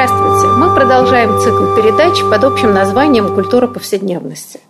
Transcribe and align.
Здравствуйте. 0.00 0.46
Мы 0.46 0.72
продолжаем 0.76 1.40
цикл 1.40 1.74
передач 1.74 2.22
под 2.30 2.44
общим 2.44 2.72
названием 2.72 3.34
«Культура 3.34 3.66
повседневности». 3.66 4.60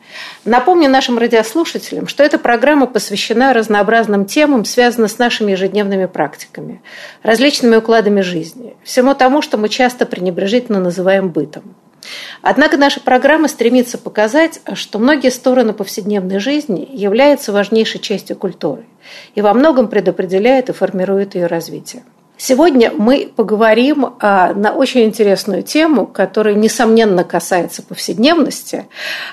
Напомню 0.46 0.88
нашим 0.88 1.18
радиослушателям, 1.18 2.08
что 2.08 2.22
эта 2.22 2.38
программа 2.38 2.86
посвящена 2.86 3.52
разнообразным 3.52 4.24
темам, 4.24 4.64
связанным 4.64 5.06
с 5.06 5.18
нашими 5.18 5.50
ежедневными 5.52 6.06
практиками, 6.06 6.80
различными 7.22 7.76
укладами 7.76 8.22
жизни, 8.22 8.74
всему 8.84 9.14
тому, 9.14 9.42
что 9.42 9.58
мы 9.58 9.68
часто 9.68 10.06
пренебрежительно 10.06 10.80
называем 10.80 11.28
бытом. 11.28 11.74
Однако 12.40 12.78
наша 12.78 13.00
программа 13.00 13.48
стремится 13.48 13.98
показать, 13.98 14.62
что 14.72 14.98
многие 14.98 15.30
стороны 15.30 15.74
повседневной 15.74 16.38
жизни 16.38 16.88
являются 16.90 17.52
важнейшей 17.52 18.00
частью 18.00 18.34
культуры 18.34 18.86
и 19.34 19.42
во 19.42 19.52
многом 19.52 19.88
предопределяют 19.88 20.70
и 20.70 20.72
формируют 20.72 21.34
ее 21.34 21.48
развитие. 21.48 22.02
Сегодня 22.40 22.92
мы 22.96 23.30
поговорим 23.34 24.14
а, 24.20 24.54
на 24.54 24.70
очень 24.72 25.02
интересную 25.02 25.64
тему, 25.64 26.06
которая, 26.06 26.54
несомненно, 26.54 27.24
касается 27.24 27.82
повседневности, 27.82 28.86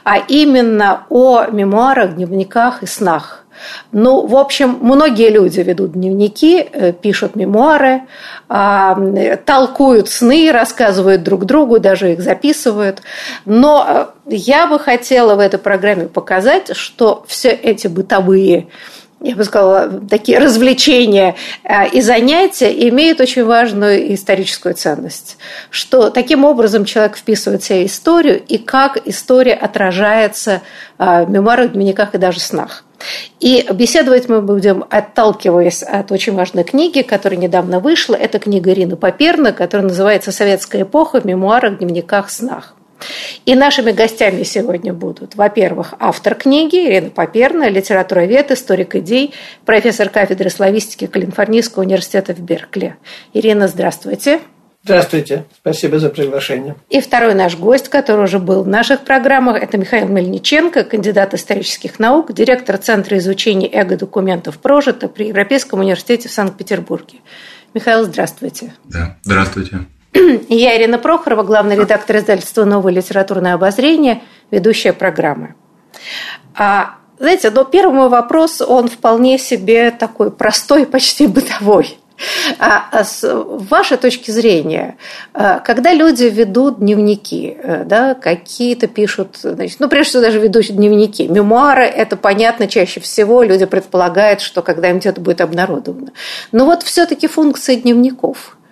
а 0.04 0.18
именно 0.18 1.06
о 1.10 1.46
мемуарах, 1.46 2.16
дневниках 2.16 2.82
и 2.82 2.88
снах. 2.88 3.46
Ну, 3.92 4.26
в 4.26 4.36
общем, 4.36 4.80
многие 4.82 5.30
люди 5.30 5.60
ведут 5.60 5.94
дневники, 5.94 6.68
э, 6.72 6.92
пишут 6.94 7.36
мемуары, 7.36 8.02
а, 8.50 8.98
толкуют 9.46 10.10
сны, 10.10 10.52
рассказывают 10.52 11.22
друг 11.22 11.46
другу, 11.46 11.80
даже 11.80 12.14
их 12.14 12.22
записывают. 12.22 13.04
Но 13.46 13.86
э, 13.88 14.06
я 14.36 14.66
бы 14.66 14.80
хотела 14.80 15.36
в 15.36 15.40
этой 15.40 15.60
программе 15.60 16.08
показать, 16.08 16.76
что 16.76 17.24
все 17.28 17.50
эти 17.50 17.88
бытовые 17.88 18.68
я 19.22 19.36
бы 19.36 19.44
сказала, 19.44 19.90
такие 20.10 20.38
развлечения 20.38 21.36
э, 21.64 21.90
и 21.90 22.02
занятия 22.02 22.72
имеют 22.90 23.20
очень 23.22 23.44
важную 23.44 24.14
историческую 24.14 24.76
ценность. 24.76 25.38
Что 25.70 26.10
таким 26.10 26.46
образом 26.46 26.86
человек 26.86 27.18
вписывает 27.18 27.64
в 27.64 27.66
себя 27.66 27.86
историю 27.86 28.42
и 28.46 28.58
как 28.58 28.98
история 29.08 29.54
отражается 29.54 30.62
э, 30.98 31.26
в 31.26 31.30
мемуарах, 31.30 31.72
дневниках 31.72 32.14
и 32.14 32.18
даже 32.18 32.40
снах. 32.40 32.84
И 33.40 33.66
беседовать 33.74 34.30
мы 34.30 34.42
будем, 34.42 34.86
отталкиваясь 34.90 35.84
от 35.84 36.12
очень 36.12 36.34
важной 36.34 36.64
книги, 36.64 37.02
которая 37.02 37.40
недавно 37.40 37.80
вышла. 37.80 38.16
Это 38.16 38.40
книга 38.40 38.72
Ирины 38.72 38.96
Поперна, 38.96 39.52
которая 39.52 39.88
называется 39.88 40.32
«Советская 40.32 40.84
эпоха 40.84 41.22
в 41.22 41.26
мемуарах, 41.26 41.80
дневниках, 41.80 42.30
снах». 42.30 42.75
И 43.46 43.56
нашими 43.56 43.92
гостями 43.92 44.44
сегодня 44.44 44.94
будут, 44.94 45.36
во-первых, 45.36 45.94
автор 46.00 46.36
книги 46.36 46.78
Ирина 46.78 47.10
Поперна, 47.10 47.70
литературовед, 47.70 48.52
историк 48.52 48.96
идей, 48.96 49.34
профессор 49.66 50.10
кафедры 50.10 50.50
славистики 50.50 51.08
Калифорнийского 51.08 51.84
университета 51.84 52.34
в 52.34 52.40
Беркли. 52.40 52.96
Ирина, 53.34 53.68
здравствуйте. 53.68 54.40
Здравствуйте, 54.86 55.46
спасибо 55.58 55.98
за 55.98 56.10
приглашение. 56.10 56.76
И 56.92 57.02
второй 57.02 57.34
наш 57.34 57.58
гость, 57.58 57.90
который 57.90 58.26
уже 58.26 58.38
был 58.38 58.62
в 58.62 58.68
наших 58.68 59.02
программах, 59.02 59.64
это 59.64 59.80
Михаил 59.80 60.08
Мельниченко, 60.08 60.84
кандидат 60.84 61.34
исторических 61.34 61.98
наук, 61.98 62.32
директор 62.34 62.78
Центра 62.78 63.18
изучения 63.18 63.68
эго-документов 63.68 64.60
«Прожито» 64.60 65.08
при 65.08 65.30
Европейском 65.30 65.80
университете 65.80 66.30
в 66.30 66.32
Санкт-Петербурге. 66.32 67.18
Михаил, 67.74 68.04
здравствуйте. 68.04 68.76
Да, 68.84 69.18
здравствуйте. 69.24 69.88
Я 70.50 70.78
Ирина 70.78 70.98
Прохорова, 70.98 71.44
главный 71.44 71.76
редактор 71.76 72.18
издательства 72.18 72.64
«Новое 72.64 72.94
литературное 72.94 73.54
обозрение», 73.54 74.22
ведущая 74.50 74.94
программы. 74.94 75.56
А, 76.58 76.96
знаете, 77.20 77.50
но 77.50 77.66
первый 77.66 77.94
мой 77.94 78.10
вопрос, 78.10 78.62
он 78.62 78.88
вполне 78.88 79.38
себе 79.38 79.92
такой 79.92 80.32
простой, 80.32 80.86
почти 80.86 81.28
бытовой. 81.28 81.98
А, 82.60 82.86
а 82.94 83.04
с 83.04 83.30
вашей 83.30 83.98
точки 83.98 84.32
зрения, 84.32 84.96
а, 85.34 85.60
когда 85.60 85.92
люди 85.92 86.24
ведут 86.24 86.80
дневники, 86.80 87.58
э, 87.62 87.84
да, 87.84 88.14
какие-то 88.14 88.88
пишут, 88.88 89.36
значит, 89.42 89.82
ну, 89.82 89.90
прежде 89.90 90.12
всего, 90.12 90.24
даже 90.24 90.40
ведут 90.40 90.68
дневники, 90.68 91.28
мемуары, 91.28 91.84
это 91.84 92.16
понятно 92.16 92.70
чаще 92.70 93.02
всего, 93.02 93.44
люди 93.44 93.66
предполагают, 93.66 94.40
что 94.40 94.62
когда-нибудь 94.62 95.08
это 95.08 95.20
будет 95.20 95.42
обнародовано. 95.42 96.14
Но 96.54 96.64
вот 96.64 96.84
все-таки 96.84 97.28
функция 97.28 97.76
дневников– 97.76 98.58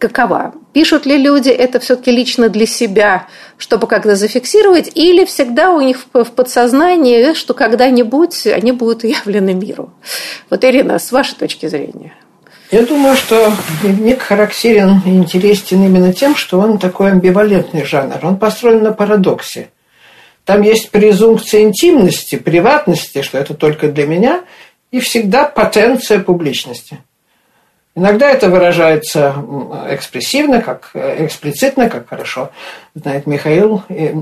какова? 0.00 0.54
Пишут 0.72 1.06
ли 1.06 1.16
люди 1.16 1.50
это 1.50 1.78
все-таки 1.78 2.10
лично 2.10 2.48
для 2.48 2.66
себя, 2.66 3.28
чтобы 3.58 3.86
как-то 3.86 4.16
зафиксировать, 4.16 4.90
или 4.94 5.24
всегда 5.24 5.70
у 5.70 5.80
них 5.80 6.06
в 6.12 6.24
подсознании, 6.24 7.34
что 7.34 7.54
когда-нибудь 7.54 8.46
они 8.48 8.72
будут 8.72 9.04
явлены 9.04 9.54
миру? 9.54 9.92
Вот, 10.48 10.64
Ирина, 10.64 10.98
с 10.98 11.12
вашей 11.12 11.36
точки 11.36 11.66
зрения. 11.66 12.14
Я 12.72 12.82
думаю, 12.84 13.16
что 13.16 13.52
дневник 13.82 14.22
характерен 14.22 15.02
и 15.04 15.10
интересен 15.10 15.84
именно 15.84 16.12
тем, 16.12 16.36
что 16.36 16.58
он 16.60 16.78
такой 16.78 17.10
амбивалентный 17.10 17.84
жанр. 17.84 18.18
Он 18.22 18.36
построен 18.36 18.82
на 18.82 18.92
парадоксе. 18.92 19.70
Там 20.44 20.62
есть 20.62 20.90
презумпция 20.90 21.62
интимности, 21.62 22.36
приватности, 22.36 23.22
что 23.22 23.38
это 23.38 23.54
только 23.54 23.88
для 23.88 24.06
меня, 24.06 24.42
и 24.90 25.00
всегда 25.00 25.44
потенция 25.44 26.20
публичности– 26.20 26.98
Иногда 27.96 28.30
это 28.30 28.48
выражается 28.48 29.34
экспрессивно, 29.90 30.62
как 30.62 30.90
э, 30.94 31.26
эксплицитно, 31.26 31.90
как 31.90 32.08
хорошо 32.08 32.50
знает 32.94 33.26
Михаил. 33.26 33.82
Э, 33.88 34.12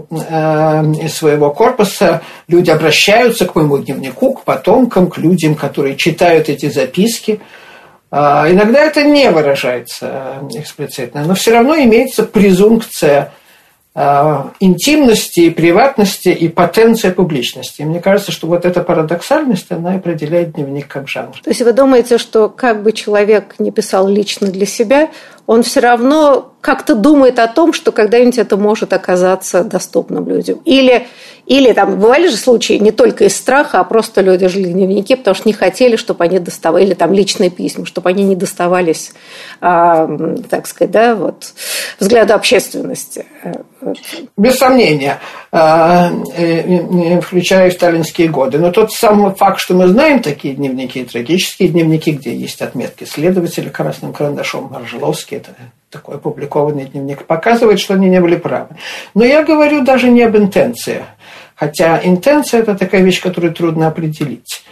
из 1.03 1.15
своего 1.15 1.51
корпуса 1.51 2.23
люди 2.49 2.71
обращаются 2.71 3.45
к 3.45 3.55
моему 3.55 3.77
дневнику, 3.77 4.33
к 4.33 4.45
потомкам, 4.45 5.11
к 5.11 5.19
людям, 5.19 5.55
которые 5.55 5.97
читают 5.97 6.49
эти 6.49 6.71
записки. 6.71 7.41
А, 8.11 8.51
иногда 8.51 8.81
это 8.81 9.05
не 9.05 9.31
выражается 9.31 10.41
э, 10.50 10.61
эксплицитно, 10.61 11.25
но 11.25 11.35
все 11.35 11.53
равно 11.53 11.77
имеется 11.77 12.23
презумпция 12.23 13.33
интимности, 14.61 15.51
приватности 15.51 16.29
и 16.29 16.49
потенция 16.49 17.11
публичности. 17.11 17.83
И 17.83 17.85
мне 17.85 18.01
кажется, 18.01 18.31
что 18.31 18.47
вот 18.47 18.65
эта 18.65 18.83
парадоксальность, 18.83 19.73
она 19.73 19.95
определяет 19.95 20.53
дневник 20.53 20.87
как 20.87 21.09
жанр. 21.09 21.33
То 21.43 21.51
есть 21.51 21.63
вы 21.63 21.73
думаете, 21.73 22.19
что 22.19 22.49
как 22.49 22.83
бы 22.83 22.93
человек 22.93 23.57
не 23.59 23.73
писал 23.73 24.07
лично 24.07 24.47
для 24.49 24.67
себя, 24.67 25.09
он 25.47 25.63
все 25.63 25.81
равно 25.81 26.53
как-то 26.61 26.95
думает 26.95 27.39
о 27.39 27.49
том, 27.49 27.73
что 27.73 27.91
когда-нибудь 27.91 28.39
это 28.39 28.57
может 28.57 28.93
оказаться 28.93 29.65
доступным 29.65 30.29
людям. 30.29 30.61
Или, 30.65 31.07
или 31.49 31.73
там 31.73 31.99
бывали 31.99 32.29
же 32.29 32.37
случаи 32.37 32.75
не 32.75 32.93
только 32.93 33.25
из 33.25 33.35
страха, 33.35 33.81
а 33.81 33.85
просто 33.85 34.21
люди 34.21 34.47
жили 34.49 34.71
дневники, 34.71 35.17
потому 35.17 35.35
что 35.35 35.49
не 35.49 35.55
хотели, 35.55 35.97
чтобы 35.97 36.25
они 36.25 36.39
доставали, 36.39 36.85
или 36.85 36.93
там 36.93 37.11
личные 37.15 37.49
письма, 37.49 37.87
чтобы 37.87 38.11
они 38.11 38.23
не 38.23 38.37
доставались, 38.37 39.13
а, 39.63 40.07
так 40.51 40.67
сказать, 40.67 40.91
да, 40.91 41.15
вот, 41.15 41.55
взгляду 41.99 42.35
общественности. 42.35 43.25
Без 44.37 44.59
сомнения, 44.59 45.21
а, 45.51 46.11
включая 47.23 47.71
сталинские 47.71 48.29
годы. 48.29 48.59
Но 48.59 48.71
тот 48.71 48.93
самый 48.93 49.35
факт, 49.35 49.59
что 49.59 49.73
мы 49.73 49.89
знаем 49.89 50.21
такие 50.21 50.53
дневники, 50.53 51.03
трагические 51.03 51.71
дневники, 51.71 52.11
где 52.11 52.35
есть 52.35 52.61
отметки 52.61 53.05
следователя 53.05 53.71
красным 53.71 54.13
карандашом, 54.13 54.69
Маржеловский, 54.71 55.39
это 55.39 55.53
такой 55.91 56.16
опубликованный 56.16 56.84
дневник, 56.84 57.25
показывает, 57.25 57.81
что 57.81 57.94
они 57.94 58.09
не 58.09 58.21
были 58.21 58.37
правы. 58.37 58.76
Но 59.15 59.25
я 59.25 59.43
говорю 59.43 59.82
даже 59.82 60.11
не 60.11 60.23
об 60.23 60.37
интенции. 60.37 61.05
Хотя 61.55 62.00
интенция– 62.02 62.61
это 62.62 62.76
такая 62.76 63.02
вещь, 63.02 63.20
которую 63.20 63.55
трудно 63.55 63.88
определить 63.88 64.64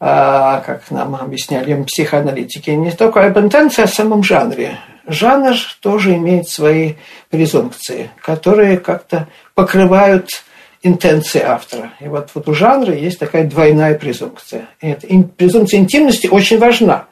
а, 0.00 0.60
как 0.60 0.90
нам 0.90 1.14
объясняли 1.14 1.80
психоаналитики, 1.82 2.70
не 2.70 2.90
только 2.90 3.24
об 3.24 3.38
интенции, 3.38 3.82
а 3.82 3.84
о 3.84 3.88
самом 3.88 4.22
жанре. 4.22 4.78
Жанр 5.06 5.54
тоже 5.80 6.16
имеет 6.16 6.48
свои 6.48 6.94
презумпции, 7.30 8.10
которые 8.20 8.78
как-то 8.78 9.28
покрывают 9.54 10.28
интенции 10.82 11.40
автора. 11.40 11.92
И 12.00 12.08
вот, 12.08 12.30
вот 12.34 12.48
у 12.48 12.54
жанра 12.54 12.94
есть 12.94 13.18
такая 13.18 13.44
двойная 13.44 13.96
презумпция. 13.96 14.68
И 14.80 14.88
эта 14.88 15.06
презумпция 15.36 15.78
интимности 15.78 16.28
очень 16.28 16.58
важна. 16.58 17.06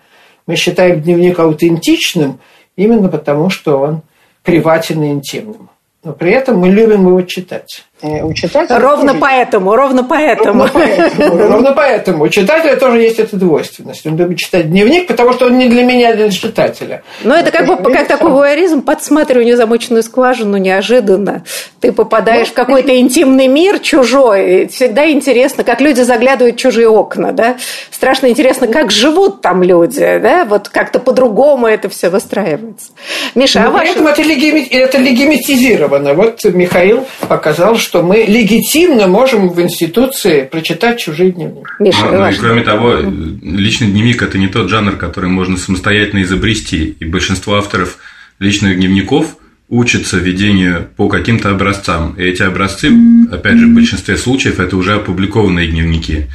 Мы 0.46 0.56
считаем 0.56 1.00
дневник 1.02 1.38
аутентичным– 1.38 2.40
именно 2.80 3.08
потому, 3.08 3.50
что 3.50 3.78
он 3.78 4.02
приватен 4.42 5.02
и 5.02 5.10
интимным. 5.10 5.68
Но 6.02 6.12
при 6.12 6.32
этом 6.32 6.58
мы 6.58 6.70
любим 6.70 7.06
его 7.06 7.22
читать. 7.22 7.84
Э, 8.02 8.22
у 8.22 8.32
читателя 8.32 8.78
ровно 8.78 9.08
тоже... 9.08 9.20
поэтому, 9.20 9.76
ровно 9.76 10.04
поэтому. 10.04 10.64
Ровно 10.64 10.70
поэтому, 10.72 11.38
ровно 11.48 11.72
поэтому. 11.72 12.24
У 12.24 12.28
читателя 12.28 12.76
тоже 12.76 13.00
есть 13.00 13.18
эта 13.18 13.36
двойственность. 13.36 14.06
Он 14.06 14.16
любит 14.16 14.38
читать 14.38 14.70
дневник, 14.70 15.06
потому 15.06 15.32
что 15.32 15.46
он 15.46 15.58
не 15.58 15.68
для 15.68 15.82
меня, 15.82 16.10
а 16.10 16.14
для 16.14 16.30
читателя. 16.30 17.02
Но 17.24 17.34
это 17.34 17.50
как 17.50 17.66
бы 17.66 17.92
как 17.92 18.08
такой 18.08 18.30
вуайеризм, 18.30 18.82
подсматривание 18.82 19.56
замоченную 19.56 20.02
скважину 20.02 20.56
неожиданно. 20.56 21.44
Ты 21.80 21.92
попадаешь 21.92 22.48
ну, 22.48 22.52
в 22.52 22.56
какой-то 22.56 22.98
интимный 22.98 23.48
мир 23.48 23.78
чужой. 23.80 24.68
Всегда 24.68 25.10
интересно, 25.10 25.64
как 25.64 25.80
люди 25.80 26.00
заглядывают 26.00 26.56
в 26.56 26.58
чужие 26.58 26.88
окна, 26.88 27.32
да? 27.32 27.56
Страшно 27.90 28.28
интересно, 28.28 28.66
как 28.66 28.90
живут 28.90 29.42
там 29.42 29.62
люди, 29.62 30.18
да? 30.22 30.46
Вот 30.46 30.70
как-то 30.70 31.00
по-другому 31.00 31.66
это 31.66 31.90
все 31.90 32.08
выстраивается. 32.08 32.92
Миша, 33.34 33.60
а 33.60 33.64
ну, 33.64 33.72
ваше... 33.72 33.92
это, 33.92 34.02
это 34.10 34.98
легимитизировано. 34.98 36.14
Вот 36.14 36.44
Михаил 36.44 37.06
показал, 37.28 37.76
что 37.76 37.89
что 37.90 38.04
мы 38.04 38.18
легитимно 38.18 39.08
можем 39.08 39.48
в 39.48 39.60
институции 39.60 40.44
прочитать 40.44 41.00
чужие 41.00 41.32
дневники. 41.32 41.66
Миша, 41.80 42.04
ну, 42.04 42.18
ну, 42.18 42.30
и 42.30 42.34
кроме 42.36 42.62
того, 42.62 42.98
личный 43.42 43.88
дневник– 43.88 44.22
это 44.28 44.38
не 44.38 44.46
тот 44.46 44.68
жанр, 44.70 44.92
который 44.92 45.28
можно 45.28 45.56
самостоятельно 45.56 46.22
изобрести. 46.22 46.96
И 47.00 47.04
большинство 47.04 47.56
авторов 47.56 47.98
личных 48.38 48.76
дневников 48.76 49.36
учатся 49.68 50.18
ведению 50.18 50.88
по 50.96 51.08
каким-то 51.08 51.50
образцам. 51.50 52.14
И 52.16 52.22
эти 52.22 52.42
образцы, 52.42 52.92
опять 53.32 53.58
же, 53.58 53.66
в 53.66 53.74
большинстве 53.74 54.16
случаев 54.16 54.60
это 54.60 54.76
уже 54.76 54.94
опубликованные 54.94 55.66
дневники. 55.66 56.26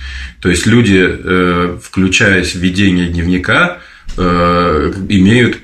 То 0.41 0.49
есть 0.49 0.65
люди, 0.65 0.99
э, 1.01 1.77
включаясь 1.81 2.53
в 2.53 2.59
ведение 2.59 3.07
дневника, 3.07 3.77
э, 4.17 4.93
имеют 5.07 5.59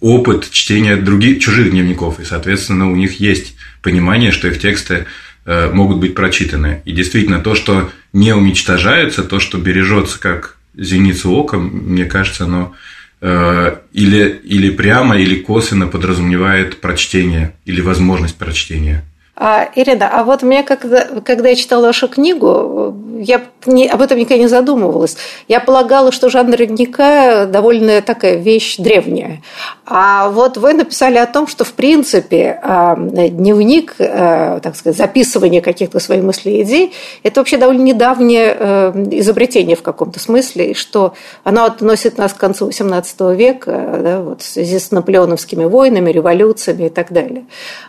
опыт 0.00 0.50
чтения 0.50 0.96
других 0.96 1.38
чужих 1.38 1.70
дневников, 1.70 2.18
и, 2.18 2.24
соответственно, 2.24 2.90
у 2.90 2.96
них 2.96 3.20
есть 3.20 3.55
понимание, 3.86 4.32
что 4.32 4.48
их 4.48 4.58
тексты 4.58 5.06
э, 5.44 5.70
могут 5.70 5.98
быть 5.98 6.16
прочитаны. 6.16 6.82
И 6.84 6.90
действительно, 6.90 7.38
то, 7.38 7.54
что 7.54 7.88
не 8.12 8.32
уничтожается, 8.34 9.22
то, 9.22 9.38
что 9.38 9.58
бережется 9.58 10.18
как 10.18 10.56
зеницу 10.74 11.30
ока, 11.30 11.56
мне 11.58 12.04
кажется, 12.04 12.44
оно 12.44 12.72
э, 13.20 13.76
или, 13.92 14.40
или 14.42 14.70
прямо, 14.70 15.16
или 15.16 15.36
косвенно 15.36 15.86
подразумевает 15.86 16.80
прочтение 16.80 17.54
или 17.64 17.80
возможность 17.80 18.34
прочтения. 18.34 19.04
А, 19.36 19.70
Ирина, 19.76 20.08
а 20.08 20.24
вот 20.24 20.42
мне, 20.42 20.64
когда, 20.64 21.20
когда 21.20 21.50
я 21.50 21.54
читала 21.54 21.86
вашу 21.86 22.08
книгу, 22.08 22.90
я 23.20 23.42
не, 23.66 23.88
об 23.88 24.00
этом 24.00 24.18
никогда 24.18 24.42
не 24.42 24.48
задумывалась. 24.48 25.16
Я 25.48 25.60
полагала, 25.60 26.12
что 26.12 26.28
жанр 26.28 26.56
дневника 26.56 27.46
довольно 27.46 28.02
такая 28.02 28.36
вещь 28.36 28.76
древняя. 28.78 29.42
А 29.84 30.30
вот 30.30 30.56
вы 30.56 30.74
написали 30.74 31.18
о 31.18 31.26
том, 31.26 31.46
что, 31.46 31.64
в 31.64 31.72
принципе, 31.72 32.58
а, 32.62 32.96
дневник, 32.96 33.94
а, 33.98 34.60
так 34.60 34.76
сказать, 34.76 34.96
записывание 34.96 35.60
каких-то 35.60 36.00
своих 36.00 36.22
мыслей 36.22 36.58
и 36.58 36.62
идей, 36.62 36.92
это 37.22 37.40
вообще 37.40 37.56
довольно 37.56 37.82
недавнее 37.82 38.56
э, 38.58 38.92
изобретение 39.12 39.76
в 39.76 39.82
каком-то 39.82 40.18
смысле, 40.20 40.74
что 40.74 41.14
оно 41.44 41.64
относит 41.64 42.18
нас 42.18 42.32
к 42.32 42.38
концу 42.38 42.68
XVIII 42.68 43.34
века, 43.34 44.00
да, 44.02 44.20
вот, 44.20 44.42
в 44.42 44.44
связи 44.44 44.78
с 44.78 44.90
наполеоновскими 44.90 45.64
войнами, 45.64 46.10
революциями 46.10 46.86
и 46.86 46.90
так 46.90 47.12
далее. 47.12 47.46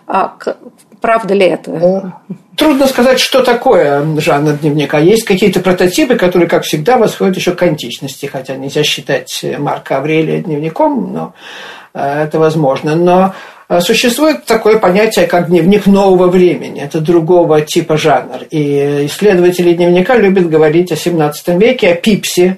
А 0.08 0.36
Правда 1.02 1.34
ли 1.34 1.46
это? 1.46 1.72
Ну, 1.72 2.12
трудно 2.56 2.88
сказать, 2.88 3.20
что 3.20 3.44
такое 3.44 4.04
жанр 4.20 4.54
дневника. 4.54 4.98
Есть 5.00 5.26
какие-то 5.26 5.60
прототипы, 5.60 6.16
которые, 6.16 6.50
как 6.50 6.64
всегда, 6.64 6.98
восходят 6.98 7.38
еще 7.38 7.54
к 7.54 7.62
античности, 7.62 8.26
хотя 8.26 8.56
нельзя 8.56 8.84
считать 8.84 9.46
Марка 9.58 9.98
Аврелия 9.98 10.42
дневником, 10.42 11.14
но 11.14 11.34
э, 11.94 12.24
это 12.24 12.40
возможно. 12.40 12.96
Но 12.96 13.36
э, 13.70 13.80
Существует 13.80 14.46
такое 14.46 14.80
понятие, 14.80 15.28
как 15.28 15.48
дневник 15.48 15.86
нового 15.86 16.28
времени. 16.28 16.82
Это 16.82 17.00
другого 17.00 17.62
типа 17.62 17.98
жанр. 17.98 18.44
И 18.50 19.06
исследователи 19.06 19.74
дневника 19.74 20.16
любят 20.18 20.50
говорить 20.50 20.92
о 20.92 20.96
17 20.96 21.48
веке, 21.60 21.92
о 21.92 21.96
Пипсе. 21.96 22.58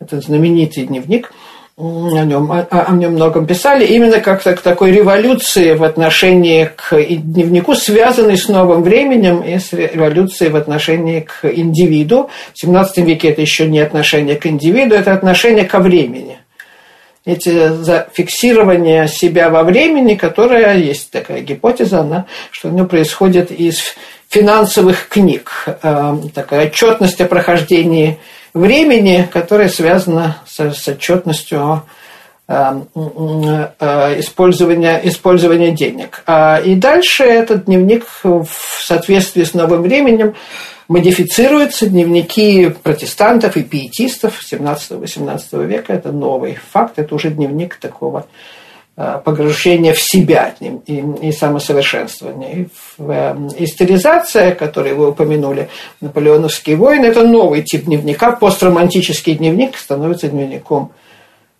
Это 0.00 0.20
знаменитый 0.20 0.84
дневник– 0.84 1.32
о 1.76 2.24
нем, 2.24 2.52
о, 2.52 2.60
о 2.60 2.92
нем 2.92 3.14
многом 3.14 3.46
писали, 3.46 3.84
именно 3.84 4.20
как 4.20 4.42
к 4.42 4.60
такой 4.60 4.92
революции 4.92 5.74
в 5.74 5.82
отношении 5.82 6.70
к 6.76 6.94
дневнику, 6.94 7.74
связанной 7.74 8.38
с 8.38 8.48
новым 8.48 8.84
временем 8.84 9.42
и 9.42 9.58
с 9.58 9.72
революцией 9.72 10.50
в 10.50 10.56
отношении 10.56 11.20
к 11.20 11.44
индивиду. 11.44 12.30
В 12.52 12.60
17 12.60 12.98
веке 12.98 13.30
это 13.30 13.40
еще 13.40 13.66
не 13.66 13.80
отношение 13.80 14.36
к 14.36 14.46
индивиду, 14.46 14.94
это 14.94 15.12
отношение 15.12 15.64
ко 15.64 15.80
времени. 15.80 16.38
Эти 17.24 17.68
зафиксирование 17.68 19.08
себя 19.08 19.48
во 19.48 19.64
времени, 19.64 20.14
которая 20.14 20.76
есть 20.76 21.10
такая 21.10 21.40
гипотеза, 21.40 22.00
она, 22.00 22.26
что 22.50 22.68
оно 22.68 22.84
происходит 22.84 23.50
из 23.50 23.96
финансовых 24.28 25.08
книг, 25.08 25.50
э, 25.66 26.16
такая 26.34 26.66
отчетность 26.66 27.20
о 27.20 27.26
прохождении 27.26 28.18
времени, 28.54 29.28
которое 29.30 29.68
связано 29.68 30.38
с, 30.46 30.72
с 30.72 30.88
отчетностью 30.88 31.82
э, 32.48 32.80
э, 32.94 34.20
использования, 34.20 35.00
использования 35.04 35.72
денег. 35.72 36.22
А, 36.26 36.60
и 36.64 36.76
дальше 36.76 37.24
этот 37.24 37.66
дневник 37.66 38.06
в 38.22 38.46
соответствии 38.80 39.42
с 39.42 39.54
новым 39.54 39.82
временем 39.82 40.34
модифицируется. 40.88 41.86
Дневники 41.86 42.68
протестантов 42.82 43.56
и 43.56 43.62
пиетистов 43.62 44.40
17-18 44.50 45.66
века– 45.66 45.92
это 45.94 46.12
новый 46.12 46.56
факт, 46.70 46.98
это 46.98 47.14
уже 47.14 47.30
дневник 47.30 47.76
такого 47.76 48.26
погружение 48.96 49.92
в 49.92 50.00
себя 50.00 50.54
и, 50.60 51.04
и 51.22 51.32
самосовершенствование. 51.32 52.54
И, 52.54 52.68
э, 52.98 53.48
и 53.58 53.66
стилизация, 53.66 54.54
которую 54.54 54.96
вы 54.96 55.08
упомянули, 55.08 55.68
наполеоновские 56.00 56.76
войны, 56.76 57.06
это 57.06 57.26
новый 57.26 57.62
тип 57.62 57.86
дневника. 57.86 58.32
Постромантический 58.32 59.34
дневник 59.34 59.76
становится 59.76 60.28
дневником 60.28 60.92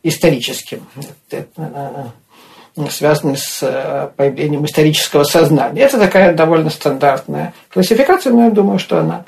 историческим, 0.05 0.87
это, 1.29 1.47
э, 1.57 2.89
связанный 2.91 3.37
с 3.37 4.13
появлением 4.17 4.65
исторического 4.67 5.25
сознания. 5.25 5.83
Это 5.83 5.99
такая 5.99 6.35
довольно 6.35 6.71
стандартная 6.71 7.53
классификация, 7.73 8.33
но 8.33 8.45
я 8.45 8.51
думаю, 8.51 8.79
что 8.79 8.99
она 8.99 9.25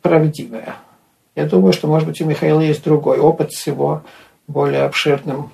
правдивая. 0.00 0.74
Я 1.36 1.44
думаю, 1.46 1.72
что, 1.72 1.86
может 1.86 2.08
быть, 2.08 2.20
у 2.20 2.24
Михаила 2.24 2.60
есть 2.60 2.84
другой 2.84 3.18
опыт 3.18 3.52
с 3.52 3.66
его 3.66 4.02
более 4.48 4.82
обширным 4.82 5.50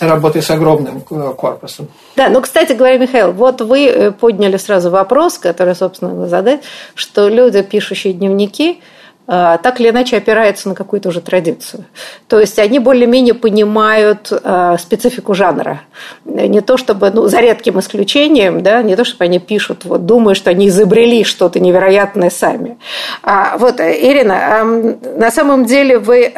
работы 0.00 0.40
с 0.42 0.50
огромным 0.50 1.02
э, 1.10 1.32
корпусом. 1.36 1.88
Да, 2.16 2.28
ну, 2.28 2.40
кстати 2.40 2.72
говоря, 2.72 2.98
Михаил, 2.98 3.32
вот 3.32 3.60
вы 3.60 3.86
э, 3.86 4.10
подняли 4.12 4.56
сразу 4.56 4.90
вопрос, 4.90 5.38
который, 5.38 5.74
собственно, 5.74 6.28
задать, 6.28 6.60
что 6.94 7.28
люди, 7.28 7.62
пишущие 7.62 8.12
дневники, 8.12 8.80
э, 9.26 9.58
так 9.60 9.80
или 9.80 9.90
иначе 9.90 10.18
опираются 10.18 10.68
на 10.68 10.76
какую-то 10.76 11.08
уже 11.08 11.20
традицию. 11.20 11.84
То 12.28 12.38
есть 12.38 12.60
они 12.60 12.78
более-менее 12.78 13.34
понимают 13.34 14.32
специфику 14.78 15.34
жанра. 15.34 15.80
Не 16.24 16.60
то 16.60 16.76
чтобы, 16.76 17.10
ну, 17.10 17.26
за 17.26 17.40
редким 17.40 17.80
исключением, 17.80 18.62
да, 18.62 18.82
не 18.82 18.94
то 18.94 19.04
чтобы 19.04 19.24
они 19.24 19.40
пишут, 19.40 19.84
вот, 19.84 20.06
думая, 20.06 20.34
что 20.34 20.50
они 20.50 20.68
изобрели 20.68 21.24
что-то 21.24 21.58
невероятное 21.58 22.30
сами. 22.30 22.78
А, 23.24 23.58
вот, 23.58 23.80
Ирина, 23.80 24.94
на 25.16 25.30
самом 25.32 25.64
деле 25.64 25.98
вы 25.98 26.32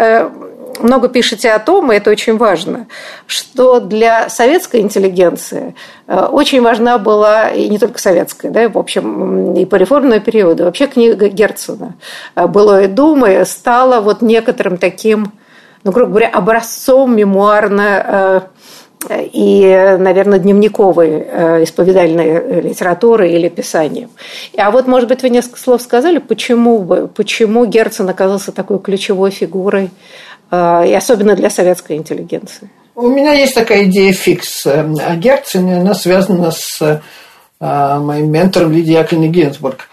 много 0.80 1.08
пишете 1.08 1.50
о 1.50 1.58
том, 1.58 1.92
и 1.92 1.96
это 1.96 2.10
очень 2.10 2.36
важно, 2.36 2.86
что 3.26 3.80
для 3.80 4.28
советской 4.28 4.80
интеллигенции 4.80 5.74
э, 6.06 6.26
очень 6.30 6.62
важна 6.62 6.98
была, 6.98 7.50
и 7.50 7.68
не 7.68 7.78
только 7.78 7.98
советская, 7.98 8.50
да, 8.50 8.68
в 8.68 8.78
общем, 8.78 9.54
и 9.54 9.64
по 9.64 9.76
реформному 9.76 10.20
периоду, 10.20 10.64
вообще 10.64 10.86
книга 10.86 11.28
Герцена 11.28 11.94
«Былое 12.34 12.88
думая» 12.88 13.44
стала 13.44 14.00
вот 14.00 14.22
некоторым 14.22 14.76
таким, 14.78 15.32
ну, 15.84 15.92
грубо 15.92 16.10
говоря, 16.10 16.28
образцом 16.28 17.16
мемуарно 17.16 18.04
э, 18.06 18.40
и, 19.32 19.96
наверное, 19.98 20.38
дневниковой 20.38 21.08
э, 21.10 21.64
исповедальной 21.64 22.60
литературы 22.62 23.30
или 23.30 23.48
писанием. 23.48 24.10
А 24.56 24.70
вот, 24.70 24.86
может 24.86 25.08
быть, 25.08 25.22
вы 25.22 25.30
несколько 25.30 25.60
слов 25.60 25.82
сказали, 25.82 26.18
почему, 26.18 27.08
почему 27.14 27.66
Герцен 27.66 28.08
оказался 28.08 28.52
такой 28.52 28.78
ключевой 28.80 29.30
фигурой 29.30 29.90
и 30.50 30.94
особенно 30.94 31.34
для 31.34 31.50
советской 31.50 31.96
интеллигенции. 31.96 32.70
У 32.96 33.08
меня 33.08 33.34
есть 33.34 33.54
такая 33.54 33.84
идея 33.84 34.12
фикс 34.14 34.66
о 34.66 34.86
э, 34.86 35.16
Герцене, 35.16 35.80
она 35.80 35.92
связана 35.94 36.50
с 36.50 37.02
а, 37.60 38.00
моим 38.00 38.30
ментором 38.30 38.72
Лидией 38.72 38.96
Яковлевной 38.96 39.28
Гинзбург. 39.28 39.90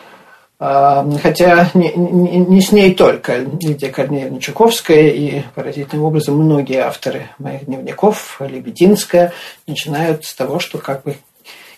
А, 0.58 1.06
хотя 1.22 1.70
не, 1.74 1.92
не, 1.94 2.38
не 2.38 2.62
с 2.62 2.72
ней 2.72 2.94
только. 2.94 3.40
Лидия 3.62 3.90
Корнеевна 3.90 4.40
Чуковская 4.40 5.10
и 5.10 5.42
поразительным 5.54 6.06
образом 6.06 6.38
многие 6.38 6.78
авторы 6.78 7.30
моих 7.40 7.66
дневников, 7.66 8.40
Лебединская, 8.40 9.34
начинают 9.68 10.24
с 10.24 10.34
того, 10.34 10.60
что 10.60 10.78
как 10.78 11.04
бы 11.04 11.18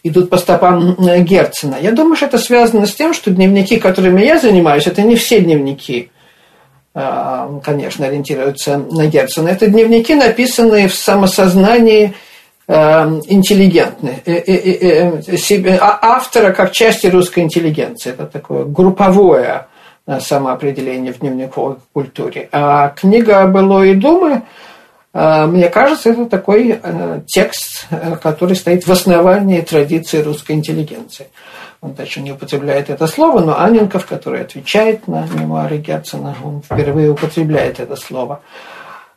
идут 0.03 0.29
по 0.29 0.38
стопам 0.38 0.96
э, 1.08 1.22
Герцена. 1.22 1.77
Я 1.82 1.91
думаю, 1.91 2.17
что 2.17 2.27
это 2.27 2.38
связано 2.38 2.86
с 2.86 2.94
тем, 2.94 3.15
что 3.15 3.32
дневники, 3.32 3.79
которыми 3.79 4.22
я 4.22 4.38
занимаюсь, 4.38 4.86
это 4.86 5.01
не 5.01 5.15
все 5.15 5.39
дневники 5.39 6.12
Э, 6.13 6.15
конечно, 6.96 8.08
ориентируются 8.08 8.78
на 8.78 9.08
Герцена. 9.08 9.50
Это 9.50 9.68
дневники, 9.68 10.16
написанные 10.16 10.88
в 10.88 10.96
самосознании 10.96 12.16
Эм, 12.68 13.22
интеллигентны, 13.28 14.24
э, 14.25 14.34
э, 14.34 15.22
э, 15.28 15.78
а 15.80 16.00
автора 16.02 16.52
как 16.52 16.72
части 16.72 17.06
русской 17.06 17.42
интеллигенции. 17.42 18.10
Это 18.10 18.25
такое 18.25 18.66
групповое 18.66 19.68
самоопределение 20.20 21.14
в 21.14 21.20
дневниковой 21.20 21.75
культуре. 21.94 22.50
А 22.52 22.90
книга 22.90 23.46
«Было 23.46 23.84
и 23.84 23.94
думы», 23.94 24.42
мне 25.14 25.70
кажется, 25.70 26.10
это 26.10 26.25
такой 26.25 26.80
текст, 27.25 27.88
который 28.22 28.56
стоит 28.56 28.86
в 28.86 28.92
основании 28.92 29.62
традиции 29.62 30.22
русской 30.22 30.52
интеллигенции. 30.54 31.28
Он 31.86 31.94
дальше 31.94 32.20
не 32.20 32.32
употребляет 32.32 32.89
это 32.89 33.06
слово, 33.06 33.42
но 33.42 33.60
Анненков, 33.60 34.08
который 34.08 34.42
отвечает 34.42 35.08
на 35.08 35.27
мемуары 35.27 35.77
Герцена, 35.77 36.36
он 36.44 36.63
впервые 36.63 37.12
употребляет 37.12 37.80
это 37.80 37.96
слово. 37.96 38.42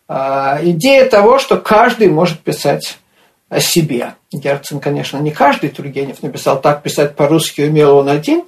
Идея 0.07 1.09
того, 1.09 1.39
что 1.39 1.57
каждый 1.57 2.09
может 2.09 2.41
писать 2.41 2.99
о 3.49 3.61
себе. 3.61 4.17
Герцен, 4.31 4.81
конечно, 4.81 5.17
не 5.17 5.31
каждый 5.31 5.71
Тургенев 5.71 6.23
написал 6.23 6.61
так, 6.61 6.83
писать 6.83 7.17
по-русски 7.17 7.63
умел 7.63 7.97
он 7.97 8.11
один, 8.11 8.45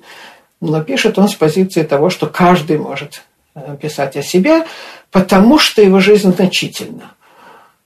но 0.60 0.82
пишет 0.82 1.18
он 1.18 1.26
с 1.26 1.34
позиции 1.34 1.82
того, 1.82 2.10
что 2.10 2.26
каждый 2.26 2.76
может 2.76 3.22
э, 3.54 3.78
писать 3.80 4.18
о 4.18 4.22
себе, 4.22 4.66
потому 5.10 5.58
что 5.58 5.80
его 5.80 5.98
жизнь 5.98 6.34
значительна. 6.34 7.12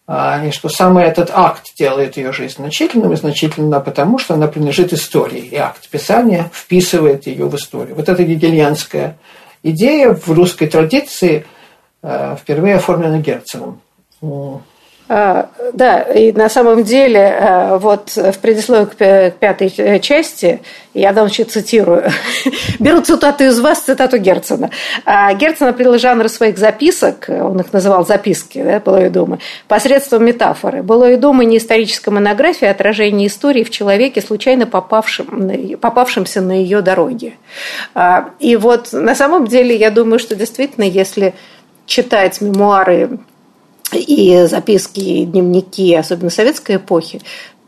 А, 0.06 0.44
и 0.44 0.50
что 0.50 0.68
самый 0.68 1.04
этот 1.04 1.30
акт 1.32 1.72
делает 1.78 2.18
ее 2.18 2.32
жизнь 2.32 2.56
значительным, 2.56 3.12
и 3.12 3.16
значительно 3.16 3.80
потому, 3.80 4.18
что 4.18 4.34
она 4.34 4.48
принадлежит 4.48 4.92
истории, 4.92 5.40
и 5.40 5.56
акт 5.56 5.88
писания 5.88 6.50
вписывает 6.52 7.26
ее 7.26 7.46
в 7.46 7.56
историю. 7.56 7.94
Вот 7.94 8.08
эта 8.08 8.22
гегельянская 8.22 9.16
идея 9.62 10.12
в 10.12 10.28
русской 10.28 10.66
традиции 10.66 11.46
э, 12.02 12.36
впервые 12.38 12.76
оформлена 12.76 13.18
Герценом. 13.18 13.80
А, 15.06 15.50
да, 15.74 16.00
и 16.00 16.32
на 16.32 16.48
самом 16.48 16.82
деле 16.82 17.36
а, 17.38 17.76
вот 17.78 18.16
в 18.16 18.38
предисловии 18.38 18.86
к 18.86 19.34
пятой 19.38 19.72
э, 19.76 19.98
части, 19.98 20.62
я 20.94 21.12
значит, 21.12 21.50
цитирую, 21.50 22.04
беру 22.78 23.02
цитату 23.02 23.44
из 23.44 23.60
вас, 23.60 23.80
цитату 23.80 24.16
Герцена. 24.16 24.70
А, 25.04 25.34
Герцен 25.34 25.68
определил 25.68 25.98
жанр 25.98 26.30
своих 26.30 26.56
записок, 26.56 27.26
он 27.28 27.60
их 27.60 27.70
называл 27.74 28.06
записки, 28.06 28.62
да, 28.62 28.80
«Былое 28.80 29.10
думы», 29.10 29.40
посредством 29.68 30.24
метафоры. 30.24 30.82
«Былое 30.82 31.18
думы» 31.18 31.44
не 31.44 31.58
историческая 31.58 32.10
монография, 32.10 32.68
а 32.68 32.70
отражение 32.70 33.28
истории 33.28 33.62
в 33.62 33.70
человеке, 33.70 34.22
случайно 34.22 34.66
попавшем, 34.66 35.76
попавшемся 35.82 36.40
на 36.40 36.52
ее 36.52 36.80
дороге. 36.80 37.34
И 38.40 38.56
вот 38.56 38.92
на 38.92 39.14
самом 39.14 39.46
деле 39.46 39.76
я 39.76 39.90
думаю, 39.90 40.18
что 40.18 40.34
действительно, 40.34 40.84
если 40.84 41.34
читать 41.86 42.40
мемуары 42.40 43.18
и 43.92 44.46
записки, 44.46 45.00
и 45.00 45.24
дневники, 45.24 45.94
особенно 45.94 46.30
советской 46.30 46.76
эпохи, 46.76 47.20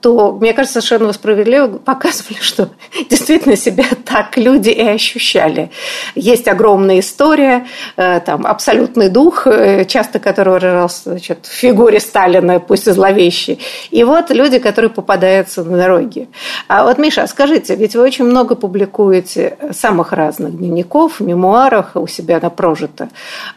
то, 0.06 0.30
мне 0.30 0.52
кажется, 0.52 0.80
совершенно 0.80 1.12
справедливо 1.12 1.78
показывали, 1.78 2.38
что 2.40 2.68
действительно 3.10 3.56
себя 3.56 3.84
так 4.04 4.36
люди 4.36 4.70
и 4.70 4.86
ощущали. 4.86 5.70
Есть 6.14 6.46
огромная 6.46 7.00
история, 7.00 7.66
э, 7.96 8.20
там, 8.20 8.46
абсолютный 8.46 9.08
дух, 9.08 9.46
э, 9.46 9.84
часто 9.86 10.20
который 10.20 10.52
выражался 10.52 11.10
значит, 11.10 11.46
в 11.46 11.52
фигуре 11.52 11.98
Сталина, 11.98 12.60
пусть 12.60 12.86
и 12.86 12.92
зловещий. 12.92 13.58
И 13.90 14.04
вот 14.04 14.30
люди, 14.30 14.58
которые 14.58 14.90
попадаются 14.90 15.64
на 15.64 15.76
дороге. 15.76 16.28
А 16.68 16.84
вот, 16.84 16.98
Миша, 16.98 17.26
скажите, 17.26 17.74
ведь 17.74 17.96
вы 17.96 18.02
очень 18.02 18.26
много 18.26 18.54
публикуете 18.54 19.58
самых 19.72 20.12
разных 20.12 20.56
дневников, 20.56 21.18
мемуарах 21.18 21.92
у 21.94 22.06
себя 22.06 22.38
на 22.40 22.50
прожито. 22.50 23.08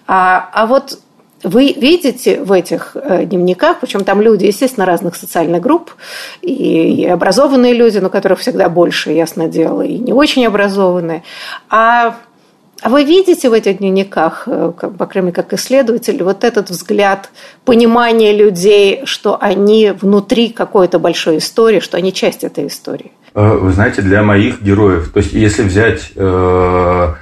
А, 0.08 0.50
а 0.52 0.66
вот 0.66 0.98
вы 1.44 1.74
видите 1.74 2.42
в 2.42 2.52
этих 2.52 2.96
э, 2.96 3.26
дневниках, 3.26 3.80
причем 3.80 4.04
там 4.04 4.22
люди, 4.22 4.46
естественно, 4.46 4.86
разных 4.86 5.16
социальных 5.16 5.62
групп, 5.62 5.92
и 6.42 7.06
образованные 7.06 7.74
люди, 7.74 7.98
но 8.00 8.10
которых 8.10 8.40
всегда 8.40 8.70
больше, 8.70 9.12
ясно 9.12 9.48
дело, 9.48 9.82
и 9.82 9.98
не 9.98 10.14
очень 10.14 10.46
образованные. 10.46 11.24
А 11.70 12.16
а 12.82 12.88
вы 12.88 13.04
видите 13.04 13.50
в 13.50 13.54
этих 13.54 13.80
дневниках, 13.80 14.44
э, 14.48 14.72
по 14.74 15.06
крайней 15.06 15.28
мере, 15.28 15.36
как 15.36 15.54
исследователь, 15.54 16.24
вот 16.24 16.44
этот 16.44 16.70
взгляд, 16.70 17.30
понимание 17.66 18.36
людей, 18.36 19.02
что 19.04 19.38
они 19.40 19.92
внутри 19.92 20.50
какой-то 20.50 20.98
большой 20.98 21.40
истории, 21.40 21.82
что 21.82 21.98
они 21.98 22.14
часть 22.14 22.44
этой 22.44 22.68
истории? 22.68 23.12
Э, 23.34 23.58
вы 23.58 23.72
знаете, 23.74 24.02
для 24.02 24.24
моих 24.24 24.62
героев, 24.62 25.12
то 25.14 25.20
есть 25.20 25.34
если 25.34 25.64
взять 25.64 26.12
э, 26.16 27.14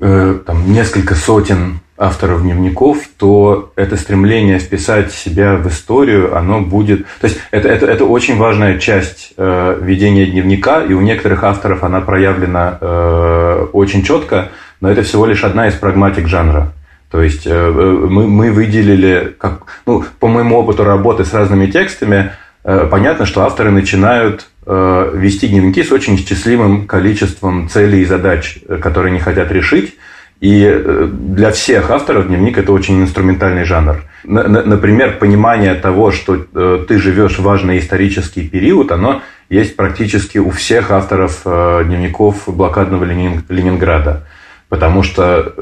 э, 0.00 0.38
там, 0.44 0.72
несколько 0.72 1.14
сотен 1.14 1.80
авторов 1.98 2.42
дневников, 2.42 2.98
то 3.18 3.72
это 3.74 3.96
стремление 3.96 4.60
вписать 4.60 5.12
себя 5.12 5.56
в 5.56 5.66
историю, 5.68 6.36
оно 6.36 6.60
будет... 6.60 7.06
То 7.20 7.26
есть 7.26 7.40
это, 7.50 7.68
это, 7.68 7.86
это 7.86 8.04
очень 8.04 8.36
важная 8.36 8.78
часть 8.78 9.32
э, 9.36 9.78
ведения 9.82 10.26
дневника, 10.26 10.82
и 10.82 10.92
у 10.92 11.00
некоторых 11.00 11.42
авторов 11.42 11.82
она 11.82 12.00
проявлена 12.00 12.78
э, 12.80 13.66
очень 13.72 14.04
четко, 14.04 14.50
но 14.80 14.90
это 14.90 15.02
всего 15.02 15.26
лишь 15.26 15.42
одна 15.42 15.66
из 15.66 15.74
прагматик 15.74 16.28
жанра. 16.28 16.72
То 17.10 17.20
есть 17.20 17.46
э, 17.46 17.50
э 17.50 18.06
мы, 18.08 18.28
мы 18.28 18.52
выделили, 18.52 19.34
как, 19.36 19.62
ну, 19.84 20.04
по 20.20 20.28
моему 20.28 20.56
опыту 20.56 20.84
работы 20.84 21.24
с 21.24 21.34
разными 21.34 21.66
текстами, 21.66 22.30
э, 22.62 22.86
понятно, 22.88 23.26
что 23.26 23.42
авторы 23.42 23.72
начинают 23.72 24.46
э, 24.66 25.10
вести 25.14 25.48
дневники 25.48 25.82
с 25.82 25.90
очень 25.90 26.14
исчислимым 26.14 26.86
количеством 26.86 27.68
целей 27.68 28.02
и 28.02 28.04
задач, 28.04 28.58
э, 28.68 28.76
которые 28.76 29.10
они 29.10 29.20
хотят 29.20 29.50
решить, 29.50 29.96
и 30.40 30.64
э, 30.64 31.08
для 31.10 31.50
всех 31.50 31.90
авторов 31.90 32.28
дневник 32.28 32.58
это 32.58 32.72
очень 32.72 33.00
инструментальный 33.02 33.64
жанр. 33.64 34.04
Например, 34.24 35.18
понимание 35.18 35.74
того, 35.74 36.12
что 36.12 36.36
э, 36.36 36.84
ты 36.86 36.98
живешь 36.98 37.40
важный 37.40 37.78
исторический 37.78 38.48
период, 38.48 38.92
оно 38.92 39.22
есть 39.48 39.74
практически 39.74 40.38
у 40.38 40.50
всех 40.50 40.92
авторов 40.92 41.40
э, 41.44 41.82
дневников 41.86 42.44
блокадного 42.46 43.04
Ленинграда. 43.04 44.26
Потому 44.68 45.02
что 45.02 45.54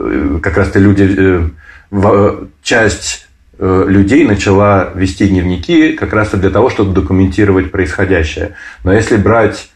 как 0.42 0.56
раз-то 0.56 0.80
люди, 0.80 1.48
часть 2.60 3.28
людей 3.56 4.26
начала 4.26 4.90
вести 4.96 5.28
дневники 5.28 5.92
как 5.92 6.12
раз 6.12 6.30
для 6.30 6.50
того, 6.50 6.70
чтобы 6.70 6.92
документировать 6.92 7.70
происходящее. 7.70 8.56
Но 8.82 8.92
если 8.92 9.16
брать 9.16 9.70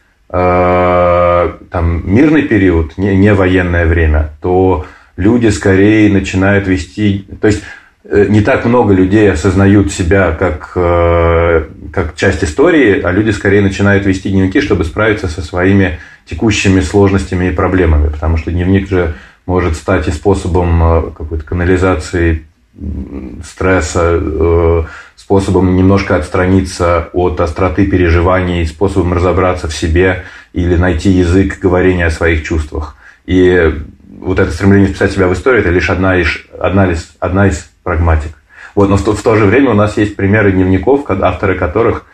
Э, 1.41 1.53
там, 1.69 2.01
мирный 2.05 2.43
период, 2.43 2.97
не, 2.97 3.15
не 3.15 3.33
военное 3.33 3.85
время, 3.85 4.31
то 4.41 4.85
люди 5.17 5.47
скорее 5.47 6.11
начинают 6.11 6.67
вести... 6.67 7.25
То 7.41 7.47
есть 7.47 7.63
э, 8.03 8.25
не 8.29 8.41
так 8.41 8.65
много 8.65 8.93
людей 8.93 9.31
осознают 9.31 9.91
себя 9.91 10.31
как, 10.31 10.71
э, 10.75 11.65
как 11.93 12.15
часть 12.15 12.43
истории, 12.43 13.01
а 13.01 13.11
люди 13.11 13.31
скорее 13.31 13.61
начинают 13.61 14.05
вести 14.05 14.29
дневники, 14.29 14.61
чтобы 14.61 14.83
справиться 14.83 15.27
со 15.27 15.41
своими 15.41 15.99
текущими 16.25 16.81
сложностями 16.81 17.49
и 17.49 17.51
проблемами. 17.51 18.09
Потому 18.09 18.37
что 18.37 18.51
дневник 18.51 18.89
же 18.89 19.15
может 19.45 19.75
стать 19.75 20.07
и 20.07 20.11
способом 20.11 21.13
какой-то 21.13 21.43
канализации 21.43 22.45
стресса, 23.43 24.87
способом 25.15 25.75
немножко 25.75 26.15
отстраниться 26.15 27.09
от 27.13 27.39
остроты 27.39 27.85
переживаний, 27.85 28.65
способом 28.65 29.13
разобраться 29.13 29.67
в 29.67 29.73
себе 29.73 30.23
или 30.53 30.75
найти 30.75 31.09
язык 31.09 31.59
говорения 31.59 32.07
о 32.07 32.11
своих 32.11 32.43
чувствах. 32.43 32.95
И 33.25 33.73
вот 34.19 34.39
это 34.39 34.51
стремление 34.51 34.89
вписать 34.89 35.11
себя 35.11 35.27
в 35.27 35.33
историю– 35.33 35.61
это 35.63 35.69
лишь 35.69 35.89
одна 35.89 36.17
из, 36.17 36.27
одна 36.59 36.91
из, 36.91 37.11
одна 37.19 37.47
из 37.47 37.69
прагматик. 37.83 38.31
Вот, 38.75 38.89
но 38.89 38.97
в 38.97 39.03
то, 39.03 39.13
в 39.13 39.21
то 39.21 39.35
же 39.35 39.45
время 39.45 39.71
у 39.71 39.73
нас 39.73 39.97
есть 39.97 40.15
примеры 40.15 40.51
дневников, 40.51 41.09
авторы 41.09 41.55
которых 41.55 42.05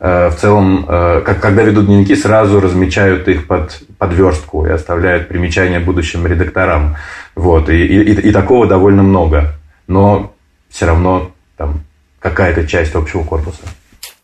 э, 0.00 0.28
в 0.28 0.36
целом, 0.36 0.86
э, 0.88 1.22
как, 1.24 1.40
когда 1.40 1.62
ведут 1.62 1.86
дневники, 1.86 2.14
сразу 2.14 2.60
размечают 2.60 3.28
их 3.28 3.46
под 3.46 3.82
подверстку 3.98 4.66
и 4.66 4.70
оставляют 4.70 5.28
примечания 5.28 5.80
будущим 5.80 6.26
редакторам. 6.26 6.96
Вот, 7.34 7.68
и, 7.68 7.84
и, 7.84 8.12
и 8.12 8.32
такого 8.32 8.66
довольно 8.66 9.02
много. 9.02 9.54
Но 9.86 10.32
все 10.68 10.86
равно 10.86 11.30
там 11.56 11.84
какая-то 12.18 12.66
часть 12.66 12.94
общего 12.94 13.22
корпуса. 13.22 13.62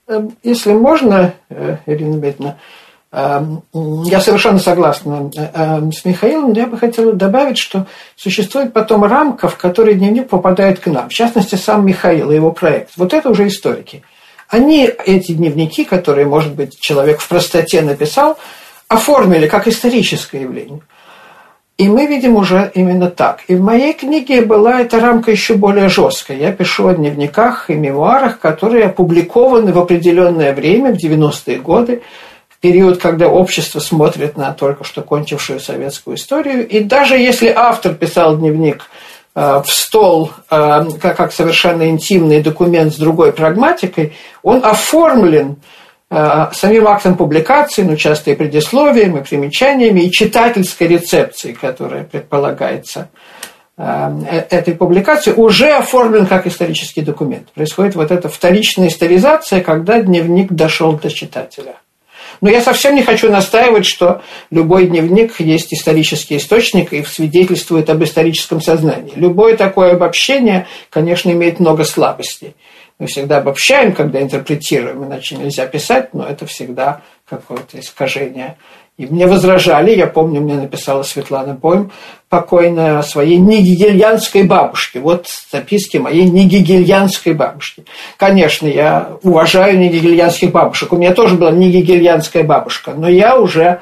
Эм, 0.09 0.37
если 0.43 0.73
можно, 0.73 1.35
э, 1.49 1.77
Ирина 1.87 2.17
Бетна, 2.17 2.59
эм, 3.13 3.63
я 4.05 4.21
совершенно 4.21 4.59
согласна 4.59 5.31
э, 5.35 5.51
эм, 5.55 5.93
с 5.93 6.05
Михаилом, 6.05 6.53
я 6.53 6.67
бы 6.67 6.77
хотела 6.77 7.13
добавить, 7.13 7.59
что 7.59 7.87
существует 8.17 8.73
потом 8.73 9.05
рамка, 9.05 9.49
в 9.49 9.57
которой 9.57 9.95
дневник 9.95 10.29
попадает 10.29 10.81
к 10.81 10.87
нам. 10.87 11.09
В 11.09 11.13
частности, 11.13 11.55
сам 11.55 11.87
Михаил 11.87 12.31
и 12.33 12.35
его 12.35 12.51
проект. 12.51 12.91
Вот 12.97 13.15
это 13.15 13.31
уже 13.31 13.47
историки. 13.47 14.03
Они 14.49 14.85
эти 14.85 15.33
дневники, 15.33 15.85
которые, 15.85 16.27
может 16.27 16.55
быть, 16.55 16.79
человек 16.79 17.21
в 17.21 17.29
простоте 17.29 17.81
написал, 17.81 18.37
оформили 18.89 19.47
как 19.49 19.67
историческое 19.67 20.43
явление. 20.43 20.83
И 21.83 21.89
мы 21.89 22.07
видим 22.07 22.37
уже 22.37 22.71
именно 22.75 23.11
так. 23.11 23.41
И 23.49 23.57
в 23.57 23.61
моей 23.61 23.93
книге 23.93 24.43
была 24.43 24.83
эта 24.83 25.01
рамка 25.01 25.33
еще 25.33 25.55
более 25.55 25.89
жесткая. 25.89 26.37
Я 26.37 26.53
пишу 26.53 26.87
о 26.87 26.95
дневниках 26.95 27.71
и 27.71 27.75
мемуарах, 27.75 28.39
которые 28.39 28.85
опубликованы 28.85 29.73
в 29.73 29.79
определенное 29.81 30.55
время, 30.55 30.93
в 30.95 31.05
90-е 31.05 31.59
годы, 31.59 32.03
в 32.49 32.59
период, 32.59 33.01
когда 33.01 33.27
общество 33.27 33.81
смотрит 33.81 34.37
на 34.37 34.53
только 34.53 34.85
что 34.85 35.03
кончившую 35.03 35.59
советскую 35.59 36.17
историю. 36.17 36.69
И 36.69 36.85
даже 36.85 37.17
если 37.19 37.49
автор 37.49 37.95
писал 37.95 38.37
дневник 38.37 38.89
в 39.35 39.65
стол 39.67 40.31
как, 40.49 41.17
как 41.17 41.33
совершенно 41.33 41.89
интимный 41.89 42.41
документ 42.41 42.95
с 42.95 42.97
другой 42.97 43.33
прагматикой, 43.33 44.13
он 44.45 44.65
оформлен 44.65 45.57
самим 46.53 46.89
актом 46.89 47.17
публикации, 47.17 47.83
ну, 47.83 47.97
часто 47.97 48.31
и 48.31 48.35
предисловием, 48.35 49.17
и 49.17 49.25
примечаниями, 49.25 50.01
и 50.01 50.11
читательской 50.11 50.87
рецепцией, 50.87 51.55
которая 51.55 52.05
предполагается 52.05 53.09
этой 53.79 54.75
публикации, 54.75 55.33
уже 55.33 55.71
оформлен 55.71 56.27
как 56.27 56.47
исторический 56.47 57.01
документ. 57.01 57.49
Происходит 57.55 57.95
вот 57.95 58.11
эта 58.11 58.29
вторичная 58.29 58.89
историзация, 58.89 59.63
когда 59.63 60.01
дневник 60.03 60.53
дошел 60.53 60.93
до 60.93 61.11
читателя. 61.11 61.77
Но 62.43 62.51
я 62.51 62.61
совсем 62.61 62.95
не 62.95 63.03
хочу 63.03 63.31
настаивать, 63.31 63.87
что 63.87 64.21
любой 64.51 64.87
дневник 64.87 65.41
есть 65.41 65.73
исторический 65.73 66.37
источник 66.37 66.93
и 66.93 67.05
свидетельствует 67.05 67.89
об 67.89 68.03
историческом 68.03 68.61
сознании. 68.61 69.13
Любое 69.15 69.57
такое 69.57 69.93
обобщение, 69.93 70.67
конечно, 70.91 71.31
имеет 71.31 71.61
много 71.61 71.85
слабостей. 71.85 72.55
Мы 72.99 73.07
всегда 73.07 73.39
обобщаем, 73.39 73.93
когда 73.93 74.23
интерпретируем, 74.23 75.05
иначе 75.05 75.37
нельзя 75.37 75.67
писать, 75.67 76.15
но 76.15 76.27
это 76.27 76.47
всегда 76.47 77.03
какое-то 77.29 77.81
искажение 77.81 78.57
и 78.99 79.07
мне 79.07 79.27
возражали, 79.27 79.97
я 79.97 80.07
помню, 80.07 80.43
мне 80.43 80.55
написала 80.55 81.03
Светлана 81.03 81.55
Бойм, 81.55 81.91
покойная 82.29 83.01
своей 83.03 83.39
нигигельянской 83.39 84.43
бабушке. 84.43 85.01
Вот 85.01 85.27
записки 85.51 85.97
моей 85.97 86.25
нигигельянской 86.29 87.33
бабушки. 87.33 87.85
Конечно, 88.19 88.67
я 88.67 89.17
уважаю 89.23 89.79
нигигельянских 89.79 90.53
бабушек. 90.53 90.93
У 90.93 90.97
меня 90.97 91.15
тоже 91.15 91.37
была 91.37 91.51
нигигельянская 91.51 92.45
бабушка, 92.45 92.93
но 92.93 93.09
я 93.09 93.39
уже 93.39 93.81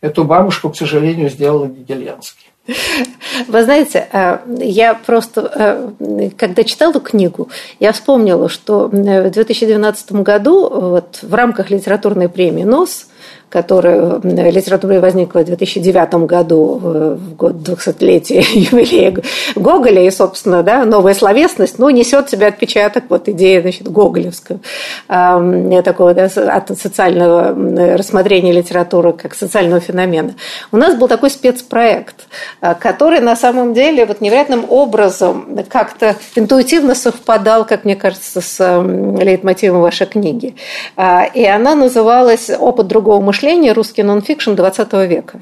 эту 0.00 0.24
бабушку, 0.24 0.70
к 0.70 0.76
сожалению, 0.76 1.30
сделала 1.30 1.66
гигельянской. 1.66 2.47
Вы 3.48 3.64
знаете, 3.64 4.08
э, 4.12 4.38
я 4.58 4.94
просто, 4.94 5.92
э, 5.98 6.30
когда 6.36 6.64
читала 6.64 7.00
книгу, 7.00 7.48
я 7.80 7.92
вспомнила, 7.92 8.48
что 8.48 8.88
в 8.88 9.30
2012 9.30 10.12
году 10.12 10.68
вот, 10.68 11.18
в 11.22 11.34
рамках 11.34 11.70
литературной 11.70 12.28
премии 12.28 12.64
НОС 12.64 13.07
которая 13.48 14.20
в 14.20 14.24
литературе 14.24 15.00
возникла 15.00 15.40
в 15.40 15.44
2009 15.44 16.26
году, 16.26 16.74
в 16.82 17.34
год 17.34 17.54
200-летия 17.54 18.44
юбилея 18.52 19.14
Гоголя, 19.56 20.06
и, 20.06 20.10
собственно, 20.10 20.62
да, 20.62 20.84
новая 20.84 21.14
словесность, 21.14 21.78
ну, 21.78 21.88
несет 21.90 22.28
в 22.28 22.30
себе 22.30 22.46
отпечаток 22.46 23.04
вот 23.08 23.28
идеи, 23.28 23.60
значит, 23.60 23.90
гоголевскую, 23.90 24.60
э, 25.08 25.82
такого, 25.82 26.14
да, 26.14 26.26
от 26.26 26.78
социального 26.78 27.96
рассмотрения 27.96 28.52
литературы 28.52 29.12
как 29.12 29.34
социального 29.34 29.80
феномена. 29.80 30.34
У 30.70 30.76
нас 30.76 30.94
был 30.94 31.08
такой 31.08 31.30
спецпроект, 31.30 32.26
э, 32.60 32.74
который 32.74 33.20
на 33.20 33.36
самом 33.36 33.72
деле 33.72 34.04
вот 34.04 34.20
невероятным 34.20 34.66
образом 34.68 35.58
как-то 35.68 36.16
интуитивно 36.34 36.94
совпадал, 36.94 37.64
как 37.64 37.84
мне 37.84 37.96
кажется, 37.96 38.40
с 38.40 38.82
лейтмотивом 39.22 39.80
вашей 39.80 40.06
книги. 40.06 40.54
Э, 40.96 41.22
и 41.32 41.46
она 41.46 41.74
называлась 41.74 42.50
«Опыт 42.50 42.86
другого 42.86 43.20
мышления 43.22 43.37
мышления 43.38 43.72
русский 43.72 44.02
нонфикшн 44.02 44.54
20 44.54 44.92
века. 45.08 45.40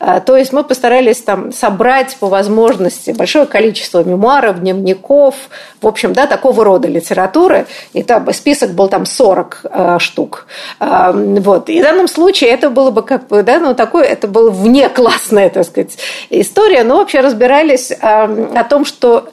А, 0.00 0.20
то 0.20 0.36
есть 0.36 0.52
мы 0.52 0.64
постарались 0.64 1.22
там 1.22 1.50
собрать 1.50 2.14
по 2.20 2.26
возможности 2.26 3.12
большое 3.12 3.46
количество 3.46 4.04
мемуаров, 4.04 4.60
дневников, 4.60 5.34
в 5.80 5.86
общем, 5.86 6.12
да, 6.12 6.26
такого 6.26 6.62
рода 6.62 6.88
литературы. 6.88 7.66
И 7.94 8.02
там 8.02 8.30
список 8.34 8.72
был 8.72 8.88
там 8.88 9.06
40 9.06 9.60
а, 9.64 9.98
штук. 9.98 10.46
А, 10.78 11.12
вот. 11.12 11.70
И 11.70 11.80
в 11.80 11.82
данном 11.82 12.06
случае 12.06 12.50
это 12.50 12.68
было 12.68 12.90
бы 12.90 13.02
как 13.02 13.28
бы, 13.28 13.42
да, 13.42 13.58
ну, 13.60 13.74
такое, 13.74 14.04
это 14.04 14.28
было 14.28 14.50
вне 14.50 14.90
классная, 14.90 15.48
так 15.48 15.64
сказать, 15.64 15.96
история, 16.28 16.84
но 16.84 16.98
вообще 16.98 17.20
разбирались 17.20 17.92
о 17.92 18.64
том, 18.64 18.84
что 18.84 19.30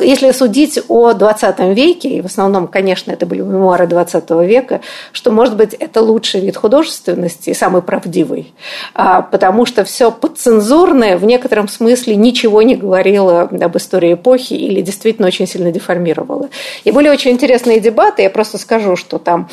если 0.00 0.30
судить 0.30 0.78
о 0.88 1.12
20 1.12 1.58
веке, 1.74 2.08
и 2.08 2.20
в 2.20 2.26
основном, 2.26 2.68
конечно, 2.68 3.10
это 3.10 3.26
были 3.26 3.40
мемуары 3.40 3.86
20 3.86 4.30
века, 4.46 4.80
что, 5.12 5.32
может 5.32 5.56
быть, 5.56 5.74
это 5.74 6.00
лучший 6.00 6.40
вид 6.40 6.56
художественности 6.56 7.50
и 7.50 7.54
самый 7.54 7.82
правдивый, 7.82 8.54
а, 8.94 9.22
потому 9.22 9.66
что 9.66 9.84
все 9.84 10.12
подцензурное 10.12 11.18
в 11.18 11.24
некотором 11.24 11.68
смысле 11.68 12.14
ничего 12.14 12.62
не 12.62 12.76
говорило 12.76 13.42
об 13.42 13.76
истории 13.76 14.14
эпохи 14.14 14.54
или 14.54 14.80
действительно 14.80 15.26
очень 15.26 15.46
сильно 15.46 15.72
деформировало. 15.72 16.50
И 16.84 16.92
были 16.92 17.08
очень 17.08 17.32
интересные 17.32 17.80
дебаты, 17.80 18.22
я 18.22 18.30
просто 18.30 18.58
скажу, 18.58 18.94
что 18.94 19.18
там 19.18 19.48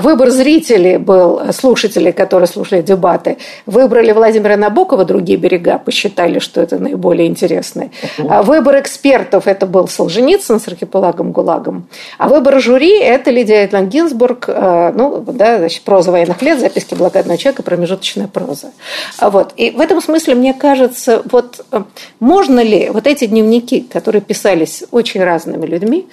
выбор 0.00 0.30
зрителей 0.30 0.98
был, 0.98 1.52
слушателей, 1.52 2.12
которые 2.12 2.46
слушали 2.46 2.82
дебаты, 2.82 3.38
выбрали 3.66 4.12
Владимира 4.12 4.56
Набокова 4.56 5.04
«Другие 5.04 5.38
берега», 5.38 5.78
посчитали, 5.78 6.38
что 6.38 6.60
это 6.60 6.78
наиболее 6.78 7.28
интересное. 7.28 7.90
А 8.18 8.42
выбор 8.42 8.80
экспертов– 8.80 9.46
это 9.46 9.66
был 9.66 9.88
Солженицын 9.88 10.60
с 10.60 10.68
архипелагом 10.68 11.32
ГУЛАГом. 11.32 11.86
А 12.18 12.28
выбор 12.28 12.60
жюри– 12.60 12.98
это 13.00 13.30
Лидия 13.30 13.64
Этлан 13.64 13.88
Гинзбург, 13.88 14.44
а, 14.48 14.92
ну, 14.92 15.20
да, 15.26 15.58
значит, 15.58 15.82
проза 15.82 16.10
военных 16.12 16.42
лет, 16.42 16.60
записки 16.60 16.94
блокадного 16.94 17.38
человека, 17.38 17.62
промежуточная 17.62 18.28
проза. 18.28 18.72
Вот. 19.20 19.52
И 19.56 19.70
в 19.70 19.80
этом 19.80 20.00
смысле, 20.00 20.34
мне 20.34 20.54
кажется, 20.54 21.22
вот 21.30 21.64
э, 21.70 21.82
можно 22.20 22.60
ли 22.60 22.90
вот 22.90 23.06
эти 23.06 23.26
дневники, 23.26 23.80
которые 23.80 24.22
писались 24.22 24.84
очень 24.90 25.22
разными 25.22 25.66
людьми, 25.66 26.06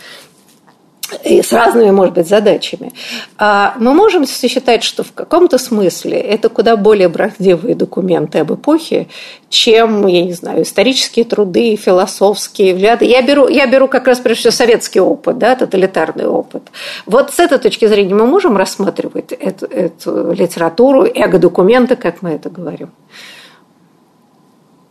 и 1.23 1.41
с 1.41 1.51
разными, 1.51 1.91
может 1.91 2.13
быть, 2.13 2.27
задачами. 2.27 2.91
А 3.37 3.75
мы 3.77 3.93
можем 3.93 4.25
считать, 4.25 4.83
что 4.83 5.03
в 5.03 5.13
каком-то 5.13 5.57
смысле 5.57 6.19
это 6.19 6.49
куда 6.49 6.75
более 6.77 7.09
правдивые 7.09 7.75
документы 7.75 8.39
об 8.39 8.53
эпохе, 8.53 9.07
чем, 9.49 10.05
я 10.07 10.23
не 10.23 10.33
знаю, 10.33 10.63
исторические 10.63 11.25
труды, 11.25 11.75
философские 11.75 12.75
взгляды. 12.75 13.05
Я 13.05 13.21
беру, 13.21 13.47
я 13.47 13.67
беру 13.67 13.87
как 13.87 14.07
раз, 14.07 14.19
прежде 14.19 14.41
всего, 14.41 14.51
советский 14.51 14.99
опыт, 14.99 15.37
да, 15.37 15.55
тоталитарный 15.55 16.27
опыт. 16.27 16.63
Вот 17.05 17.31
с 17.33 17.39
этой 17.39 17.57
точки 17.57 17.87
зрения 17.87 18.13
мы 18.13 18.27
можем 18.27 18.57
рассматривать 18.57 19.31
эту, 19.31 19.65
эту 19.65 20.31
литературу, 20.31 21.05
эго-документы, 21.05 21.95
как 21.95 22.21
мы 22.21 22.31
это 22.31 22.49
говорим. 22.49 22.91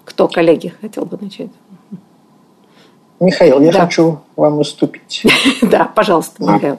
Кто, 0.05 0.27
коллеги, 0.27 0.73
хотел 0.81 1.05
бы 1.05 1.19
начать? 1.21 1.51
Михаил, 3.21 3.61
я 3.61 3.73
да. 3.73 3.81
хочу 3.81 4.21
вам 4.37 4.59
уступить. 4.59 5.25
Да, 5.63 5.85
пожалуйста, 5.85 6.43
Михаил. 6.43 6.79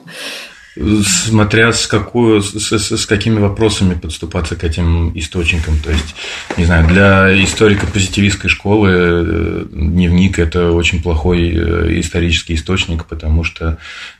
Смотря 1.04 1.72
с, 1.72 1.86
какую, 1.86 2.42
с, 2.42 2.54
с, 2.54 2.96
с 2.96 3.06
какими 3.06 3.38
вопросами 3.40 3.94
подступаться 3.94 4.54
к 4.54 4.62
этим 4.62 5.10
источникам. 5.18 5.78
То 5.78 5.90
есть, 5.90 6.14
не 6.56 6.64
знаю, 6.64 6.86
для 6.86 7.44
историка 7.44 7.86
позитивистской 7.86 8.48
школы 8.48 8.88
э, 8.90 9.64
дневник– 9.70 10.38
это 10.38 10.70
очень 10.70 11.02
плохой 11.02 11.50
э, 11.50 12.00
исторический 12.00 12.54
источник, 12.54 13.04
потому 13.06 13.42
что, 13.42 13.78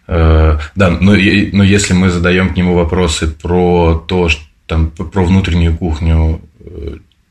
э, 0.08 0.58
да, 0.74 0.90
но, 0.90 1.12
но 1.12 1.64
если 1.64 1.94
мы 1.94 2.10
задаем 2.10 2.52
к 2.52 2.56
нему 2.56 2.74
вопросы 2.74 3.28
про 3.28 4.04
то, 4.06 4.28
что, 4.28 4.42
там, 4.66 4.90
про 4.90 5.24
внутреннюю 5.24 5.76
кухню 5.76 6.40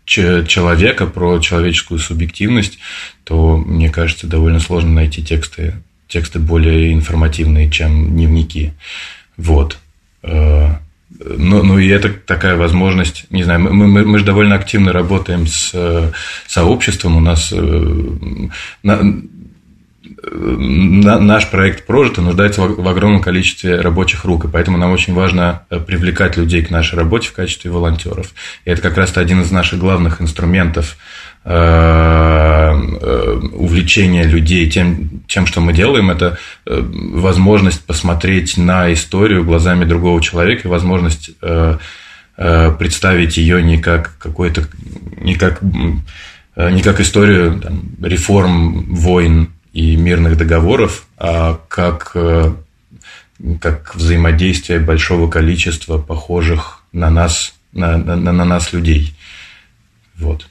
человека, 0.09 1.05
про 1.05 1.39
человеческую 1.39 1.99
субъективность, 1.99 2.79
то, 3.23 3.57
мне 3.57 3.89
кажется, 3.89 4.27
довольно 4.27 4.59
сложно 4.59 4.91
найти 4.91 5.23
тексты, 5.23 5.75
тексты 6.07 6.39
более 6.39 6.93
информативные, 6.93 7.69
чем 7.69 8.09
дневники. 8.11 8.73
Вот. 9.37 9.77
Э, 10.23 10.75
ну, 11.19 11.63
ну 11.63 11.77
и 11.77 11.87
это 11.87 12.09
такая 12.09 12.55
возможность, 12.55 13.25
не 13.29 13.43
знаю, 13.43 13.59
мы, 13.61 13.87
мы, 13.87 14.05
мы 14.05 14.19
же 14.19 14.25
довольно 14.25 14.55
активно 14.55 14.93
работаем 14.93 15.47
с 15.47 15.71
э, 15.73 16.11
сообществом, 16.47 17.17
у 17.17 17.19
нас 17.19 17.51
э, 17.51 18.49
наш 20.31 21.49
проект 21.49 21.85
прожито 21.85 22.21
нуждается 22.21 22.61
в 22.61 22.87
огромном 22.87 23.21
количестве 23.21 23.81
рабочих 23.81 24.25
рук, 24.25 24.45
и 24.45 24.47
поэтому 24.47 24.77
нам 24.77 24.91
очень 24.91 25.13
важно 25.13 25.63
э, 25.69 25.79
привлекать 25.79 26.37
людей 26.37 26.61
к 26.61 26.69
нашей 26.69 26.95
работе 26.95 27.29
в 27.29 27.33
качестве 27.33 27.71
волонтеров. 27.71 28.33
И 28.65 28.69
это 28.69 28.81
как 28.81 28.97
раз 28.97 29.17
один 29.17 29.41
из 29.41 29.51
наших 29.51 29.79
главных 29.79 30.21
инструментов 30.21 30.97
э, 31.45 31.51
э, 31.51 33.39
увлечения 33.53 34.23
людей 34.23 34.69
тем, 34.69 35.21
тем, 35.27 35.47
что 35.47 35.61
мы 35.61 35.73
делаем, 35.73 36.11
это 36.11 36.37
возможность 36.65 37.83
посмотреть 37.85 38.57
на 38.57 38.93
историю 38.93 39.43
глазами 39.43 39.85
другого 39.85 40.21
человека, 40.21 40.67
возможность 40.67 41.31
представить 42.35 43.35
ее 43.35 43.61
не 43.61 43.79
как 43.79 44.17
какой-то, 44.17 44.63
не 45.17 45.35
как, 45.35 45.61
не 45.61 46.81
как 46.81 47.01
историю 47.01 47.59
там, 47.59 47.81
реформ, 48.01 48.95
войн, 48.95 49.49
и 49.73 49.95
мирных 49.95 50.37
договоров, 50.37 51.05
а 51.17 51.59
как, 51.67 52.11
э, 52.15 52.51
как 53.61 53.95
взаимодействие 53.95 54.79
большого 54.79 55.29
количества 55.29 55.97
похожих 55.97 56.83
на 56.91 57.09
нас, 57.09 57.53
на, 57.71 57.97
на, 57.97 58.15
на 58.15 58.45
нас 58.45 58.73
людей. 58.73 59.13
Вот. 60.17 60.47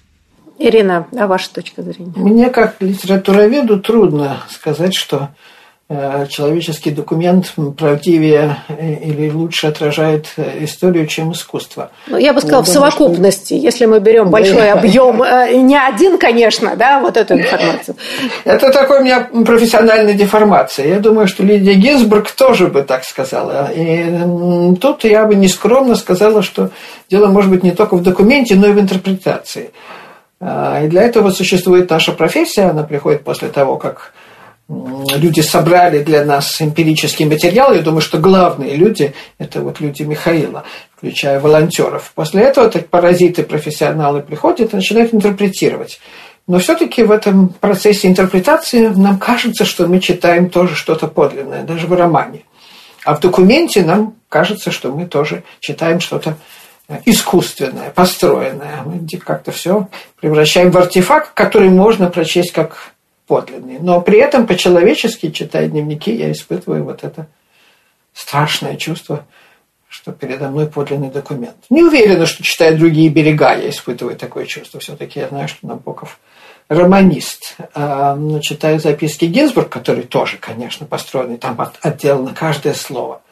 Ирина, 0.58 1.06
а 1.16 1.26
ваша 1.26 1.52
точка 1.52 1.82
зрения? 1.82 2.12
Мне, 2.16 2.50
как 2.50 2.80
литературоведу, 2.80 3.80
трудно 3.80 4.42
сказать, 4.50 4.94
что 4.94 5.30
человеческий 6.28 6.90
документ 6.90 7.54
правдивее 7.78 8.58
э, 8.68 8.96
или 8.96 9.30
лучше 9.30 9.68
отражает 9.68 10.26
э, 10.36 10.64
историю, 10.64 11.06
чем 11.06 11.32
искусство. 11.32 11.90
Ну, 12.08 12.18
я 12.18 12.34
бы 12.34 12.40
сказала, 12.40 12.60
я 12.60 12.64
в 12.64 12.74
думаю, 12.74 12.90
совокупности, 12.92 13.54
что... 13.54 13.64
если 13.64 13.86
мы 13.86 13.98
берем 13.98 14.28
большой 14.30 14.70
объем, 14.70 15.22
не 15.66 15.78
один, 15.78 16.18
конечно, 16.18 16.76
да, 16.76 17.00
вот 17.00 17.16
эту 17.16 17.38
информацию. 17.38 17.96
Это 18.44 18.70
такой 18.70 19.00
у 19.00 19.02
меня 19.02 19.30
профессиональная 19.46 20.12
деформация. 20.12 20.88
Я 20.88 21.00
думаю, 21.00 21.26
что 21.26 21.42
Лидия 21.42 21.72
Гинзбург 21.72 22.30
тоже 22.32 22.66
бы 22.66 22.82
так 22.82 23.04
сказала. 23.04 23.70
И 23.74 24.76
тут 24.82 25.04
я 25.04 25.24
бы 25.24 25.36
нескромно 25.36 25.94
сказала, 25.94 26.42
что 26.42 26.68
дело 27.08 27.28
может 27.28 27.50
быть 27.50 27.62
не 27.62 27.70
только 27.70 27.96
в 27.96 28.02
документе, 28.02 28.56
но 28.56 28.66
и 28.68 28.72
в 28.72 28.78
интерпретации. 28.78 29.70
И 30.42 30.86
для 30.88 31.02
этого 31.02 31.30
существует 31.30 31.88
наша 31.88 32.12
профессия, 32.12 32.64
она 32.64 32.82
приходит 32.82 33.24
после 33.24 33.48
того, 33.48 33.76
как 33.76 34.12
люди 34.68 35.40
собрали 35.40 36.02
для 36.02 36.24
нас 36.24 36.60
эмпирический 36.60 37.24
материал. 37.24 37.72
Я 37.72 37.80
думаю, 37.80 38.02
что 38.02 38.18
главные 38.18 38.76
люди– 38.76 39.14
это 39.38 39.60
вот 39.62 39.80
люди 39.80 40.02
Михаила, 40.02 40.64
включая 40.96 41.40
волонтеров. 41.40 42.12
После 42.14 42.42
этого 42.42 42.68
так 42.68 42.88
паразиты, 42.88 43.42
профессионалы 43.44 44.20
приходят 44.20 44.72
и 44.72 44.76
начинают 44.76 45.14
интерпретировать. 45.14 46.00
Но 46.46 46.58
все-таки 46.58 47.02
в 47.02 47.10
этом 47.10 47.48
процессе 47.48 48.08
интерпретации 48.08 48.88
нам 48.88 49.18
кажется, 49.18 49.64
что 49.64 49.86
мы 49.86 50.00
читаем 50.00 50.50
тоже 50.50 50.74
что-то 50.74 51.06
подлинное, 51.06 51.62
даже 51.62 51.86
в 51.86 51.92
романе. 51.92 52.42
А 53.04 53.14
в 53.14 53.20
документе 53.20 53.82
нам 53.82 54.14
кажется, 54.28 54.70
что 54.70 54.90
мы 54.92 55.06
тоже 55.06 55.44
читаем 55.60 56.00
что-то 56.00 56.36
искусственное, 57.04 57.90
построенное. 57.90 58.82
Мы 58.84 59.06
как-то 59.18 59.52
все 59.52 59.88
превращаем 60.20 60.70
в 60.70 60.78
артефакт, 60.78 61.32
который 61.34 61.68
можно 61.68 62.08
прочесть 62.08 62.52
как 62.52 62.92
подлинный. 63.28 63.78
Но 63.78 64.00
при 64.00 64.18
этом 64.18 64.46
по-человечески, 64.46 65.30
читая 65.30 65.68
дневники, 65.68 66.12
я 66.12 66.32
испытываю 66.32 66.84
вот 66.84 67.04
это 67.04 67.28
страшное 68.12 68.76
чувство, 68.76 69.24
что 69.88 70.12
передо 70.12 70.48
мной 70.48 70.66
подлинный 70.66 71.10
документ. 71.10 71.56
Не 71.70 71.82
уверена, 71.82 72.26
что 72.26 72.42
читая 72.42 72.76
другие 72.76 73.10
берега, 73.10 73.54
я 73.54 73.70
испытываю 73.70 74.16
такое 74.16 74.46
чувство. 74.46 74.80
Все-таки 74.80 75.20
я 75.20 75.28
знаю, 75.28 75.48
что 75.48 75.66
Набоков 75.66 76.18
романист. 76.68 77.56
А, 77.74 78.14
но 78.16 78.40
читая 78.40 78.78
записки 78.78 79.26
Гинзбург, 79.26 79.68
которые 79.68 80.06
тоже, 80.06 80.36
конечно, 80.38 80.86
построены, 80.86 81.38
там 81.38 81.56
отделано 81.82 82.34
каждое 82.34 82.74
слово. 82.74 83.22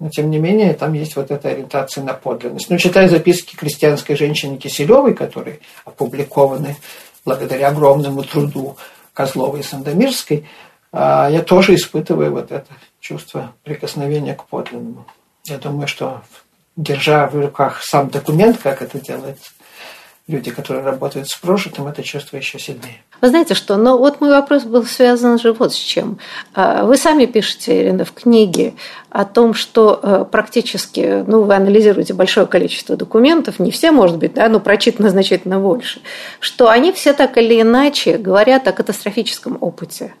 Но, 0.00 0.10
тем 0.10 0.30
не 0.30 0.38
менее, 0.38 0.74
там 0.74 0.92
есть 0.92 1.16
вот 1.16 1.30
эта 1.30 1.50
ориентация 1.50 2.02
на 2.02 2.14
подлинность. 2.14 2.68
Но 2.68 2.76
читая 2.78 3.08
записки 3.08 3.54
крестьянской 3.56 4.16
женщины 4.16 4.56
Киселевой, 4.58 5.14
которые 5.14 5.60
опубликованы 5.84 6.76
благодаря 7.24 7.68
огромному 7.68 8.22
труду 8.22 8.76
Козловой 9.14 9.60
и 9.60 9.62
Сандомирской, 9.62 10.46
а, 10.92 11.28
я 11.30 11.42
тоже 11.42 11.74
испытываю 11.74 12.32
вот 12.32 12.52
это 12.52 12.66
чувство 13.00 13.52
прикосновения 13.62 14.34
к 14.34 14.44
подлинному. 14.44 15.06
Я 15.46 15.58
думаю, 15.58 15.88
что 15.88 16.22
держа 16.76 17.26
в 17.28 17.40
руках 17.40 17.82
сам 17.82 18.10
документ, 18.10 18.58
как 18.62 18.82
это 18.82 19.00
делается, 19.00 19.50
люди, 20.26 20.50
которые 20.50 20.84
работают 20.84 21.28
с 21.28 21.34
прожитым, 21.36 21.86
это 21.86 22.02
чувство 22.02 22.36
еще 22.36 22.58
сильнее. 22.58 23.02
Вы 23.20 23.28
знаете 23.28 23.54
что, 23.54 23.76
но 23.76 23.98
вот 23.98 24.20
мой 24.20 24.30
вопрос 24.30 24.64
был 24.64 24.84
связан 24.84 25.38
же 25.38 25.52
вот 25.52 25.72
с 25.74 25.78
чем. 25.78 26.18
А, 26.54 26.84
вы 26.84 26.96
сами 26.96 27.26
пишете, 27.26 27.82
Ирина, 27.82 28.04
в 28.04 28.12
книге 28.12 28.74
о 29.14 29.24
том, 29.24 29.54
что 29.54 30.00
э, 30.02 30.24
практически, 30.28 31.22
ну, 31.28 31.44
вы 31.44 31.54
анализируете 31.54 32.14
большое 32.14 32.48
количество 32.48 32.96
документов, 32.96 33.60
не 33.60 33.70
все, 33.70 33.92
может 33.92 34.18
быть, 34.18 34.34
да, 34.34 34.48
но 34.48 34.58
прочитано 34.58 35.08
значительно 35.08 35.60
больше, 35.60 36.00
что 36.40 36.68
они 36.68 36.90
все 36.90 37.12
так 37.12 37.38
или 37.38 37.60
иначе 37.60 38.18
говорят 38.18 38.66
о 38.66 38.72
катастрофическом 38.72 39.56
опыте. 39.60 40.14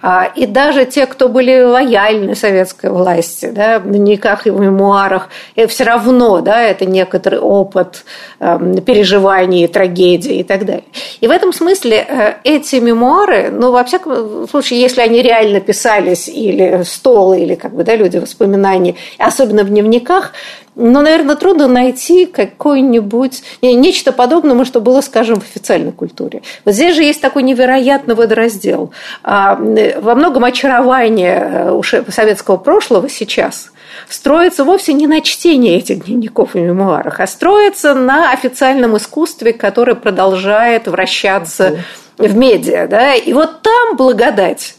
А, 0.00 0.30
и 0.34 0.46
даже 0.46 0.84
те, 0.86 1.06
кто 1.06 1.28
были 1.28 1.62
лояльны 1.62 2.34
советской 2.34 2.90
власти, 2.90 3.50
да, 3.50 3.78
в 3.78 3.88
дневниках 3.90 4.46
и 4.46 4.50
в 4.50 4.58
мемуарах, 4.58 5.28
и 5.54 5.66
все 5.66 5.84
равно 5.84 6.40
да, 6.40 6.62
это 6.62 6.86
некоторый 6.86 7.38
опыт 7.40 8.04
эм, 8.38 8.80
переживаний, 8.80 9.66
трагедии 9.68 10.36
и 10.36 10.44
так 10.44 10.64
далее. 10.64 10.84
И 11.20 11.26
в 11.26 11.30
этом 11.30 11.52
смысле 11.52 12.06
э, 12.08 12.34
эти 12.44 12.76
мемуары, 12.76 13.50
ну, 13.50 13.70
во 13.70 13.84
всяком 13.84 14.48
случае, 14.48 14.80
если 14.80 15.02
они 15.02 15.22
реально 15.22 15.60
писались, 15.60 16.28
или 16.28 16.82
стол, 16.84 17.34
или 17.34 17.54
как 17.54 17.74
бы, 17.74 17.84
да, 17.84 17.96
люди 17.96 18.18
воспоминаний, 18.30 18.96
особенно 19.18 19.64
в 19.64 19.68
дневниках, 19.68 20.32
но, 20.76 21.02
наверное, 21.02 21.36
трудно 21.36 21.66
найти 21.66 22.26
какое-нибудь 22.26 23.42
нечто 23.60 24.12
подобное, 24.12 24.64
что 24.64 24.80
было, 24.80 25.00
скажем, 25.00 25.40
в 25.40 25.44
официальной 25.44 25.92
культуре. 25.92 26.42
Вот 26.64 26.74
здесь 26.74 26.94
же 26.94 27.02
есть 27.02 27.20
такой 27.20 27.42
невероятный 27.42 28.14
водораздел. 28.14 28.92
А, 29.22 29.56
во 29.56 30.14
многом 30.14 30.44
очарование 30.44 31.38
э, 31.38 31.70
уже 31.72 32.04
советского 32.08 32.56
прошлого 32.56 33.08
сейчас 33.08 33.72
строится 34.08 34.64
вовсе 34.64 34.92
не 34.92 35.06
на 35.06 35.20
чтении 35.20 35.76
этих 35.76 36.04
дневников 36.04 36.54
и 36.54 36.60
мемуарах, 36.60 37.20
а 37.20 37.26
строится 37.26 37.94
на 37.94 38.32
официальном 38.32 38.96
искусстве, 38.96 39.52
которое 39.52 39.94
продолжает 39.94 40.86
вращаться 40.86 41.80
в 42.28 42.36
медиа, 42.36 42.86
да, 42.86 43.14
и 43.14 43.32
вот 43.32 43.62
там 43.62 43.96
благодать, 43.96 44.74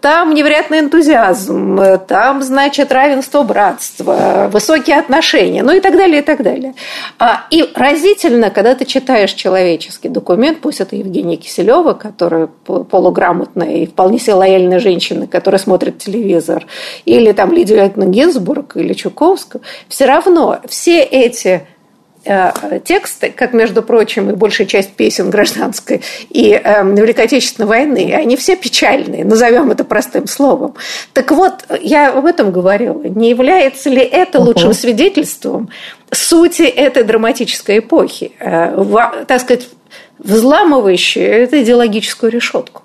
там 0.00 0.34
невероятный 0.34 0.80
энтузиазм, 0.80 1.98
там, 2.06 2.42
значит, 2.42 2.92
равенство, 2.92 3.42
братство, 3.42 4.48
высокие 4.52 4.98
отношения, 4.98 5.62
ну 5.62 5.72
и 5.72 5.80
так 5.80 5.96
далее, 5.96 6.20
и 6.20 6.24
так 6.24 6.42
далее. 6.42 6.74
А, 7.18 7.46
и 7.50 7.68
разительно, 7.74 8.50
когда 8.50 8.74
ты 8.74 8.84
читаешь 8.84 9.32
человеческий 9.32 10.08
документ, 10.08 10.60
пусть 10.60 10.80
это 10.80 10.96
Евгения 10.96 11.36
Киселева, 11.36 11.94
которая 11.94 12.46
полуграмотная 12.46 13.76
и 13.76 13.86
вполне 13.86 14.18
себе 14.18 14.34
лояльная 14.34 14.78
женщина, 14.78 15.26
которая 15.26 15.58
смотрит 15.58 15.98
телевизор, 15.98 16.66
или 17.04 17.32
там 17.32 17.52
Лидия 17.52 17.92
Гинзбург, 17.94 18.76
или 18.76 18.92
Чуковского, 18.92 19.62
все 19.88 20.06
равно 20.06 20.60
все 20.68 21.02
эти 21.02 21.66
тексты, 22.22 23.30
как, 23.30 23.52
между 23.54 23.82
прочим, 23.82 24.30
и 24.30 24.34
большая 24.34 24.66
часть 24.66 24.92
песен 24.92 25.30
гражданской 25.30 26.02
и 26.28 26.52
э, 26.52 26.84
Великой 26.94 27.24
Отечественной 27.24 27.66
войны, 27.66 28.14
они 28.14 28.36
все 28.36 28.56
печальные, 28.56 29.24
назовем 29.24 29.70
это 29.70 29.84
простым 29.84 30.26
словом. 30.26 30.74
Так 31.12 31.30
вот, 31.30 31.64
я 31.80 32.12
об 32.12 32.26
этом 32.26 32.52
говорила. 32.52 33.00
Не 33.02 33.30
является 33.30 33.88
ли 33.88 34.02
это 34.02 34.38
лучшим 34.38 34.74
свидетельством 34.74 35.70
сути 36.10 36.62
этой 36.62 37.04
драматической 37.04 37.78
эпохи, 37.78 38.32
э, 38.38 38.76
в, 38.76 39.24
так 39.26 39.40
сказать, 39.40 39.68
взламывающей 40.18 41.22
эту 41.22 41.62
идеологическую 41.62 42.30
решетку, 42.30 42.82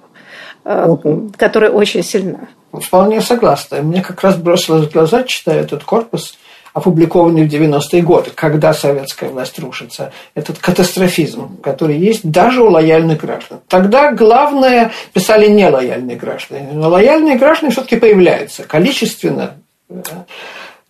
э, 0.63 0.95
которая 1.37 1.71
очень 1.71 2.03
сильна? 2.03 2.47
Вполне 2.71 3.21
согласна. 3.21 3.81
Мне 3.81 4.01
как 4.01 4.21
раз 4.21 4.37
бросилось 4.37 4.87
в 4.87 4.91
глаза, 4.91 5.23
читая 5.23 5.61
этот 5.61 5.83
корпус– 5.83 6.37
опубликованный 6.75 7.47
в 7.47 7.51
90-е 7.51 8.01
годы, 8.01 8.31
когда 8.35 8.73
советская 8.73 9.29
власть 9.29 9.57
рушится, 9.59 10.11
этот 10.35 10.59
катастрофизм, 10.59 11.57
который 11.61 11.97
есть 11.97 12.29
даже 12.29 12.61
у 12.61 12.69
лояльных 12.69 13.21
граждан. 13.21 13.61
Тогда 13.69 14.11
главное 14.11 14.91
писали 15.13 15.47
не 15.47 15.69
лояльные 15.69 16.17
граждане, 16.17 16.73
но 16.73 16.89
лояльные 16.89 17.37
граждане 17.37 17.71
все-таки 17.71 17.95
появляются 17.95 18.65
количественно, 18.65 19.55
э, 19.89 20.01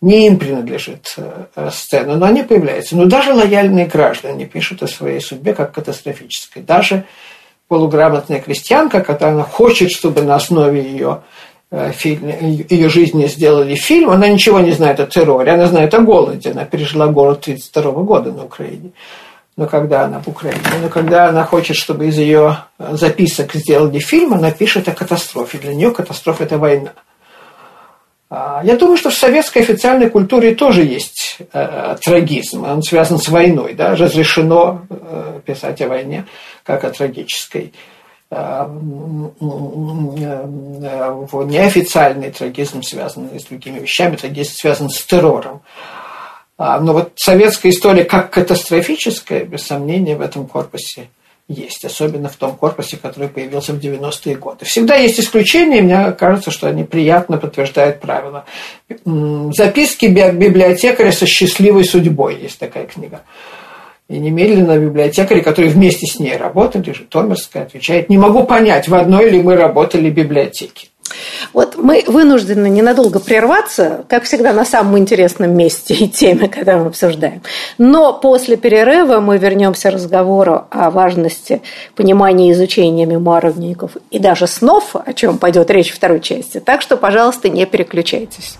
не 0.00 0.26
им 0.26 0.40
принадлежит 0.40 1.14
э, 1.18 1.70
сцена, 1.72 2.16
но 2.16 2.26
они 2.26 2.42
появляются. 2.42 2.96
Но 2.96 3.04
даже 3.04 3.32
лояльные 3.32 3.86
граждане 3.86 4.44
пишут 4.44 4.82
о 4.82 4.88
своей 4.88 5.20
судьбе 5.20 5.54
как 5.54 5.70
катастрофической. 5.70 6.62
Даже 6.62 7.04
полуграмотная 7.68 8.40
крестьянка, 8.40 9.06
она 9.20 9.44
хочет, 9.44 9.92
чтобы 9.92 10.22
на 10.22 10.34
основе 10.34 10.82
ее 10.82 11.22
фильм, 11.92 12.28
ее 12.68 12.88
жизни 12.88 13.26
сделали 13.26 13.74
фильм, 13.74 14.10
она 14.10 14.28
ничего 14.28 14.60
не 14.60 14.72
знает 14.72 15.00
о 15.00 15.06
терроре, 15.06 15.52
она 15.52 15.66
знает 15.66 15.94
о 15.94 16.00
голоде, 16.00 16.50
она 16.50 16.64
пережила 16.64 17.06
голод 17.06 17.40
1932 17.42 18.02
года 18.02 18.32
на 18.32 18.44
Украине. 18.44 18.90
Но 19.56 19.66
когда 19.66 20.04
она 20.04 20.20
в 20.20 20.28
Украине, 20.28 20.60
но 20.82 20.88
когда 20.88 21.28
она 21.28 21.44
хочет, 21.44 21.76
чтобы 21.76 22.08
из 22.08 22.18
ее 22.18 22.58
записок 22.78 23.54
сделали 23.54 23.98
фильм, 23.98 24.34
она 24.34 24.50
пишет 24.50 24.86
о 24.88 24.92
катастрофе. 24.92 25.58
Для 25.58 25.74
нее 25.74 25.92
катастрофа– 25.92 26.44
это 26.44 26.58
война. 26.58 26.92
А, 28.28 28.60
я 28.64 28.76
думаю, 28.76 28.96
что 28.96 29.10
в 29.10 29.14
советской 29.14 29.62
официальной 29.62 30.10
культуре 30.10 30.54
тоже 30.54 30.82
есть 30.82 31.38
э, 31.52 31.96
трагизм. 32.02 32.64
Он 32.64 32.82
связан 32.82 33.18
с 33.18 33.28
войной. 33.28 33.74
Да? 33.74 33.94
Разрешено 33.94 34.82
э, 34.90 35.40
писать 35.44 35.80
о 35.80 35.88
войне 35.88 36.26
как 36.64 36.84
о 36.84 36.90
трагической. 36.90 37.72
Э, 38.28 38.66
неофициальный 41.44 42.32
трагизм, 42.32 42.82
связанный 42.82 43.38
с 43.38 43.44
другими 43.44 43.78
вещами, 43.78 44.16
трагизм 44.16 44.52
связан 44.54 44.90
с 44.90 45.00
террором. 45.02 45.62
А, 46.58 46.80
но 46.80 46.92
вот 46.92 47.12
советская 47.16 47.70
история 47.70 48.04
как 48.04 48.30
катастрофическая, 48.30 49.44
без 49.44 49.62
сомнения, 49.62 50.16
в 50.16 50.22
этом 50.22 50.46
корпусе 50.46 51.08
есть, 51.48 51.84
особенно 51.84 52.28
в 52.28 52.34
том 52.34 52.56
корпусе, 52.56 52.96
который 52.96 53.28
появился 53.28 53.72
в 53.72 53.78
90-е 53.78 54.34
годы. 54.34 54.64
Всегда 54.64 54.96
есть 54.96 55.20
исключения, 55.20 55.78
и 55.78 55.82
мне 55.82 56.10
кажется, 56.12 56.50
что 56.50 56.66
они 56.66 56.82
приятно 56.82 57.36
подтверждают 57.36 58.00
правила. 58.00 58.44
Записки 59.04 60.06
библиотекаря 60.06 61.12
со 61.12 61.26
счастливой 61.26 61.84
судьбой, 61.84 62.36
есть 62.40 62.58
такая 62.58 62.86
книга. 62.86 63.20
И 64.08 64.18
немедленно 64.18 64.78
библиотекари, 64.78 65.40
которые 65.40 65.70
вместе 65.70 66.06
с 66.06 66.20
ней 66.20 66.36
работали, 66.36 66.92
Житомирская, 66.92 67.64
отвечает, 67.64 68.08
не 68.08 68.18
могу 68.18 68.44
понять, 68.44 68.86
в 68.88 68.94
одной 68.94 69.30
ли 69.30 69.42
мы 69.42 69.56
работали 69.56 70.10
библиотеке. 70.10 70.88
Вот 71.52 71.76
мы 71.76 72.04
вынуждены 72.06 72.68
ненадолго 72.68 73.20
прерваться, 73.20 74.04
как 74.08 74.24
всегда, 74.24 74.52
на 74.52 74.64
самом 74.64 74.98
интересном 74.98 75.56
месте 75.56 75.94
и 75.94 76.08
теме, 76.08 76.48
когда 76.48 76.76
мы 76.76 76.86
обсуждаем. 76.86 77.42
Но 77.78 78.12
после 78.12 78.56
перерыва 78.56 79.20
мы 79.20 79.38
вернемся 79.38 79.90
к 79.90 79.94
разговору 79.94 80.66
о 80.70 80.90
важности 80.90 81.62
понимания 81.94 82.50
и 82.50 82.52
изучения 82.52 83.06
мемуаров 83.06 83.56
дневников 83.56 83.92
и 84.10 84.18
даже 84.18 84.46
снов, 84.46 84.94
о 84.94 85.12
чем 85.12 85.38
пойдет 85.38 85.70
речь 85.70 85.90
в 85.90 85.96
второй 85.96 86.20
части. 86.20 86.60
Так 86.60 86.82
что, 86.82 86.96
пожалуйста, 86.96 87.48
не 87.48 87.66
переключайтесь. 87.66 88.56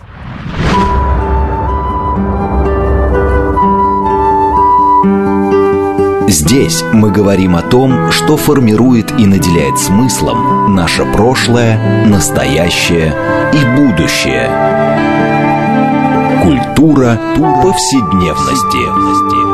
Здесь 6.39 6.83
мы 6.93 7.11
говорим 7.11 7.57
о 7.57 7.63
том, 7.63 8.13
что 8.13 8.37
формирует 8.37 9.11
и 9.19 9.25
наделяет 9.25 9.79
смыслом 9.79 10.75
наше 10.75 11.07
прошлое, 11.07 12.05
настоящее 12.05 13.15
и 13.55 13.65
будущее. 13.75 14.47
Культура 16.43 17.19
повседневности. 17.63 19.47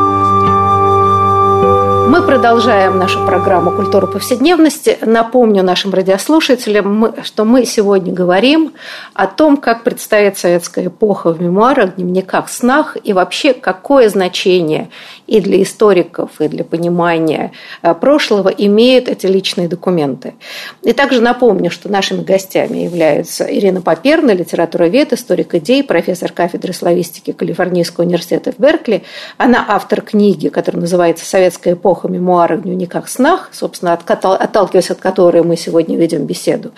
Мы 2.09 2.21
продолжаем 2.21 2.99
нашу 2.99 3.25
программу 3.25 3.71
«Культура 3.71 4.05
повседневности». 4.05 4.99
Напомню 5.01 5.63
нашим 5.63 5.91
радиослушателям, 5.93 7.15
что 7.23 7.43
мы 7.43 7.65
сегодня 7.65 8.13
говорим 8.13 8.73
о 9.15 9.25
том, 9.25 9.57
как 9.57 9.83
представит 9.83 10.37
советская 10.37 10.87
эпоха 10.87 11.31
в 11.31 11.41
мемуарах, 11.41 11.95
дневниках, 11.95 12.49
снах 12.49 12.97
и 13.03 13.13
вообще 13.13 13.53
какое 13.53 14.09
значение 14.09 14.89
и 15.27 15.39
для 15.39 15.63
историков, 15.63 16.39
и 16.39 16.47
для 16.47 16.63
понимания 16.63 17.51
э, 17.81 17.93
прошлого 17.93 18.49
имеют 18.49 19.07
эти 19.07 19.25
личные 19.25 19.67
документы. 19.67 20.33
И 20.81 20.93
также 20.93 21.21
напомню, 21.21 21.71
что 21.71 21.89
нашими 21.89 22.21
гостями 22.21 22.79
являются 22.79 23.45
Ирина 23.45 23.81
Поперна, 23.81 24.31
литературовед, 24.31 25.13
историк 25.13 25.55
идей, 25.55 25.83
профессор 25.83 26.31
кафедры 26.31 26.73
славистики 26.73 27.31
Калифорнийского 27.31 28.03
университета 28.03 28.51
в 28.51 28.59
Беркли. 28.59 29.03
Она 29.37 29.65
автор 29.67 30.01
книги, 30.01 30.49
которая 30.49 30.81
называется 30.81 31.25
«Советская 31.25 31.73
эпоха 31.73 31.93
эпоха 31.93 32.07
мемуаров, 32.07 32.63
дневниках, 32.63 33.07
снах, 33.07 33.49
собственно, 33.51 33.93
отталкиваясь 33.93 34.91
от 34.91 34.99
которой 34.99 35.43
мы 35.43 35.55
сегодня 35.57 35.97
ведем 35.97 36.25
беседу. 36.25 36.71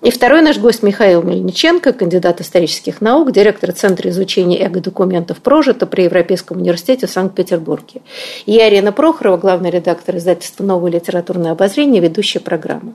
И 0.00 0.10
второй 0.10 0.42
наш 0.42 0.58
гость 0.58 0.84
Михаил 0.84 1.22
Мельниченко, 1.22 1.92
кандидат 1.92 2.40
исторических 2.40 3.00
наук, 3.00 3.32
директор 3.32 3.72
Центра 3.72 4.10
изучения 4.10 4.64
эго-документов 4.64 5.38
«Прожито» 5.38 5.86
при 5.86 6.02
Европейском 6.02 6.58
университете 6.58 7.08
в 7.08 7.10
Санкт-Петербурге. 7.10 8.02
И 8.46 8.60
Арина 8.60 8.92
Прохорова, 8.92 9.36
главный 9.36 9.70
редактор 9.70 10.16
издательства 10.16 10.62
«Новое 10.62 10.92
литературное 10.92 11.50
обозрение», 11.50 12.00
ведущая 12.00 12.38
программы. 12.38 12.94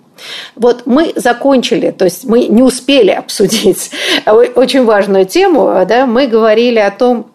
Вот 0.55 0.83
мы 0.85 1.11
закончили, 1.15 1.91
то 1.91 2.05
есть 2.05 2.23
мы 2.23 2.47
не 2.47 2.61
успели 2.61 3.11
обсудить 3.11 3.91
очень 4.55 4.85
важную 4.85 5.25
тему, 5.25 5.85
да, 5.87 6.05
мы 6.05 6.27
говорили 6.27 6.79
о 6.79 6.91
том, 6.91 7.27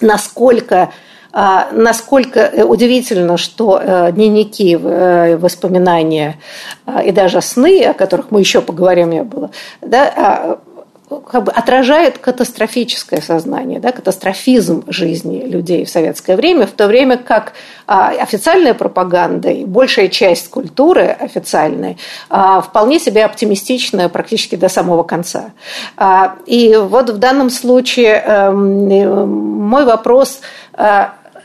насколько 0.00 0.92
насколько 1.72 2.40
э, 2.40 2.64
удивительно, 2.64 3.36
что 3.36 3.80
э, 3.80 4.12
дневники, 4.12 4.76
э, 4.80 5.36
воспоминания 5.36 6.36
и 7.04 7.12
даже 7.12 7.40
сны, 7.42 7.84
о 7.84 7.94
которых 7.94 8.30
мы 8.30 8.40
еще 8.40 8.60
поговорим, 8.60 9.10
не 9.10 9.22
было, 9.22 9.50
да, 9.80 10.12
а, 10.16 10.58
как 11.30 11.44
бы 11.44 11.52
отражает 11.52 12.18
катастрофическое 12.18 13.20
сознание, 13.20 13.80
да, 13.80 13.92
катастрофизм 13.92 14.84
жизни 14.88 15.42
людей 15.44 15.84
в 15.84 15.90
советское 15.90 16.36
время, 16.36 16.66
в 16.66 16.72
то 16.72 16.86
время 16.86 17.16
как 17.16 17.54
а, 17.86 18.10
официальная 18.10 18.74
пропаганда 18.74 19.50
и 19.50 19.64
большая 19.64 20.08
часть 20.08 20.50
культуры 20.50 21.06
официальной 21.06 21.96
а, 22.28 22.60
вполне 22.60 22.98
себе 22.98 23.24
оптимистичная 23.24 24.08
практически 24.08 24.56
до 24.56 24.68
самого 24.68 25.02
конца. 25.02 25.52
А, 25.96 26.36
и 26.46 26.76
вот 26.76 27.10
в 27.10 27.18
данном 27.18 27.50
случае 27.50 28.22
эм, 28.24 29.68
мой 29.68 29.84
вопрос 29.84 30.40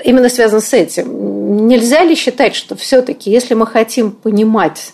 именно 0.04 0.30
связан 0.30 0.62
с 0.62 0.74
этим. 0.74 1.68
Нельзя 1.68 2.04
ли 2.04 2.16
считать, 2.16 2.56
что 2.56 2.76
все-таки, 2.76 3.32
если 3.32 3.54
мы 3.54 3.68
хотим 3.68 4.12
понимать 4.12 4.94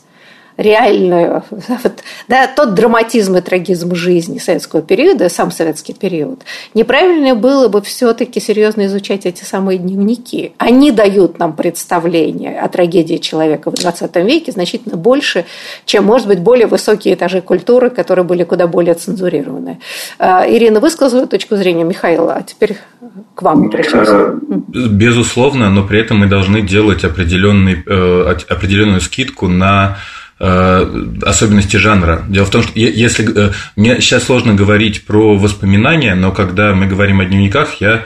реальную, 0.60 1.43
вот, 1.50 2.04
да, 2.28 2.48
тот 2.48 2.74
драматизм 2.74 3.38
и 3.38 3.41
трагизм 3.41 3.95
жизни 3.95 4.39
советского 4.39 4.82
периода, 4.82 5.30
сам 5.30 5.52
советский 5.52 5.93
период, 5.93 6.41
неправильно 6.74 7.34
было 7.34 7.69
бы 7.69 7.82
все-таки 7.82 8.41
серьезно 8.41 8.86
изучать 8.88 9.26
эти 9.26 9.43
самые 9.43 9.80
дневники. 9.80 10.52
Они 10.58 10.91
дают 10.91 11.39
нам 11.39 11.54
представление 11.54 12.60
о 12.60 12.67
трагедии 12.67 13.15
человека 13.15 13.72
в 13.72 13.76
20 13.76 14.15
веке 14.17 14.52
значительно 14.52 14.98
больше, 14.98 15.45
чем, 15.86 16.04
может 16.04 16.28
быть, 16.28 16.39
более 16.39 16.67
высокие 16.67 17.13
этажи 17.13 17.41
культуры, 17.41 17.89
которые 17.89 18.26
были 18.26 18.43
куда 18.43 18.67
более 18.67 18.95
цензурированы. 18.95 19.80
А, 20.19 20.45
Ирина 20.45 20.82
высказала 20.82 21.26
точку 21.26 21.56
зрения 21.56 21.86
Михаила, 21.86 22.34
а 22.34 22.43
теперь 22.43 22.78
к 23.34 23.41
вам 23.41 23.67
обращаюсь. 23.67 24.10
Безусловно, 24.67 25.69
но 25.69 25.84
при 25.84 26.02
этом 26.02 26.19
мы 26.19 26.28
должны 26.28 26.62
делать 26.62 27.06
определенный, 27.06 27.82
э, 27.86 28.36
определенную 28.50 29.00
скидку 29.00 29.48
на 29.48 29.98
особенности 30.39 31.78
жанра. 31.78 32.23
Дело 32.30 32.45
в 32.45 32.49
том, 32.49 32.63
что 32.63 32.71
если 32.75 33.30
э, 33.36 33.52
мне 33.75 33.99
сейчас 33.99 34.23
сложно 34.23 34.54
говорить 34.54 35.06
про 35.06 35.36
воспоминания, 35.36 36.15
но 36.15 36.32
когда 36.32 36.73
мы 36.73 36.88
говорим 36.88 37.19
о 37.19 37.25
дневниках, 37.25 37.82
я 37.82 38.06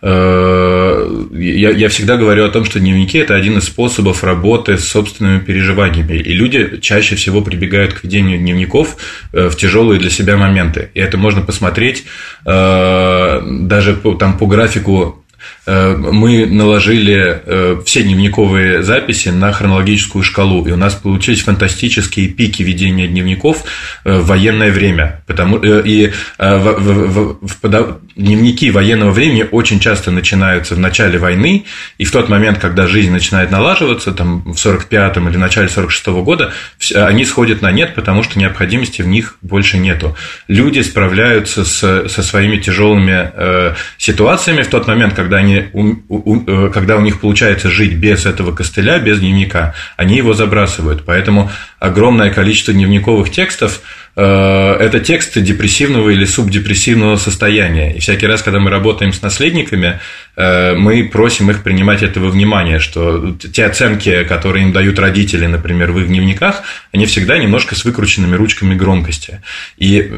э, 0.00 1.24
я, 1.32 1.70
я 1.70 1.88
всегда 1.90 2.16
говорю 2.16 2.46
о 2.46 2.48
том, 2.48 2.64
что 2.64 2.80
дневники– 2.80 3.18
это 3.20 3.34
один 3.34 3.58
из 3.58 3.64
способов 3.64 4.24
работы 4.24 4.78
с 4.78 4.88
собственными 4.88 5.40
переживаниями. 5.40 6.14
И 6.14 6.32
люди 6.32 6.78
чаще 6.80 7.16
всего 7.16 7.42
прибегают 7.42 7.92
к 7.92 8.04
ведению 8.04 8.38
дневников 8.38 8.96
в 9.32 9.54
тяжелые 9.54 10.00
для 10.00 10.10
себя 10.10 10.38
моменты. 10.38 10.90
И 10.94 11.00
это 11.00 11.18
можно 11.18 11.42
посмотреть 11.42 12.04
даже 12.44 13.94
по, 14.02 14.14
там, 14.14 14.38
по 14.38 14.46
графику 14.46 15.23
Э, 15.23 15.23
мы 15.66 16.46
наложили 16.46 17.42
э, 17.44 17.80
все 17.84 18.02
дневниковые 18.02 18.82
записи 18.82 19.28
на 19.30 19.52
хронологическую 19.52 20.22
шкалу, 20.22 20.66
и 20.66 20.72
у 20.72 20.76
нас 20.76 20.94
получились 20.94 21.42
фантастические 21.42 22.28
пики 22.28 22.62
ведения 22.62 23.08
дневников 23.08 23.64
э, 24.04 24.18
в 24.18 24.26
военное 24.26 24.70
время. 24.70 25.22
Потому, 25.26 25.56
и 25.58 26.12
в, 26.38 26.74
в, 26.78 27.38
в, 27.40 27.98
дневники 28.16 28.70
военного 28.70 29.10
времени 29.10 29.46
очень 29.50 29.80
часто 29.80 30.10
начинаются 30.10 30.74
в 30.74 30.78
начале 30.78 31.18
войны, 31.18 31.64
и 31.98 32.04
в 32.04 32.10
тот 32.10 32.28
момент, 32.28 32.58
когда 32.58 32.86
жизнь 32.86 33.10
начинает 33.10 33.50
налаживаться, 33.50 34.12
там, 34.12 34.42
в 34.42 34.54
45-м 34.54 35.28
или 35.28 35.36
начале 35.36 35.68
46-го 35.68 36.22
года, 36.22 36.52
они 36.94 37.24
сходят 37.24 37.62
на 37.62 37.72
нет, 37.72 37.94
потому 37.94 38.22
что 38.22 38.38
необходимости 38.38 39.02
в 39.02 39.08
них 39.08 39.36
больше 39.42 39.78
нету. 39.78 40.16
Люди 40.48 40.80
справляются 40.80 41.64
с, 41.64 42.08
со 42.08 42.22
своими 42.22 42.58
тяжелыми 42.58 43.32
э, 43.34 43.74
ситуациями 43.98 44.62
в 44.62 44.68
тот 44.68 44.86
момент, 44.86 45.14
когда, 45.14 45.38
они, 45.38 45.64
у, 45.72 45.94
у, 46.08 46.70
когда 46.70 46.96
у 46.96 47.00
них 47.00 47.20
получается 47.20 47.70
жить 47.70 47.94
без 47.94 48.26
этого 48.26 48.52
костыля, 48.52 48.98
без 48.98 49.20
дневника, 49.20 49.74
они 49.96 50.16
его 50.16 50.34
забрасывают. 50.34 51.04
Поэтому 51.04 51.50
огромное 51.78 52.30
количество 52.30 52.72
дневниковых 52.72 53.30
текстов 53.30 53.80
э, 53.80 54.03
это 54.16 55.00
тексты 55.00 55.40
депрессивного 55.40 56.10
или 56.10 56.24
субдепрессивного 56.24 57.16
состояния. 57.16 57.96
И 57.96 57.98
всякий 57.98 58.26
раз, 58.26 58.42
когда 58.42 58.60
мы 58.60 58.70
работаем 58.70 59.12
с 59.12 59.22
наследниками, 59.22 59.98
э, 60.36 60.74
мы 60.76 61.08
просим 61.08 61.50
их 61.50 61.64
принимать 61.64 62.02
это 62.02 62.20
во 62.20 62.30
внимание, 62.30 62.78
что 62.78 63.34
те 63.52 63.64
оценки, 63.64 64.22
которые 64.24 64.66
им 64.66 64.72
дают 64.72 65.00
родители, 65.00 65.46
например, 65.46 65.90
в 65.90 65.98
их 65.98 66.06
дневниках, 66.06 66.62
они 66.92 67.06
всегда 67.06 67.38
немножко 67.38 67.74
с 67.74 67.84
выкрученными 67.84 68.36
ручками 68.36 68.76
громкости. 68.76 69.40
И, 69.78 70.10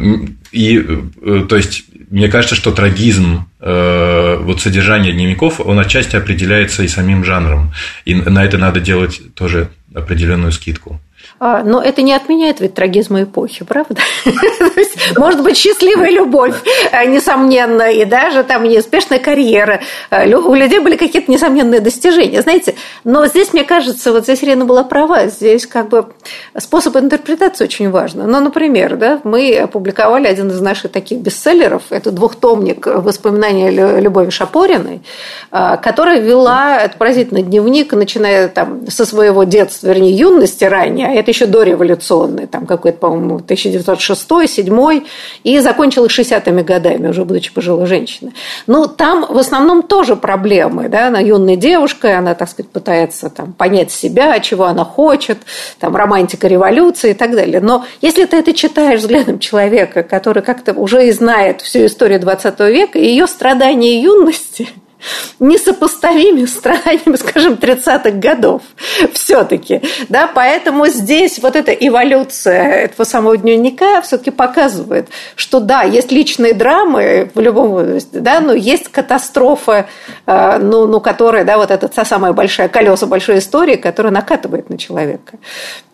и 0.52 0.78
э, 0.78 1.46
то 1.48 1.56
есть, 1.56 1.84
мне 2.10 2.28
кажется, 2.28 2.54
что 2.54 2.72
трагизм 2.72 3.46
вот 3.58 4.60
содержания 4.60 5.12
дневников, 5.12 5.58
он 5.58 5.80
отчасти 5.80 6.14
определяется 6.14 6.84
и 6.84 6.88
самим 6.88 7.24
жанром. 7.24 7.72
И 8.04 8.14
на 8.14 8.44
это 8.44 8.58
надо 8.58 8.78
делать 8.78 9.34
тоже 9.34 9.70
определенную 9.92 10.52
скидку. 10.52 11.00
А, 11.38 11.62
но 11.62 11.82
это 11.82 12.00
не 12.00 12.14
отменяет 12.14 12.60
ведь 12.60 12.74
трагизма 12.74 13.24
эпохи, 13.24 13.64
правда? 13.64 13.96
Может 15.16 15.42
быть, 15.42 15.56
счастливая 15.56 16.10
любовь, 16.10 16.54
э, 16.92 17.04
несомненно, 17.06 17.90
и 17.92 18.06
даже 18.06 18.42
там 18.42 18.64
неуспешная 18.64 19.18
карьера. 19.18 19.80
Э, 20.10 20.26
у 20.34 20.54
людей 20.54 20.78
были 20.78 20.96
какие-то 20.96 21.30
несомненные 21.30 21.80
достижения, 21.80 22.40
знаете. 22.40 22.74
Но 23.04 23.26
здесь, 23.26 23.52
мне 23.52 23.64
кажется, 23.64 24.12
вот 24.12 24.24
здесь 24.24 24.42
Ирина 24.44 24.64
была 24.64 24.82
права, 24.82 25.26
здесь 25.26 25.66
как 25.66 25.88
бы 25.88 26.06
способ 26.56 26.96
интерпретации 26.96 27.64
очень 27.64 27.90
важно. 27.90 28.26
Ну, 28.26 28.40
например, 28.40 28.96
да, 28.96 29.20
мы 29.24 29.58
опубликовали 29.58 30.26
один 30.26 30.48
из 30.48 30.60
наших 30.60 30.90
таких 30.90 31.18
бестселлеров, 31.18 31.82
это 31.90 32.12
двухтомник 32.12 32.86
«Воспоминания 32.86 34.00
Любови 34.00 34.30
Шапориной», 34.30 35.02
которая 35.50 36.20
вела, 36.20 36.80
это 36.80 36.96
поразительный 36.96 37.42
дневник, 37.42 37.92
начиная 37.92 38.48
там 38.48 38.88
со 38.90 39.04
своего 39.04 39.44
детства, 39.44 39.88
вернее, 39.88 40.12
юности 40.12 40.64
ранее, 40.64 41.25
это 41.26 41.32
еще 41.32 41.46
дореволюционный, 41.46 42.46
там 42.46 42.66
какой-то, 42.66 42.98
по-моему, 42.98 43.38
1906-1907, 43.40 45.04
и 45.42 45.58
закончил 45.58 46.04
их 46.04 46.16
60-ми 46.16 46.62
годами, 46.62 47.08
уже 47.08 47.24
будучи 47.24 47.52
пожилой 47.52 47.86
женщиной. 47.86 48.32
Ну, 48.68 48.86
там 48.86 49.26
в 49.28 49.36
основном 49.36 49.82
тоже 49.82 50.14
проблемы, 50.14 50.88
да, 50.88 51.08
она 51.08 51.18
юная 51.18 51.56
девушка, 51.56 52.16
она, 52.16 52.36
так 52.36 52.48
сказать, 52.48 52.70
пытается 52.70 53.28
там, 53.28 53.52
понять 53.54 53.90
себя, 53.90 54.38
чего 54.38 54.66
она 54.66 54.84
хочет, 54.84 55.38
там, 55.80 55.96
романтика 55.96 56.46
революции 56.46 57.10
и 57.10 57.14
так 57.14 57.32
далее. 57.32 57.60
Но 57.60 57.84
если 58.00 58.24
ты 58.26 58.36
это 58.36 58.52
читаешь 58.52 59.00
взглядом 59.00 59.40
человека, 59.40 60.04
который 60.04 60.44
как-то 60.44 60.74
уже 60.74 61.08
и 61.08 61.10
знает 61.10 61.60
всю 61.60 61.86
историю 61.86 62.20
20 62.20 62.60
века, 62.60 63.00
и 63.00 63.04
ее 63.04 63.26
страдания 63.26 64.00
юности– 64.00 64.68
несопоставимы 65.40 66.46
с 66.46 66.54
страданиями, 66.54 67.16
скажем, 67.16 67.54
30-х 67.54 68.10
годов 68.12 68.62
все-таки. 69.12 69.82
Да? 70.08 70.28
Поэтому 70.32 70.86
здесь 70.86 71.38
вот 71.40 71.56
эта 71.56 71.72
эволюция 71.72 72.62
этого 72.62 73.04
самого 73.04 73.36
дневника 73.36 74.00
все-таки 74.02 74.30
показывает, 74.30 75.08
что 75.34 75.60
да, 75.60 75.82
есть 75.82 76.10
личные 76.12 76.54
драмы 76.54 77.30
в 77.34 77.40
любом 77.40 77.70
возрасте, 77.70 78.20
да, 78.20 78.40
но 78.40 78.52
есть 78.52 78.88
катастрофа, 78.88 79.86
э, 80.26 80.58
ну, 80.58 80.86
ну, 80.86 81.00
которая, 81.00 81.44
да, 81.44 81.58
вот 81.58 81.70
эта 81.70 82.04
самая 82.04 82.32
большая 82.32 82.68
колеса 82.68 83.06
большой 83.06 83.38
истории, 83.38 83.76
которая 83.76 84.12
накатывает 84.12 84.70
на 84.70 84.78
человека. 84.78 85.38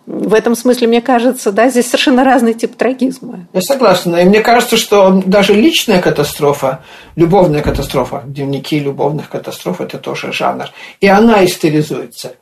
В 0.06 0.34
этом 0.34 0.56
смысле, 0.56 0.88
мне 0.88 1.00
кажется, 1.00 1.52
да, 1.52 1.68
здесь 1.68 1.86
совершенно 1.86 2.24
разный 2.24 2.54
тип 2.54 2.74
трагизма. 2.74 3.46
Я 3.52 3.60
согласна. 3.60 4.16
И 4.16 4.24
мне 4.24 4.40
кажется, 4.40 4.76
что 4.76 5.22
даже 5.24 5.54
личная 5.54 6.00
катастрофа, 6.00 6.82
любовная 7.14 7.62
катастрофа, 7.62 8.22
дневники 8.26 8.80
любовных 8.80 9.28
катастроф– 9.28 9.80
это 9.80 9.98
тоже 9.98 10.32
жанр. 10.32 10.66
И 11.00 11.06
она 11.06 11.44
истеризуется. 11.44 12.34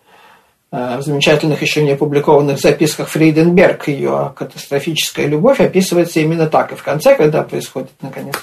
Э, 0.72 0.96
в 0.96 1.02
замечательных 1.02 1.60
еще 1.60 1.82
не 1.82 1.90
опубликованных 1.90 2.58
записках 2.58 3.08
Фрейденберг 3.08 3.88
ее 3.88 4.32
катастрофическая 4.36 5.26
любовь 5.26 5.60
описывается 5.60 6.20
именно 6.20 6.46
так. 6.46 6.72
И 6.72 6.76
в 6.76 6.82
конце, 6.82 7.14
когда 7.14 7.42
происходит, 7.42 7.90
наконец, 8.00 8.36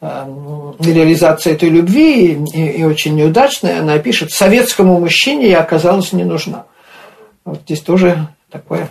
э, 0.00 0.24
реализация 0.80 1.52
этой 1.52 1.68
любви, 1.68 2.38
и, 2.54 2.66
и 2.78 2.84
очень 2.84 3.14
неудачная, 3.14 3.80
она 3.80 3.98
пишет, 3.98 4.32
советскому 4.32 4.98
мужчине 4.98 5.50
я 5.50 5.60
оказалась 5.60 6.14
не 6.14 6.24
нужна. 6.24 6.64
Вот 7.44 7.60
здесь 7.64 7.80
тоже 7.80 8.28
такое 8.50 8.88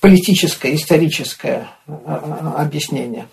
политическое, 0.00 0.74
историческое 0.74 1.68
а, 1.86 2.52
а, 2.56 2.62
объяснение. 2.62 3.26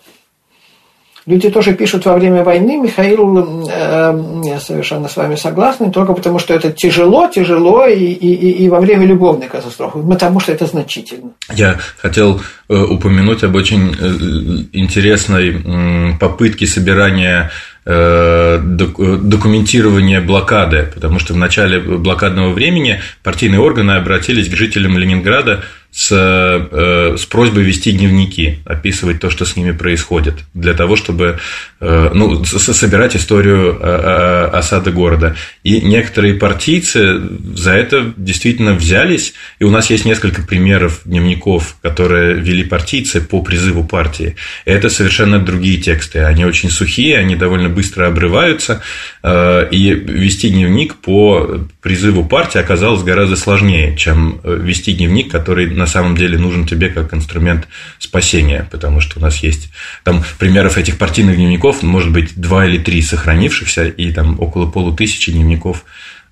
Люди 1.24 1.50
тоже 1.50 1.72
пишут 1.74 2.04
во 2.04 2.14
время 2.14 2.42
войны, 2.42 2.78
Михаил, 2.78 3.68
э, 3.68 4.58
совершенно 4.58 5.08
с 5.08 5.16
вами 5.16 5.36
согласен, 5.36 5.92
только 5.92 6.14
потому 6.14 6.40
что 6.40 6.52
это 6.52 6.72
тяжело, 6.72 7.28
тяжело 7.28 7.86
и, 7.86 8.06
и, 8.06 8.64
и 8.64 8.68
во 8.68 8.80
время 8.80 9.06
любовной 9.06 9.46
катастрофы, 9.46 10.00
потому 10.00 10.40
что 10.40 10.50
это 10.50 10.66
значительно. 10.66 11.30
Я 11.54 11.78
хотел 11.98 12.40
э, 12.68 12.74
упомянуть 12.74 13.44
об 13.44 13.54
очень 13.54 13.94
э, 13.94 14.64
интересной 14.72 16.18
попытке 16.18 16.66
собирания 16.66 17.52
документирования 17.84 20.20
блокады, 20.20 20.88
потому 20.94 21.18
что 21.18 21.34
в 21.34 21.36
начале 21.36 21.80
блокадного 21.80 22.52
времени 22.52 23.00
партийные 23.22 23.60
органы 23.60 23.92
обратились 23.92 24.48
к 24.48 24.54
жителям 24.54 24.96
Ленинграда 24.96 25.64
с, 25.92 26.10
э, 26.10 27.16
с 27.18 27.26
просьбой 27.26 27.64
вести 27.64 27.92
дневники, 27.92 28.60
описывать 28.64 29.20
то, 29.20 29.28
что 29.28 29.44
с 29.44 29.56
ними 29.56 29.72
происходит, 29.72 30.36
для 30.54 30.72
того, 30.72 30.96
чтобы 30.96 31.38
э, 31.80 32.10
ну, 32.14 32.42
собирать 32.44 33.14
историю 33.14 33.78
э, 33.78 34.50
осады 34.54 34.90
города. 34.90 35.36
И 35.64 35.82
некоторые 35.82 36.34
партийцы 36.34 37.20
за 37.54 37.72
это 37.72 38.14
действительно 38.16 38.72
взялись, 38.72 39.34
и 39.58 39.64
у 39.64 39.70
нас 39.70 39.90
есть 39.90 40.06
несколько 40.06 40.40
примеров 40.40 41.02
дневников, 41.04 41.76
которые 41.82 42.34
вели 42.34 42.64
партийцы 42.64 43.20
по 43.20 43.42
призыву 43.42 43.84
партии. 43.84 44.36
Это 44.64 44.88
совершенно 44.88 45.40
другие 45.40 45.78
тексты, 45.78 46.20
они 46.20 46.46
очень 46.46 46.70
сухие, 46.70 47.18
они 47.18 47.36
довольно 47.36 47.68
быстро 47.68 48.06
обрываются, 48.06 48.80
и 49.24 49.90
вести 49.90 50.50
дневник 50.50 50.96
по 50.96 51.60
призыву 51.80 52.24
партии 52.24 52.58
оказалось 52.58 53.04
гораздо 53.04 53.36
сложнее, 53.36 53.96
чем 53.96 54.40
вести 54.42 54.92
дневник, 54.94 55.30
который 55.30 55.70
на 55.70 55.86
самом 55.86 56.16
деле 56.16 56.38
нужен 56.38 56.66
тебе 56.66 56.88
как 56.88 57.14
инструмент 57.14 57.68
спасения, 57.98 58.66
потому 58.70 59.00
что 59.00 59.20
у 59.20 59.22
нас 59.22 59.36
есть 59.42 59.70
там 60.02 60.24
примеров 60.38 60.76
этих 60.76 60.98
партийных 60.98 61.36
дневников, 61.36 61.82
может 61.82 62.10
быть, 62.12 62.34
два 62.34 62.66
или 62.66 62.78
три 62.78 63.00
сохранившихся, 63.00 63.84
и 63.84 64.10
там 64.10 64.40
около 64.40 64.66
полутысячи 64.66 65.30
дневников 65.30 65.84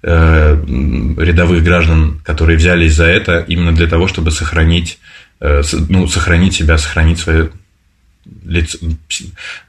э, 0.03 0.57
рядовых 1.19 1.63
граждан, 1.63 2.21
которые 2.25 2.57
взялись 2.57 2.95
за 2.95 3.07
это 3.07 3.45
именно 3.47 3.73
для 3.73 3.87
того, 3.87 4.09
чтобы 4.09 4.31
сохранить, 4.31 4.99
э, 5.41 5.63
ну, 5.89 6.09
сохранить 6.09 6.55
себя, 6.55 6.79
сохранить 6.79 7.19
свое 7.19 7.51
лицо, 8.45 8.79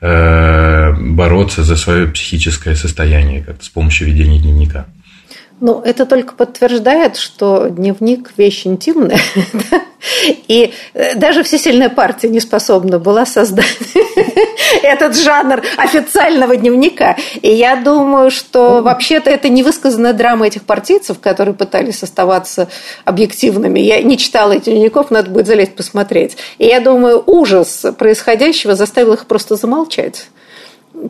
э, 0.01 0.93
бороться 0.93 1.63
за 1.63 1.75
свое 1.75 2.07
психическое 2.07 2.75
состояние 2.75 3.43
как 3.43 3.63
с 3.63 3.69
помощью 3.69 4.07
ведения 4.07 4.39
дневника. 4.39 4.85
Ну, 5.61 5.79
это 5.79 6.07
только 6.07 6.33
подтверждает, 6.33 7.17
что 7.17 7.67
дневник– 7.67 8.31
вещь 8.37 8.65
интимная. 8.65 9.19
И 10.47 10.73
э, 10.95 11.13
даже 11.13 11.43
всесильная 11.43 11.89
партия 11.89 12.29
не 12.29 12.39
способна 12.39 12.97
была 12.97 13.27
создать 13.27 13.67
этот 14.81 15.15
жанр 15.15 15.61
официального 15.77 16.57
дневника. 16.57 17.15
И 17.43 17.53
я 17.53 17.75
думаю, 17.75 18.31
что 18.31 18.81
вообще-то 18.81 19.29
это 19.29 19.49
невысказанная 19.49 20.13
драма 20.13 20.47
этих 20.47 20.63
партийцев, 20.63 21.19
которые 21.19 21.53
пытались 21.53 22.01
оставаться 22.01 22.67
объективными. 23.05 23.79
Я 23.79 24.01
не 24.01 24.17
читала 24.17 24.53
этих 24.53 24.73
дневников, 24.73 25.11
надо 25.11 25.29
будет 25.29 25.45
залезть 25.45 25.75
посмотреть. 25.75 26.37
И 26.57 26.65
я 26.65 26.79
думаю, 26.79 27.21
ужас 27.27 27.85
происходящего 27.99 28.73
заставил 28.73 29.13
их 29.13 29.27
просто 29.27 29.57
замолчать 29.57 30.25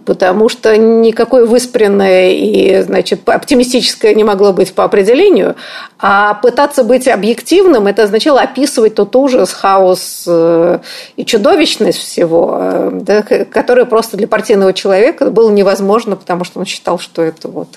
потому 0.06 0.50
что 0.50 0.78
никакое 0.78 1.46
выспренное 1.46 2.32
и 2.32 2.82
значит, 2.82 3.28
оптимистическое 3.28 4.14
не 4.14 4.24
могло 4.24 4.54
быть 4.54 4.74
по 4.74 4.84
определению, 4.84 5.56
а 6.00 6.36
пытаться 6.36 6.84
быть 6.84 7.08
объективным, 7.08 7.88
это 7.88 8.04
означало 8.04 8.42
описывать 8.42 8.96
тот 8.96 9.16
ужас, 9.16 9.54
хаос 9.54 10.24
э, 10.28 10.80
и 11.16 11.26
чудовищность 11.26 12.00
всего, 12.00 12.58
э, 12.60 12.90
да, 12.94 13.22
который 13.22 13.86
просто 13.86 14.18
для 14.18 14.28
партийного 14.28 14.74
человека 14.74 15.30
было 15.30 15.50
невозможно, 15.52 16.16
потому 16.16 16.44
что 16.44 16.60
он 16.60 16.66
считал, 16.66 17.00
что 17.00 17.22
это 17.22 17.48
вот 17.48 17.70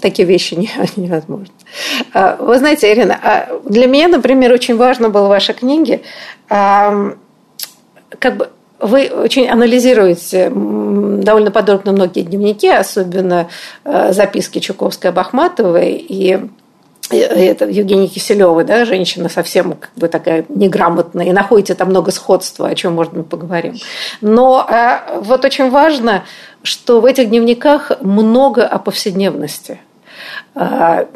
такие 0.00 0.26
вещи 0.26 0.54
невозможны. 0.96 1.54
А, 2.14 2.36
вы 2.40 2.58
знаете, 2.58 2.92
Ирина, 2.92 3.18
а 3.22 3.48
для 3.64 3.86
меня, 3.86 4.08
например, 4.08 4.52
очень 4.52 4.76
важно 4.76 5.10
было 5.10 5.26
в 5.26 5.30
вашей 5.30 5.54
книге 5.54 6.00
как 8.18 8.36
бы 8.36 8.50
вы 8.78 9.08
очень 9.08 9.48
анализируете 9.48 10.50
довольно 10.50 11.50
подробно 11.50 11.92
многие 11.92 12.22
дневники, 12.22 12.68
особенно 12.68 13.48
э, 13.84 14.12
записки 14.12 14.58
Чуковской 14.58 15.12
Бахматовой 15.12 15.92
и 15.94 16.38
это 17.08 17.66
Евгения 17.66 18.08
Киселева, 18.08 18.64
да, 18.64 18.84
женщина 18.84 19.28
совсем 19.28 19.74
как 19.74 19.90
бы 19.94 20.08
такая 20.08 20.44
неграмотная, 20.48 21.26
и 21.26 21.32
находите 21.32 21.74
там 21.74 21.90
много 21.90 22.10
сходства, 22.10 22.66
о 22.66 22.74
чем, 22.74 22.94
мы 22.94 23.04
поговорим. 23.22 23.76
Но 24.20 24.66
э, 24.68 25.20
вот 25.20 25.44
очень 25.44 25.70
важно, 25.70 26.24
что 26.62 27.00
в 27.00 27.04
этих 27.04 27.28
дневниках 27.28 27.92
много 28.00 28.66
о 28.66 28.78
повседневности– 28.78 29.78
а, 29.88 29.95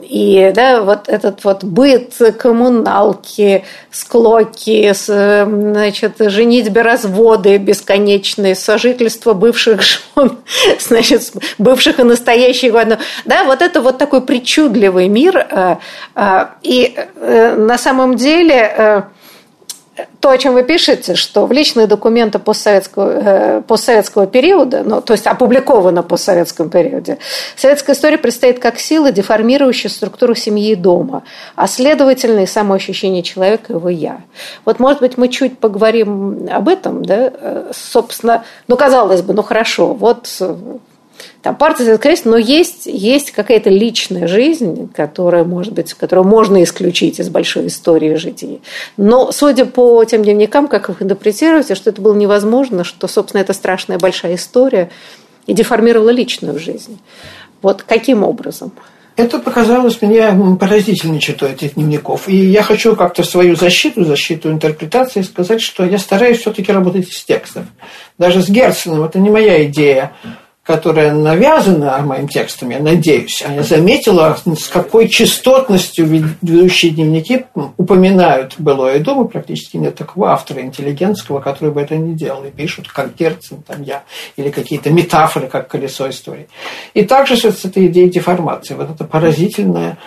и 0.02 0.52
да, 0.54 0.82
вот 0.82 1.08
этот 1.08 1.44
вот 1.44 1.64
быт, 1.64 2.14
коммуналки, 2.38 3.64
склоки, 3.90 4.92
значит, 4.94 6.16
женитьбы, 6.18 6.82
разводы 6.82 7.56
бесконечные, 7.56 8.54
сожительство 8.54 9.32
бывших 9.32 9.80
жен, 9.82 10.38
значит, 10.78 11.32
бывших 11.56 12.00
и 12.00 12.02
настоящих. 12.02 12.74
Да, 13.24 13.44
вот 13.44 13.62
это 13.62 13.80
вот 13.80 13.96
такой 13.96 14.20
причудливый 14.20 15.08
мир. 15.08 15.38
А, 15.50 15.78
а, 16.14 16.50
и 16.62 16.94
э, 16.96 17.54
на 17.56 17.78
самом 17.78 18.16
деле 18.16 18.72
э, 18.76 19.02
то, 20.20 20.30
о 20.30 20.38
чем 20.38 20.54
вы 20.54 20.62
пишете, 20.62 21.14
что 21.14 21.46
в 21.46 21.52
личные 21.52 21.86
документы 21.86 22.38
постсоветского, 22.38 23.10
э, 23.10 23.62
постсоветского 23.62 24.26
периода, 24.26 24.82
ну, 24.84 25.00
то 25.00 25.12
есть 25.12 25.26
опубликовано 25.26 26.02
постсоветском 26.02 26.70
периоде, 26.70 27.18
советская 27.56 27.94
история 27.94 28.18
предстоит 28.18 28.58
как 28.60 28.78
сила, 28.78 29.12
деформирующая 29.12 29.90
структуру 29.90 30.34
семьи 30.34 30.72
и 30.72 30.74
дома, 30.74 31.22
а 31.56 31.66
следовательно 31.66 32.40
и 32.40 32.46
самоощущение 32.46 33.22
человека, 33.22 33.72
его 33.74 33.88
«я». 33.88 34.20
Вот, 34.64 34.78
может 34.78 35.00
быть, 35.00 35.18
мы 35.18 35.28
чуть 35.28 35.58
поговорим 35.58 36.48
об 36.50 36.68
этом, 36.68 37.04
да, 37.04 37.32
э, 37.32 37.70
собственно, 37.74 38.44
ну, 38.68 38.76
казалось 38.76 39.22
бы, 39.22 39.34
ну, 39.34 39.42
хорошо, 39.42 39.94
вот 39.94 40.28
там 41.42 41.56
партия 41.56 41.96
крест, 41.98 42.24
но 42.24 42.36
есть, 42.36 42.86
есть 42.86 43.30
какая-то 43.30 43.70
личная 43.70 44.26
жизнь, 44.26 44.90
которая, 44.94 45.44
может 45.44 45.72
быть, 45.72 45.94
которую 45.94 46.26
можно 46.26 46.62
исключить 46.62 47.18
из 47.18 47.28
большой 47.28 47.68
истории 47.68 48.14
жития. 48.14 48.58
Но, 48.96 49.32
судя 49.32 49.64
по 49.64 50.04
тем 50.04 50.22
дневникам, 50.22 50.68
как 50.68 50.90
их 50.90 51.02
интерпретируете, 51.02 51.74
что 51.74 51.90
это 51.90 52.00
было 52.02 52.14
невозможно, 52.14 52.84
что, 52.84 53.08
собственно, 53.08 53.40
эта 53.40 53.52
страшная 53.52 53.98
большая 53.98 54.34
история 54.34 54.90
и 55.46 55.52
деформировала 55.52 56.10
личную 56.10 56.58
жизнь. 56.58 57.00
Вот 57.62 57.82
каким 57.82 58.22
образом? 58.22 58.72
Это 59.16 59.38
показалось 59.38 60.00
мне 60.00 60.32
поразительной 60.58 61.18
чертой 61.18 61.52
этих 61.52 61.74
дневников. 61.74 62.26
И 62.28 62.36
я 62.36 62.62
хочу 62.62 62.96
как-то 62.96 63.22
свою 63.22 63.54
защиту, 63.54 64.04
защиту 64.04 64.50
интерпретации 64.50 65.20
сказать, 65.22 65.60
что 65.60 65.84
я 65.84 65.98
стараюсь 65.98 66.38
все-таки 66.38 66.72
работать 66.72 67.12
с 67.12 67.24
текстом. 67.24 67.66
Даже 68.16 68.42
с 68.42 68.48
Герценом, 68.48 69.04
это 69.04 69.18
не 69.18 69.28
моя 69.28 69.62
идея 69.64 70.12
которая 70.70 71.12
навязана 71.12 71.98
моим 71.98 72.28
текстом, 72.28 72.70
я 72.70 72.78
надеюсь, 72.78 73.42
я 73.42 73.64
заметила, 73.64 74.38
с 74.46 74.68
какой 74.68 75.08
частотностью 75.08 76.06
ведущие 76.06 76.92
дневники 76.92 77.46
упоминают 77.76 78.54
былое 78.56 79.00
думы, 79.00 79.26
практически 79.26 79.78
нет 79.78 79.96
такого 79.96 80.30
автора 80.30 80.60
интеллигентского, 80.60 81.40
который 81.40 81.72
бы 81.72 81.80
это 81.80 81.96
не 81.96 82.14
делал, 82.14 82.44
и 82.44 82.52
пишут, 82.52 82.86
как 82.86 83.16
Герцен, 83.16 83.62
там 83.66 83.82
я, 83.82 84.04
или 84.36 84.50
какие-то 84.50 84.90
метафоры, 84.90 85.48
как 85.48 85.66
колесо 85.66 86.08
истории. 86.08 86.46
И 86.94 87.02
также 87.02 87.36
с 87.36 87.64
этой 87.64 87.88
идеей 87.88 88.08
деформации, 88.08 88.74
вот 88.74 88.90
это 88.90 89.02
поразительное 89.02 89.98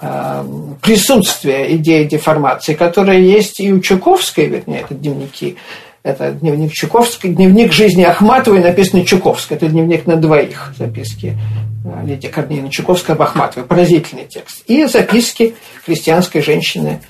э, 0.00 0.44
присутствие 0.82 1.76
идеи 1.76 2.06
деформации, 2.06 2.74
которая 2.74 3.20
есть 3.20 3.60
и 3.60 3.72
у 3.72 3.78
Чуковской, 3.78 4.48
вернее, 4.48 4.80
это 4.80 4.94
дневники, 4.94 5.56
это 6.02 6.32
дневник 6.32 6.72
Чуковской, 6.72 7.30
дневник 7.30 7.72
жизни 7.72 8.02
Ахматовой, 8.02 8.60
написанный 8.60 9.04
Чуковской. 9.04 9.56
Это 9.56 9.68
дневник 9.68 10.06
на 10.06 10.16
двоих, 10.16 10.74
записки 10.76 11.38
э, 11.84 12.06
Лидии 12.06 12.26
Корнеевны 12.26 12.70
Чуковской 12.70 13.14
об 13.14 13.22
Ахматовой. 13.22 13.66
Поразительный 13.66 14.24
текст. 14.24 14.64
И 14.66 14.84
записки 14.86 15.54
христианской 15.84 16.42
женщины 16.42 17.00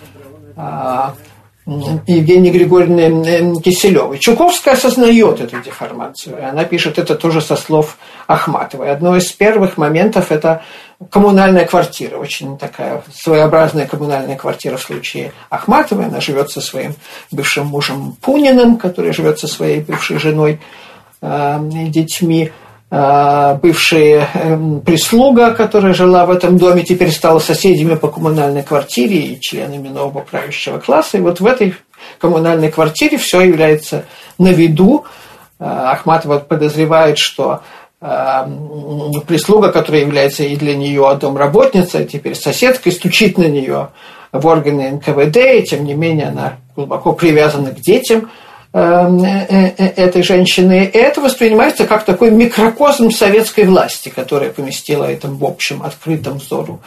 а, 0.56 1.14
Евгении 1.64 2.50
Григорьевны 2.50 3.60
Киселевой. 3.60 4.18
Чуковская 4.18 4.74
осознает 4.74 5.40
эту 5.40 5.60
деформацию. 5.60 6.48
Она 6.48 6.64
пишет 6.64 6.98
это 6.98 7.14
тоже 7.14 7.40
со 7.40 7.54
слов 7.54 7.98
Ахматовой. 8.26 8.90
Одно 8.90 9.16
из 9.16 9.30
первых 9.30 9.76
моментов– 9.76 10.30
это 10.32 10.62
коммунальная 11.10 11.64
квартира. 11.64 12.16
Очень 12.16 12.58
такая 12.58 13.04
своеобразная 13.14 13.86
коммунальная 13.86 14.36
квартира 14.36 14.76
в 14.76 14.82
случае 14.82 15.32
Ахматовой. 15.50 16.06
Она 16.06 16.20
живет 16.20 16.50
со 16.50 16.60
своим 16.60 16.94
бывшим 17.30 17.66
мужем 17.66 18.16
Пуниным, 18.20 18.76
который 18.76 19.12
живет 19.12 19.38
со 19.38 19.46
своей 19.46 19.80
бывшей 19.80 20.18
женой 20.18 20.60
э, 21.20 21.68
и 21.74 21.86
детьми. 21.86 22.50
Э, 22.94 23.54
бывшая 23.54 24.28
эм, 24.34 24.82
прислуга, 24.82 25.52
которая 25.52 25.94
жила 25.94 26.26
в 26.26 26.30
этом 26.30 26.58
доме, 26.58 26.82
теперь 26.82 27.10
стала 27.10 27.38
соседями 27.38 27.94
по 27.94 28.08
коммунальной 28.08 28.62
квартире 28.62 29.16
и 29.16 29.40
членами 29.40 29.88
нового 29.88 30.20
правящего 30.20 30.78
класса. 30.78 31.16
И 31.16 31.22
вот 31.22 31.40
в 31.40 31.46
этой 31.46 31.74
коммунальной 32.18 32.70
квартире 32.70 33.16
все 33.16 33.40
является 33.40 34.04
на 34.36 34.48
виду. 34.48 35.06
Э, 35.58 35.64
Ахматова 35.64 36.40
подозревает, 36.40 37.16
что 37.16 37.62
э, 38.02 38.46
прислуга, 39.26 39.72
которая 39.72 40.02
является 40.02 40.42
и 40.42 40.54
для 40.54 40.76
нее 40.76 41.16
домработницей, 41.18 42.04
теперь 42.04 42.34
соседкой, 42.34 42.92
стучит 42.92 43.38
на 43.38 43.46
нее 43.46 43.88
в 44.32 44.46
органы 44.46 44.90
НКВД, 44.90 45.38
и 45.38 45.62
тем 45.62 45.86
не 45.86 45.94
менее 45.94 46.26
она 46.26 46.58
глубоко 46.76 47.14
привязана 47.14 47.70
к 47.70 47.80
детям– 47.80 48.30
Эм, 48.40 48.41
этой 48.72 50.22
женщины. 50.22 50.84
И 50.84 50.96
это 50.96 51.20
воспринимается 51.20 51.86
как 51.86 52.04
такой 52.04 52.30
микрокосм 52.30 53.10
советской 53.10 53.64
власти, 53.64 54.08
которая 54.08 54.50
поместила 54.50 55.04
это 55.04 55.28
в 55.28 55.44
общем 55.44 55.82
открытом 55.82 56.38
взору 56.38 56.80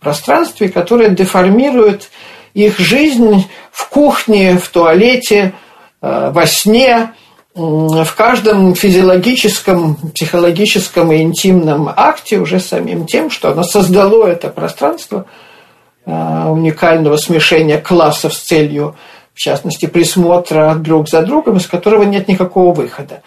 пространстве, 0.00 0.68
которое 0.68 1.08
деформирует 1.10 2.10
их 2.52 2.78
жизнь 2.78 3.46
в 3.70 3.88
кухне, 3.88 4.58
в 4.58 4.68
туалете, 4.68 5.54
во 6.00 6.46
сне, 6.46 7.12
в 7.54 8.14
каждом 8.16 8.74
физиологическом, 8.74 9.96
психологическом 10.14 11.12
и 11.12 11.22
интимном 11.22 11.90
акте 11.94 12.38
уже 12.38 12.60
самим 12.60 13.06
тем, 13.06 13.30
что 13.30 13.50
оно 13.50 13.62
создало 13.62 14.26
это 14.26 14.48
пространство 14.48 15.26
уникального 16.06 17.16
смешения 17.16 17.78
классов 17.78 18.34
с 18.34 18.40
целью 18.40 18.96
в 19.40 19.42
частности, 19.42 19.86
присмотра 19.86 20.74
друг 20.74 21.08
за 21.08 21.22
другом, 21.22 21.56
из 21.56 21.66
которого 21.66 22.02
нет 22.02 22.28
никакого 22.28 22.74
выхода. 22.74 23.22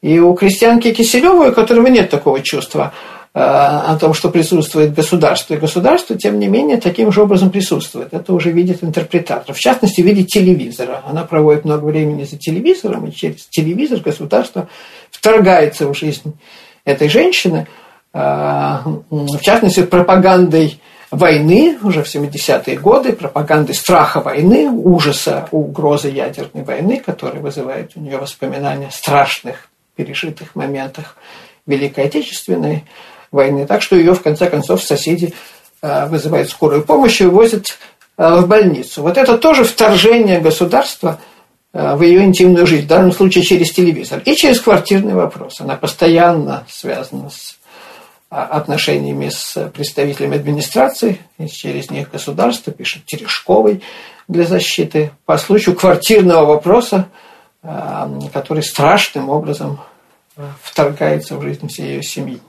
И 0.00 0.18
у 0.18 0.32
крестьянки 0.32 0.90
Киселевой, 0.94 1.50
у 1.50 1.52
которого 1.52 1.88
нет 1.88 2.08
такого 2.08 2.40
чувства 2.40 2.94
э, 3.34 3.40
о 3.40 3.94
том, 4.00 4.14
что 4.14 4.30
присутствует 4.30 4.94
государство. 4.94 5.52
И 5.52 5.58
государство, 5.58 6.16
тем 6.16 6.38
не 6.38 6.48
менее, 6.48 6.78
таким 6.78 7.12
же 7.12 7.20
образом 7.20 7.50
присутствует. 7.50 8.14
Это 8.14 8.32
уже 8.32 8.52
видит 8.52 8.82
интерпретатор. 8.82 9.54
В 9.54 9.58
частности, 9.58 10.00
видит 10.00 10.28
телевизора. 10.28 11.02
Она 11.06 11.24
проводит 11.24 11.66
много 11.66 11.84
времени 11.84 12.24
за 12.24 12.38
телевизором, 12.38 13.08
и 13.08 13.12
через 13.12 13.44
телевизор 13.44 14.00
государство 14.00 14.66
вторгается 15.10 15.86
в 15.86 15.94
жизнь 15.94 16.32
этой 16.86 17.10
женщины, 17.10 17.66
э, 18.14 18.18
в 19.10 19.40
частности, 19.42 19.82
пропагандой 19.82 20.80
войны 21.10 21.78
уже 21.82 22.02
в 22.02 22.14
70-е 22.14 22.78
годы, 22.78 23.12
пропаганды 23.12 23.74
страха 23.74 24.20
войны, 24.20 24.70
ужаса, 24.70 25.48
угрозы 25.50 26.08
ядерной 26.08 26.62
войны, 26.62 27.02
которая 27.04 27.40
вызывает 27.42 27.92
у 27.96 28.00
нее 28.00 28.18
воспоминания 28.18 28.88
о 28.88 28.92
страшных 28.92 29.68
пережитых 29.96 30.54
моментах 30.54 31.16
Великой 31.66 32.04
Отечественной 32.06 32.84
войны. 33.30 33.66
Так 33.66 33.82
что 33.82 33.96
ее, 33.96 34.14
в 34.14 34.22
конце 34.22 34.48
концов, 34.48 34.82
соседи 34.82 35.34
э, 35.82 36.06
вызывают 36.06 36.48
скорую 36.48 36.84
помощь 36.84 37.20
и 37.20 37.26
увозят 37.26 37.78
э, 38.16 38.36
в 38.36 38.46
больницу. 38.46 39.02
Вот 39.02 39.18
это 39.18 39.36
тоже 39.36 39.64
вторжение 39.64 40.40
государства 40.40 41.20
э, 41.72 41.96
в 41.96 42.02
ее 42.02 42.24
интимную 42.24 42.66
жизнь, 42.66 42.84
в 42.84 42.88
данном 42.88 43.12
случае 43.12 43.44
через 43.44 43.72
телевизор 43.72 44.22
и 44.24 44.34
через 44.34 44.60
квартирный 44.60 45.14
вопрос. 45.14 45.60
Она 45.60 45.76
постоянно 45.76 46.64
связана 46.68 47.30
с 47.30 47.59
отношениями 48.30 49.28
с 49.28 49.70
представителями 49.74 50.36
администрации, 50.36 51.18
через 51.48 51.90
них 51.90 52.10
государство, 52.10 52.72
пишет 52.72 53.04
Терешковой 53.04 53.82
для 54.28 54.44
защиты, 54.44 55.10
по 55.26 55.36
случаю 55.36 55.74
квартирного 55.74 56.46
вопроса, 56.46 57.08
э, 57.62 57.68
который 58.32 58.62
страшным 58.62 59.28
образом 59.28 59.80
э, 60.36 60.42
вторгается 60.62 61.36
в 61.36 61.42
жизнь 61.42 61.66
всей 61.66 61.86
ее 61.86 62.02
семьи. 62.04 62.40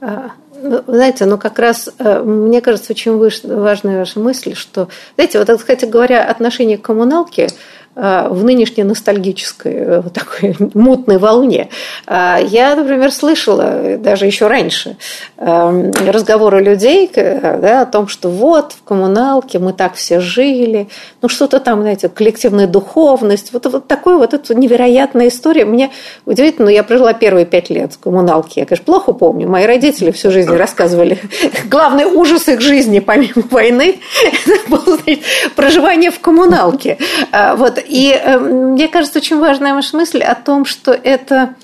А, 0.00 0.30
ну, 0.54 0.82
знаете, 0.86 1.26
ну 1.26 1.38
как 1.38 1.58
раз 1.58 1.90
э, 1.98 2.22
мне 2.22 2.60
кажется 2.60 2.92
очень 2.92 3.18
важная 3.18 3.98
ваша 3.98 4.20
мысль, 4.20 4.54
что, 4.54 4.88
знаете, 5.16 5.40
вот, 5.40 5.58
кстати 5.58 5.86
говоря, 5.86 6.24
отношение 6.24 6.78
к 6.78 6.82
коммуналке– 6.82 7.48
в 7.96 8.44
нынешней 8.44 8.84
ностальгической 8.84 9.74
э, 9.74 10.00
вот 10.00 10.12
такой 10.12 10.56
мутной 10.74 11.18
волне. 11.18 11.68
А 12.06 12.38
я, 12.38 12.76
например, 12.76 13.10
слышала 13.12 13.98
даже 13.98 14.26
еще 14.26 14.46
раньше 14.46 14.96
эм, 15.38 15.90
разговоры 16.06 16.62
людей 16.62 17.10
да, 17.14 17.82
о 17.82 17.86
том, 17.86 18.06
что 18.06 18.28
вот 18.28 18.72
в 18.72 18.84
коммуналке 18.84 19.58
мы 19.58 19.72
так 19.72 19.94
все 19.94 20.20
жили, 20.20 20.88
ну 21.20 21.28
что-то 21.28 21.58
там, 21.58 21.80
знаете, 21.80 22.08
коллективная 22.08 22.66
духовность, 22.66 23.52
вот, 23.52 23.66
вот 23.66 23.88
такой 23.88 24.16
вот 24.16 24.34
эта 24.34 24.54
невероятная 24.54 25.28
история. 25.28 25.64
Мне 25.64 25.90
удивительно, 26.26 26.68
я 26.68 26.84
прожила 26.84 27.12
первые 27.12 27.44
пять 27.44 27.70
лет 27.70 27.94
в 27.94 27.98
коммуналке, 27.98 28.60
я, 28.60 28.66
конечно, 28.66 28.84
плохо 28.84 29.12
помню, 29.12 29.48
мои 29.48 29.66
родители 29.66 30.12
всю 30.12 30.30
жизнь 30.30 30.54
рассказывали 30.54 31.18
главный 31.64 32.04
ужас 32.04 32.48
их 32.48 32.60
жизни 32.60 33.00
помимо 33.00 33.42
войны, 33.50 34.00
знаете, 34.68 35.22
проживание 35.56 36.10
в 36.10 36.20
коммуналке. 36.20 36.98
А 37.32 37.56
вот, 37.80 37.86
и 37.88 38.12
э, 38.12 38.38
мне 38.38 38.88
кажется, 38.88 39.18
очень 39.18 39.38
важная 39.38 39.74
ваша 39.74 39.96
мысль 39.96 40.22
о 40.22 40.34
том, 40.34 40.64
что 40.64 40.92
это 40.92 41.54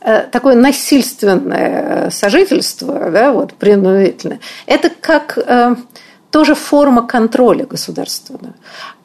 э, 0.00 0.22
такое 0.30 0.54
насильственное 0.54 2.10
сожительство, 2.10 3.10
да, 3.10 3.32
вот, 3.32 3.54
принудительное, 3.54 4.40
это 4.66 4.90
как 4.90 5.38
э, 5.38 5.76
тоже 6.30 6.54
форма 6.54 7.06
контроля 7.06 7.64
государственного. 7.64 8.54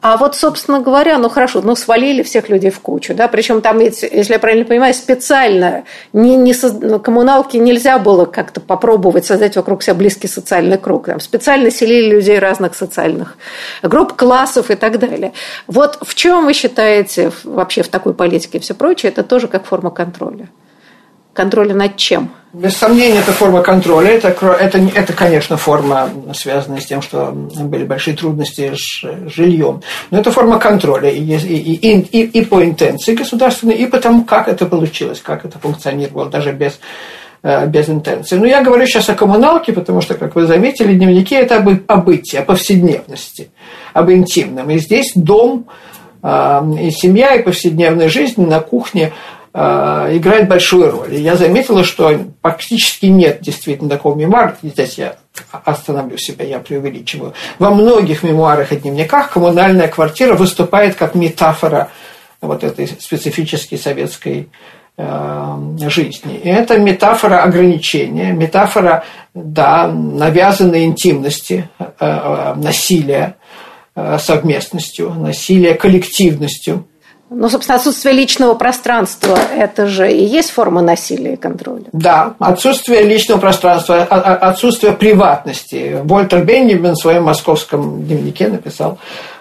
А 0.02 0.18
вот, 0.18 0.36
собственно 0.36 0.80
говоря, 0.80 1.16
ну 1.18 1.30
хорошо, 1.30 1.62
ну 1.62 1.74
свалили 1.74 2.22
всех 2.22 2.50
людей 2.50 2.70
в 2.70 2.80
кучу, 2.80 3.14
да, 3.14 3.28
причем 3.28 3.62
там, 3.62 3.78
если 3.80 4.32
я 4.32 4.38
правильно 4.38 4.66
понимаю, 4.66 4.92
специально 4.92 5.84
не, 6.12 6.36
не 6.36 6.52
со, 6.52 6.70
ну, 6.72 7.00
коммуналки 7.00 7.56
нельзя 7.56 7.98
было 7.98 8.26
как-то 8.26 8.60
попробовать 8.60 9.24
создать 9.24 9.56
вокруг 9.56 9.82
себя 9.82 9.94
близкий 9.94 10.28
социальный 10.28 10.76
круг. 10.76 11.06
Там 11.06 11.20
специально 11.20 11.70
селили 11.70 12.10
людей 12.10 12.38
разных 12.38 12.74
социальных 12.74 13.38
групп, 13.82 14.12
классов 14.12 14.70
и 14.70 14.74
так 14.74 14.98
далее. 14.98 15.32
Вот 15.66 15.98
в 16.02 16.14
чем 16.14 16.44
вы 16.44 16.52
считаете 16.52 17.32
вообще 17.44 17.82
в 17.82 17.88
такой 17.88 18.12
политике 18.12 18.58
и 18.58 18.60
все 18.60 18.74
прочее, 18.74 19.10
это 19.10 19.22
тоже 19.22 19.48
как 19.48 19.64
форма 19.64 19.90
контроля? 19.90 20.48
Контроля 21.34 21.74
над 21.74 21.96
чем? 21.96 22.30
Без 22.52 22.76
сомнения, 22.76 23.18
это 23.18 23.32
форма 23.32 23.62
контроля. 23.62 24.10
Это, 24.10 24.28
это, 24.28 24.78
это, 24.78 25.12
конечно, 25.12 25.56
форма, 25.56 26.08
связанная 26.32 26.80
с 26.80 26.86
тем, 26.86 27.02
что 27.02 27.32
были 27.32 27.84
большие 27.84 28.16
трудности 28.16 28.72
с 28.76 29.04
жильем. 29.34 29.82
Но 30.12 30.20
это 30.20 30.30
форма 30.30 30.60
контроля 30.60 31.10
и, 31.10 31.20
и, 31.20 31.74
и, 31.74 32.00
и, 32.00 32.22
и 32.22 32.44
по 32.44 32.64
интенции 32.64 33.16
государственной, 33.16 33.74
и 33.74 33.86
по 33.86 33.98
тому, 33.98 34.24
как 34.24 34.46
это 34.46 34.66
получилось, 34.66 35.20
как 35.20 35.44
это 35.44 35.58
функционировало, 35.58 36.30
даже 36.30 36.52
без, 36.52 36.78
э, 37.42 37.66
без 37.66 37.88
интенции. 37.88 38.36
Но 38.36 38.46
я 38.46 38.62
говорю 38.62 38.86
сейчас 38.86 39.08
о 39.08 39.14
коммуналке, 39.14 39.72
потому 39.72 40.00
что, 40.00 40.14
как 40.14 40.36
вы 40.36 40.46
заметили, 40.46 40.94
дневники– 40.94 41.34
это 41.36 41.56
об, 41.56 41.68
о 41.88 41.96
бытии, 41.96 42.38
о 42.38 42.44
повседневности, 42.44 43.50
об 43.92 44.12
интимном. 44.12 44.70
И 44.70 44.78
здесь 44.78 45.10
дом, 45.16 45.66
э, 46.22 46.60
и 46.80 46.92
семья, 46.92 47.34
и 47.34 47.42
повседневная 47.42 48.08
жизнь 48.08 48.46
на 48.46 48.60
кухне– 48.60 49.12
играет 49.54 50.48
большую 50.48 50.90
роль. 50.90 51.14
И 51.14 51.20
я 51.20 51.36
заметила, 51.36 51.84
что 51.84 52.12
практически 52.42 53.06
нет 53.06 53.40
действительно 53.40 53.88
такого 53.88 54.16
мемуара. 54.16 54.56
Здесь 54.62 54.98
я 54.98 55.16
остановлю 55.64 56.18
себя, 56.18 56.44
я 56.44 56.58
преувеличиваю. 56.58 57.34
Во 57.60 57.70
многих 57.70 58.24
мемуарах 58.24 58.72
и 58.72 58.76
дневниках 58.76 59.30
коммунальная 59.30 59.88
квартира 59.88 60.34
выступает 60.34 60.96
как 60.96 61.14
метафора 61.14 61.90
вот 62.40 62.64
этой 62.64 62.88
специфической 62.88 63.76
советской 63.76 64.48
э, 64.96 65.56
жизни. 65.88 66.36
И 66.36 66.48
это 66.48 66.78
метафора 66.78 67.42
ограничения, 67.42 68.32
метафора, 68.32 69.04
да, 69.34 69.86
навязанной 69.86 70.84
интимности, 70.84 71.68
э, 71.78 71.84
э, 72.00 72.54
насилия 72.56 73.36
совместностью, 74.18 75.14
насилия 75.14 75.74
коллективностью– 75.76 76.88
ну, 77.30 77.48
собственно, 77.48 77.76
отсутствие 77.76 78.14
личного 78.14 78.54
пространства– 78.54 79.38
это 79.56 79.86
же 79.86 80.12
и 80.12 80.24
есть 80.24 80.50
форма 80.50 80.82
насилия 80.82 81.34
и 81.34 81.36
контроля. 81.36 81.84
Да, 81.92 82.34
отсутствие 82.38 83.02
личного 83.02 83.40
пространства, 83.40 84.06
а, 84.08 84.20
а, 84.20 84.48
отсутствие 84.50 84.92
приватности. 84.92 86.00
Вольтер 86.02 86.44
Беннемин 86.44 86.92
в 86.92 86.98
своем 86.98 87.24
московском 87.24 88.04
дневнике 88.04 88.48
написал, 88.48 88.98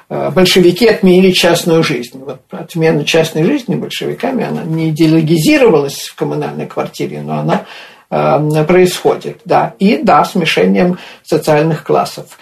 э, 0.09 0.31
большевики 0.31 0.87
отменили 0.87 1.31
частную 1.31 1.83
жизнь. 1.83 2.23
Вот 2.25 2.39
отмена 2.51 3.03
частной 3.03 3.43
жизни 3.43 3.75
большевиками, 3.75 4.45
она 4.45 4.63
не 4.63 4.89
идеологизировалась 4.89 6.07
в 6.07 6.15
коммунальной 6.15 6.67
квартире, 6.67 7.21
но 7.21 7.39
она 7.39 7.65
э, 8.09 8.63
происходит, 8.63 9.41
да. 9.43 9.73
И, 9.79 9.97
да, 10.01 10.23
смешением 10.23 10.99
социальных 11.23 11.83
классов. 11.83 12.37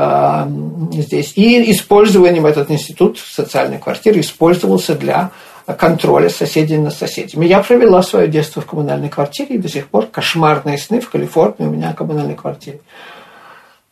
Э, 0.00 0.46
здесь. 0.92 1.32
И 1.34 1.72
использованием 1.72 2.46
этот 2.46 2.70
институт 2.70 3.18
социальной 3.18 3.78
квартиры 3.78 4.20
использовался 4.20 4.94
для 4.94 5.32
контроля 5.76 6.28
соседей 6.28 6.78
над 6.78 6.94
соседями. 6.94 7.46
Я 7.46 7.64
провела 7.64 8.00
свое 8.02 8.28
детство 8.28 8.62
в 8.62 8.66
коммунальной 8.66 9.08
квартире, 9.08 9.56
и 9.56 9.58
до 9.58 9.68
сих 9.68 9.88
пор 9.88 10.06
кошмарные 10.06 10.78
сны 10.78 11.00
в 11.00 11.10
Калифорнии 11.10 11.66
у 11.66 11.70
меня 11.70 11.90
в 11.90 11.96
коммунальной 11.96 12.36
квартире. 12.36 12.78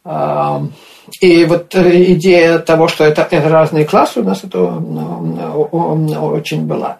Э, 0.05 0.61
и 1.21 1.45
вот 1.45 1.75
идея 1.75 2.61
того, 2.61 2.87
что 2.87 3.03
это, 3.03 3.27
это 3.29 3.49
разные 3.49 3.85
классы 3.85 4.21
у 4.21 4.23
нас, 4.23 4.45
это 4.45 4.63
очень 4.63 6.67
была. 6.67 6.99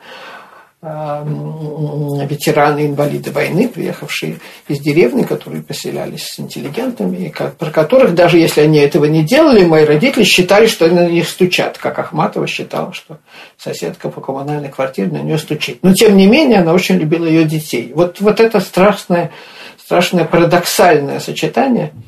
Эм, 0.89 2.29
ветераны, 2.29 2.87
инвалиды 2.87 3.33
войны, 3.33 3.67
приехавшие 3.67 4.39
из 4.69 4.79
деревни, 4.79 5.25
которые 5.25 5.61
поселялись 5.61 6.29
с 6.29 6.39
интеллигентами, 6.39 7.35
про 7.59 7.71
которых, 7.73 8.15
даже 8.15 8.39
если 8.39 8.61
они 8.61 8.79
этого 8.79 9.07
не 9.07 9.25
делали, 9.25 9.65
мои 9.65 9.85
родители 9.85 10.23
считали, 10.23 10.67
что 10.67 10.85
они 10.85 10.95
на 10.95 11.09
них 11.09 11.29
стучат, 11.29 11.77
как 11.77 11.99
Ахматова 11.99 12.47
считала, 12.47 12.93
что 12.93 13.19
соседка 13.59 14.11
по 14.11 14.21
коммунальной 14.21 14.69
квартире 14.69 15.09
на 15.09 15.19
нее 15.19 15.39
стучит. 15.39 15.81
Но, 15.83 15.93
тем 15.93 16.17
не 16.17 16.29
менее, 16.29 16.61
она 16.61 16.73
очень 16.73 16.99
любила 16.99 17.27
ее 17.27 17.45
детей. 17.45 17.91
Вот, 17.93 18.21
вот 18.21 18.39
это 18.39 18.61
страшное, 18.61 19.33
страшное 19.77 20.25
парадоксальное 20.25 21.19
сочетание– 21.19 21.93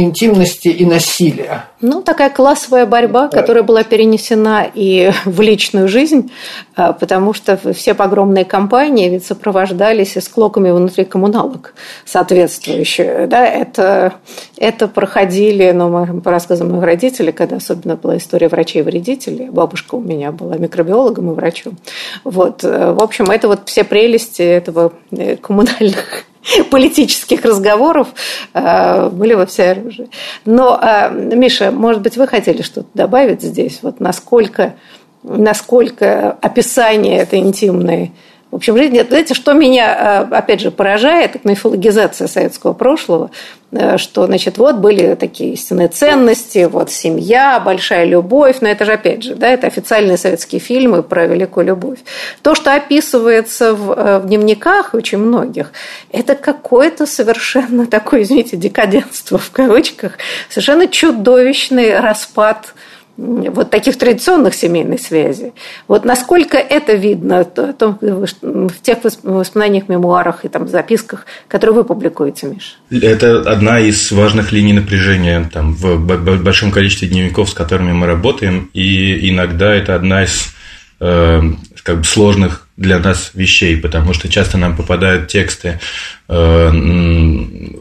интимности 0.00 0.68
и 0.68 0.84
насилия. 0.84 1.64
Ну, 1.80 2.02
такая 2.02 2.30
классовая 2.30 2.86
борьба, 2.86 3.28
которая 3.28 3.64
была 3.64 3.82
перенесена 3.82 4.66
и 4.72 5.10
в 5.24 5.40
личную 5.40 5.88
жизнь, 5.88 6.30
а, 6.76 6.92
потому 6.92 7.34
что 7.34 7.58
все 7.72 7.94
погромные 7.94 8.44
кампании 8.44 9.08
ведь 9.08 9.26
сопровождались 9.26 10.16
склоками 10.22 10.70
внутри 10.70 11.04
коммуналок 11.04 11.74
соответствующие. 12.04 13.26
Да, 13.26 13.44
это, 13.44 14.14
это 14.56 14.86
проходили, 14.86 15.72
ну, 15.72 15.88
мы, 15.88 16.20
по 16.20 16.30
рассказам 16.30 16.70
моих 16.70 16.84
родителей, 16.84 17.32
когда 17.32 17.56
особенно 17.56 17.96
была 17.96 18.18
история 18.18 18.48
врачей-вредителей, 18.48 19.50
бабушка 19.50 19.96
у 19.96 20.00
меня 20.00 20.30
была 20.30 20.56
микробиологом 20.56 21.32
и 21.32 21.34
врачом. 21.34 21.76
Вот, 22.22 22.62
э, 22.62 22.92
в 22.92 23.02
общем, 23.02 23.24
это 23.24 23.48
вот 23.48 23.62
все 23.64 23.82
прелести 23.82 24.42
этого 24.42 24.92
э, 25.10 25.36
коммунальных 25.36 26.24
политических 26.70 27.44
разговоров 27.44 28.08
э, 28.54 29.08
были 29.10 29.34
во 29.34 29.46
всеоружии. 29.46 30.08
Но, 30.44 30.78
э, 30.80 31.10
Миша, 31.34 31.70
может 31.70 32.02
быть, 32.02 32.16
вы 32.16 32.26
хотели 32.26 32.62
что-то 32.62 32.88
добавить 32.94 33.42
здесь? 33.42 33.80
Вот 33.82 34.00
насколько, 34.00 34.74
насколько 35.22 36.32
описание 36.32 37.18
этой 37.18 37.40
интимной 37.40 38.12
в 38.50 38.56
общем, 38.56 38.78
жизнь, 38.78 38.98
знаете, 39.08 39.34
что 39.34 39.52
меня, 39.52 40.26
э, 40.30 40.34
опять 40.34 40.60
же, 40.60 40.70
поражает, 40.70 41.36
это 41.36 41.46
мифологизация 41.46 42.28
советского 42.28 42.72
прошлого, 42.72 43.30
э, 43.72 43.98
что, 43.98 44.26
значит, 44.26 44.56
вот 44.56 44.76
были 44.76 45.14
такие 45.16 45.52
истинные 45.52 45.88
ценности, 45.88 46.64
вот 46.64 46.90
семья, 46.90 47.60
большая 47.60 48.06
любовь, 48.06 48.56
но 48.62 48.68
это 48.68 48.86
же, 48.86 48.92
опять 48.92 49.22
же, 49.22 49.34
да, 49.34 49.48
это 49.48 49.66
официальные 49.66 50.16
советские 50.16 50.62
фильмы 50.62 51.02
про 51.02 51.26
великую 51.26 51.66
любовь. 51.66 51.98
То, 52.40 52.54
что 52.54 52.74
описывается 52.74 53.74
в, 53.74 53.92
э, 53.92 54.18
в 54.20 54.26
дневниках 54.26 54.94
очень 54.94 55.18
многих, 55.18 55.72
это 56.10 56.34
какое-то 56.34 57.04
совершенно 57.04 57.86
такое, 57.98 58.22
извините, 58.22 58.56
декаденство 58.56 59.36
в 59.36 59.50
кавычках, 59.50 60.12
совершенно 60.48 60.88
чудовищный 60.88 62.00
распад 62.00 62.72
вот 63.18 63.70
таких 63.70 63.98
традиционных 63.98 64.54
семейных 64.54 65.00
связей. 65.00 65.52
Вот 65.88 66.04
насколько 66.04 66.56
это 66.56 66.94
видно 66.94 67.44
в 67.44 68.80
тех 68.80 68.98
воспоминаниях, 69.02 69.88
мемуарах 69.88 70.44
и 70.44 70.48
там 70.48 70.68
записках, 70.68 71.26
которые 71.48 71.74
вы 71.74 71.84
публикуете, 71.84 72.46
Миш? 72.46 72.78
Это 72.90 73.40
одна 73.40 73.80
из 73.80 74.12
важных 74.12 74.52
линий 74.52 74.72
напряжения 74.72 75.50
там, 75.52 75.74
в 75.74 75.98
большом 76.42 76.70
количестве 76.70 77.08
дневников, 77.08 77.50
с 77.50 77.54
которыми 77.54 77.92
мы 77.92 78.06
работаем, 78.06 78.70
и 78.72 79.28
иногда 79.30 79.74
это 79.74 79.96
одна 79.96 80.22
из 80.22 80.54
э, 81.00 81.40
как 81.82 81.98
бы 81.98 82.04
сложных 82.04 82.68
для 82.76 83.00
нас 83.00 83.32
вещей, 83.34 83.76
потому 83.76 84.14
что 84.14 84.28
часто 84.28 84.58
нам 84.58 84.76
попадают 84.76 85.26
тексты, 85.26 85.80
э, 86.28 86.70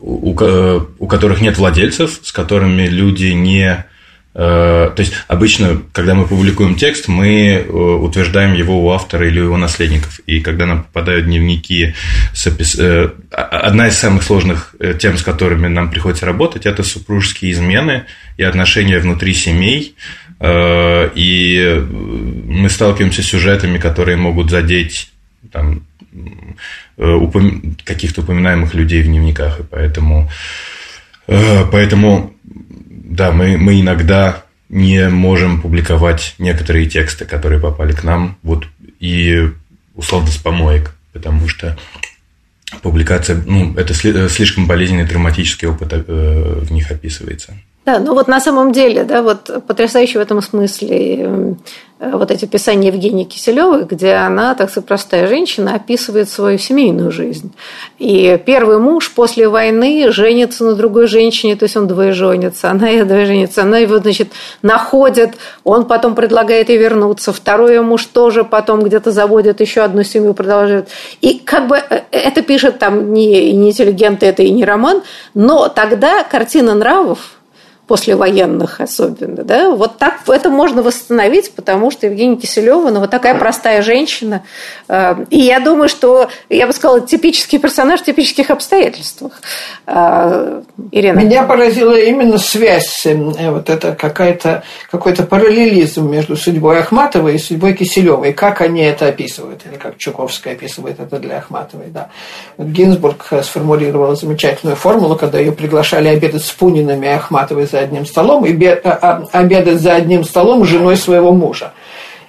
у, 0.01 0.31
у 0.31 1.07
которых 1.07 1.41
нет 1.41 1.59
владельцев, 1.59 2.21
с 2.23 2.31
которыми 2.31 2.88
люди 2.88 3.27
не 3.27 3.85
Э, 3.88 3.97
то 4.38 4.93
есть 4.99 5.13
обычно, 5.27 5.81
когда 5.93 6.13
мы 6.13 6.27
публикуем 6.27 6.75
текст, 6.75 7.07
мы 7.07 7.53
э, 7.53 7.67
утверждаем 7.67 8.53
его 8.53 8.85
у 8.85 8.91
автора 8.91 9.27
или 9.27 9.39
у 9.39 9.45
его 9.45 9.57
наследников. 9.57 10.19
И 10.27 10.41
когда 10.41 10.67
нам 10.67 10.83
попадают 10.83 11.25
дневники, 11.25 11.95
опис... 12.45 12.75
Э, 12.77 13.09
одна 13.31 13.88
из 13.88 13.97
самых 13.97 14.21
сложных 14.21 14.75
тем, 14.99 15.17
с 15.17 15.23
которыми 15.23 15.67
нам 15.67 15.89
приходится 15.89 16.27
работать, 16.27 16.67
это 16.67 16.83
супружеские 16.83 17.51
измены 17.51 18.05
и 18.38 18.43
отношения 18.43 18.99
внутри 18.99 19.33
семей. 19.33 19.95
И 20.39 21.85
мы 21.89 22.69
сталкиваемся 22.69 23.23
с 23.23 23.25
сюжетами, 23.25 23.79
которые 23.79 24.17
могут 24.17 24.51
задеть 24.51 25.11
там, 25.51 25.81
каких-то 27.83 28.21
упоминаемых 28.21 28.75
людей 28.75 29.01
в 29.01 29.07
дневниках. 29.07 29.61
И 29.61 29.63
поэтому, 29.63 30.29
поэтому 31.25 32.38
да, 33.10 33.32
мы, 33.32 33.58
мы 33.58 33.80
иногда 33.80 34.43
не 34.70 35.10
можем 35.10 35.62
публиковать 35.62 36.36
некоторые 36.39 36.88
тексты, 36.88 37.26
которые 37.26 37.60
попали 37.60 37.93
к 37.93 38.03
нам, 38.03 38.38
вот 38.43 38.68
и 38.99 39.49
условно 39.95 40.30
с 40.30 40.38
помоек, 40.38 40.93
потому 41.14 41.47
что 41.47 41.78
публикация, 42.82 43.41
ну, 43.45 43.74
это 43.76 43.93
слишком 43.93 44.68
болезненный 44.68 45.08
травматический 45.08 45.68
опыт 45.68 45.93
э, 45.93 46.60
в 46.62 46.72
них 46.72 46.91
описывается. 46.91 47.58
Да, 47.88 47.99
ну 47.99 48.13
вот 48.15 48.27
на 48.27 48.41
самом 48.41 48.73
деле, 48.73 49.05
да, 49.05 49.21
вот 49.21 49.49
потрясающе 49.65 50.19
в 50.19 50.21
этом 50.21 50.41
смысле 50.41 51.21
эм, 51.21 51.57
вот 51.99 52.31
эти 52.31 52.43
писания 52.43 52.91
Евгении 52.91 53.23
Киселевой, 53.23 53.85
где 53.85 54.15
она, 54.15 54.55
так 54.55 54.69
сказать, 54.69 54.89
простая 54.89 55.25
женщина, 55.25 55.73
описывает 55.73 56.27
свою 56.27 56.57
семейную 56.57 57.11
жизнь. 57.11 57.53
И 57.97 58.41
первый 58.45 58.77
муж 58.79 59.13
после 59.13 59.47
войны 59.47 60.11
женится 60.11 60.65
на 60.65 60.75
другой 60.75 61.07
женщине, 61.07 61.55
то 61.55 61.63
есть 61.63 61.77
он 61.77 61.88
двоеженится, 61.88 62.71
она 62.71 62.91
и 62.91 63.03
двоеженится, 63.03 63.61
она 63.61 63.77
его, 63.77 63.99
значит, 63.99 64.33
находит, 64.61 65.35
он 65.63 65.85
потом 65.85 66.13
предлагает 66.13 66.67
ей 66.67 66.77
вернуться, 66.77 67.31
второй 67.31 67.79
муж 67.79 68.03
тоже 68.07 68.43
потом 68.43 68.81
где-то 68.81 69.11
заводит 69.11 69.61
еще 69.61 69.79
одну 69.79 70.03
семью, 70.03 70.33
продолжает. 70.33 70.89
И 71.21 71.39
как 71.39 71.69
бы 71.69 71.77
э, 71.77 72.01
это 72.11 72.41
пишет 72.41 72.79
там 72.79 73.13
не, 73.13 73.53
не 73.53 73.69
интеллигент, 73.69 74.23
это 74.23 74.43
и 74.43 74.51
не 74.51 74.65
роман, 74.65 75.03
но 75.33 75.69
тогда 75.69 76.25
картина 76.25 76.75
нравов, 76.75 77.36
послевоенных 77.88 78.81
особенно, 78.81 79.43
да, 79.43 79.69
вот 79.69 79.97
так 79.97 80.15
это 80.27 80.49
можно 80.49 80.81
восстановить, 80.81 81.53
потому 81.53 81.89
что 81.89 82.07
Евгения 82.07 82.35
Киселева, 82.35 82.89
ну, 82.89 82.99
вот 82.99 83.09
такая 83.09 83.35
простая 83.35 83.81
женщина, 83.81 84.43
э, 84.89 85.25
и 85.29 85.39
я 85.39 85.59
думаю, 85.59 85.88
что, 85.88 86.29
я 86.49 86.67
бы 86.67 86.73
сказала, 86.73 87.01
типический 87.01 87.59
персонаж 87.59 88.01
в 88.01 88.05
типических 88.05 88.51
обстоятельствах. 88.51 89.41
Э, 89.85 90.61
Ирина. 90.91 91.19
Меня 91.19 91.43
поразила 91.43 91.97
именно 91.97 92.38
связь, 92.38 93.05
э, 93.05 93.51
вот 93.51 93.69
это 93.69 93.95
какая-то, 93.95 94.63
какой-то 94.91 95.23
параллелизм 95.23 96.09
между 96.09 96.35
судьбой 96.35 96.79
Ахматовой 96.79 97.35
и 97.35 97.39
судьбой 97.39 97.73
Киселевой, 97.73 98.33
как 98.33 98.61
они 98.61 98.81
это 98.81 99.07
описывают, 99.07 99.61
или 99.65 99.77
как 99.77 99.97
Чуковская 99.97 100.53
описывает 100.53 100.99
это 100.99 101.19
для 101.19 101.38
Ахматовой, 101.38 101.88
да. 101.88 102.09
Гинзбург 102.57 103.25
сформулировала 103.43 104.15
замечательную 104.15 104.75
формулу, 104.75 105.15
когда 105.15 105.39
ее 105.39 105.53
приглашали 105.53 106.09
обедать 106.09 106.43
с 106.43 106.51
Пунинами 106.51 107.05
и 107.05 107.09
Ахматовой 107.09 107.65
за 107.65 107.76
одним 107.80 108.05
столом 108.05 108.45
и 108.45 108.65
а, 108.65 108.80
а, 108.84 109.23
обедать 109.32 109.82
за 109.82 109.95
одним 109.95 110.23
столом 110.23 110.65
с 110.65 110.67
женой 110.67 110.97
своего 110.97 111.32
мужа. 111.32 111.73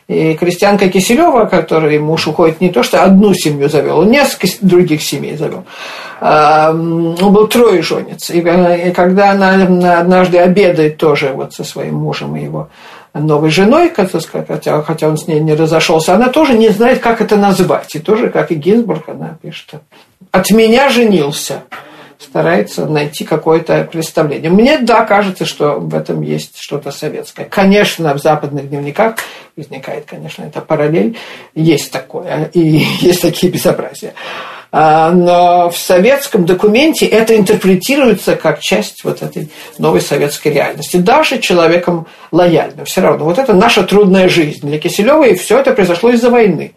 И 0.09 0.35
крестьянка 0.35 0.89
Киселева, 0.89 1.45
который 1.45 1.99
муж 1.99 2.27
уходит 2.29 2.63
не 2.63 2.71
то, 2.71 2.83
что 2.83 3.05
одну 3.05 3.35
семью 3.35 3.69
завел, 3.69 3.99
он 3.99 4.11
несколько 4.11 4.47
других 4.63 5.03
семей 5.03 5.37
завел. 5.37 5.65
А, 6.21 6.71
он 6.71 7.33
был 7.33 7.47
трое 7.47 7.83
женец. 7.83 8.31
И 8.31 8.41
когда 8.93 9.33
она 9.33 9.99
однажды 9.99 10.39
обедает 10.39 10.97
тоже 10.97 11.33
вот 11.35 11.53
со 11.53 11.63
своим 11.63 11.97
мужем 11.97 12.37
и 12.37 12.45
его 12.45 12.71
новой 13.13 13.51
женой, 13.51 13.93
хотя, 13.95 14.83
хотя 14.83 15.09
он 15.09 15.19
с 15.19 15.27
ней 15.27 15.41
не 15.41 15.55
разошелся, 15.55 16.15
она 16.15 16.29
тоже 16.29 16.55
не 16.55 16.71
знает, 16.71 17.01
как 17.01 17.21
это 17.21 17.37
назвать. 17.37 17.95
И 17.95 17.99
тоже, 17.99 18.31
как 18.31 18.51
и 18.51 18.55
Гинзбург, 18.55 19.09
она 19.09 19.37
пишет, 19.43 19.75
от 20.31 20.51
меня 20.51 20.89
женился 20.89 21.63
старается 22.39 22.87
найти 22.87 23.25
какое-то 23.25 23.89
представление. 23.91 24.49
Мне, 24.49 24.79
да, 24.79 25.05
кажется, 25.05 25.45
что 25.45 25.81
в 25.81 25.93
этом 25.93 26.23
есть 26.23 26.57
что-то 26.57 26.93
советское. 26.93 27.45
Конечно, 27.47 28.15
в 28.15 28.19
западных 28.19 28.69
дневниках 28.69 29.17
возникает, 29.57 30.05
конечно, 30.05 30.45
эта 30.45 30.61
параллель. 30.61 31.19
Есть 31.57 31.91
такое, 31.91 32.49
и 32.55 32.61
есть 33.01 33.23
такие 33.23 33.53
безобразия. 33.53 34.15
А, 34.71 35.11
но 35.11 35.69
в 35.71 35.77
советском 35.77 36.47
документе 36.47 37.07
это 37.07 37.37
интерпретируется 37.37 38.37
как 38.37 38.61
часть 38.61 39.03
вот 39.03 39.21
этой 39.21 39.51
новой 39.79 40.01
советской 40.01 40.53
реальности. 40.53 40.99
Даже 40.99 41.41
человеком 41.41 42.07
лояльным. 42.31 42.85
Все 42.85 43.01
равно. 43.01 43.25
Вот 43.25 43.39
это 43.39 43.53
наша 43.53 43.83
трудная 43.83 44.29
жизнь. 44.29 44.65
Для 44.65 44.79
Киселева 44.79 45.25
и 45.25 45.35
все 45.35 45.59
это 45.59 45.73
произошло 45.73 46.11
из-за 46.11 46.31
войны. 46.31 46.75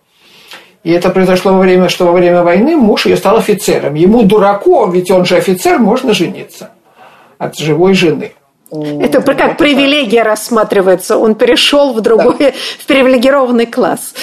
И 0.84 0.92
это 0.92 1.10
произошло 1.10 1.54
во 1.54 1.60
время, 1.60 1.90
что 1.90 2.06
во 2.06 2.12
время 2.12 2.42
войны 2.42 2.76
муж 2.76 3.06
ее 3.06 3.16
стал 3.16 3.38
офицером. 3.38 3.94
Ему, 3.94 4.24
дураку, 4.24 4.90
ведь 4.90 5.12
он 5.12 5.26
же 5.26 5.38
офицер, 5.38 5.78
можно 5.78 6.14
жениться 6.14 6.72
от 7.38 7.58
живой 7.58 7.94
жены. 7.94 8.34
Это 8.72 9.22
как 9.22 9.58
привилегия 9.58 10.24
рассматривается. 10.24 11.18
Он 11.18 11.36
перешел 11.36 11.94
в 11.94 12.02
другой, 12.02 12.38
да. 12.40 12.52
в 12.80 12.86
привилегированный 12.86 13.66
класс. 13.66 14.14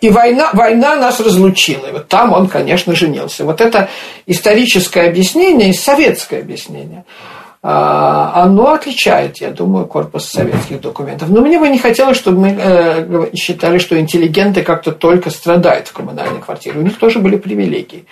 И 0.00 0.10
война, 0.10 0.50
война 0.54 0.96
нас 0.96 1.20
разлучила. 1.20 1.86
И 1.86 1.92
вот 1.92 2.08
там 2.08 2.32
он, 2.32 2.48
конечно, 2.48 2.94
женился. 2.94 3.44
Вот 3.44 3.60
это 3.60 3.88
историческое 4.26 5.08
объяснение 5.08 5.70
и 5.70 5.72
советское 5.72 6.40
объяснение– 6.40 7.04
оно 7.60 8.72
отличает, 8.72 9.40
я 9.40 9.50
думаю, 9.50 9.86
корпус 9.86 10.26
советских 10.26 10.80
документов. 10.80 11.28
Но 11.28 11.40
мне 11.40 11.58
бы 11.58 11.68
не 11.68 11.78
хотелось, 11.78 12.16
чтобы 12.16 12.40
мы 12.40 12.56
э, 12.56 13.30
считали, 13.34 13.78
что 13.78 13.98
интеллигенты 13.98 14.62
как-то 14.62 14.92
только 14.92 15.30
страдают 15.30 15.88
в 15.88 15.92
коммунальной 15.92 16.40
квартире. 16.40 16.78
У 16.78 16.82
них 16.82 16.96
тоже 16.98 17.18
были 17.18 17.36
привилегии. 17.36 18.04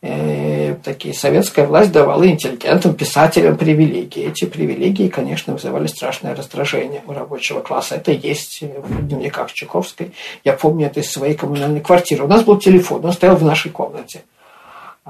Э, 0.00 0.76
такие 0.84 1.12
советская 1.12 1.66
власть 1.66 1.90
давала 1.90 2.24
интеллигентам, 2.28 2.94
писателям 2.94 3.56
привилегии. 3.56 4.28
Эти 4.28 4.44
привилегии, 4.44 5.08
конечно, 5.08 5.54
вызывали 5.54 5.88
страшное 5.88 6.36
раздражение 6.36 7.02
у 7.04 7.12
рабочего 7.12 7.58
класса. 7.58 7.96
Это 7.96 8.12
есть 8.12 8.60
в 8.62 9.08
дневниках 9.08 9.52
Чайковской. 9.52 10.12
Я 10.44 10.52
помню 10.52 10.86
это 10.86 11.00
из 11.00 11.10
своей 11.10 11.34
коммунальной 11.34 11.80
квартиры. 11.80 12.22
У 12.22 12.28
нас 12.28 12.44
был 12.44 12.58
телефон, 12.58 13.04
он 13.04 13.12
стоял 13.12 13.34
в 13.34 13.42
нашей 13.42 13.72
комнате 13.72 14.22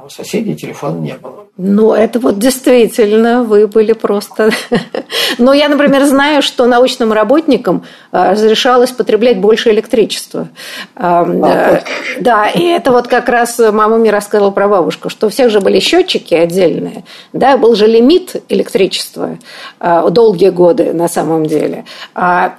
а 0.00 0.04
у 0.04 0.08
соседей 0.08 0.54
телефона 0.54 0.98
не 1.00 1.14
было. 1.14 1.46
Ну, 1.56 1.92
это 1.92 2.20
вот 2.20 2.38
действительно, 2.38 3.42
вы 3.42 3.66
были 3.66 3.92
просто... 3.92 4.50
Но 5.38 5.52
я, 5.52 5.68
например, 5.68 6.04
знаю, 6.04 6.40
что 6.40 6.66
научным 6.66 7.12
работникам 7.12 7.82
а, 8.12 8.32
разрешалось 8.32 8.92
потреблять 8.92 9.40
больше 9.40 9.70
электричества. 9.70 10.50
А, 10.94 11.22
а, 11.22 11.82
да, 12.20 12.48
и 12.48 12.62
это 12.62 12.92
вот 12.92 13.08
как 13.08 13.28
раз 13.28 13.58
мама 13.58 13.98
мне 13.98 14.10
рассказывала 14.10 14.52
про 14.52 14.68
бабушку, 14.68 15.08
что 15.08 15.26
у 15.26 15.30
всех 15.30 15.50
же 15.50 15.60
были 15.60 15.80
счетчики 15.80 16.34
отдельные, 16.34 17.02
да, 17.32 17.56
был 17.56 17.74
же 17.74 17.88
лимит 17.88 18.36
электричества 18.48 19.38
долгие 19.80 20.50
годы 20.50 20.92
на 20.92 21.08
самом 21.08 21.46
деле. 21.46 21.84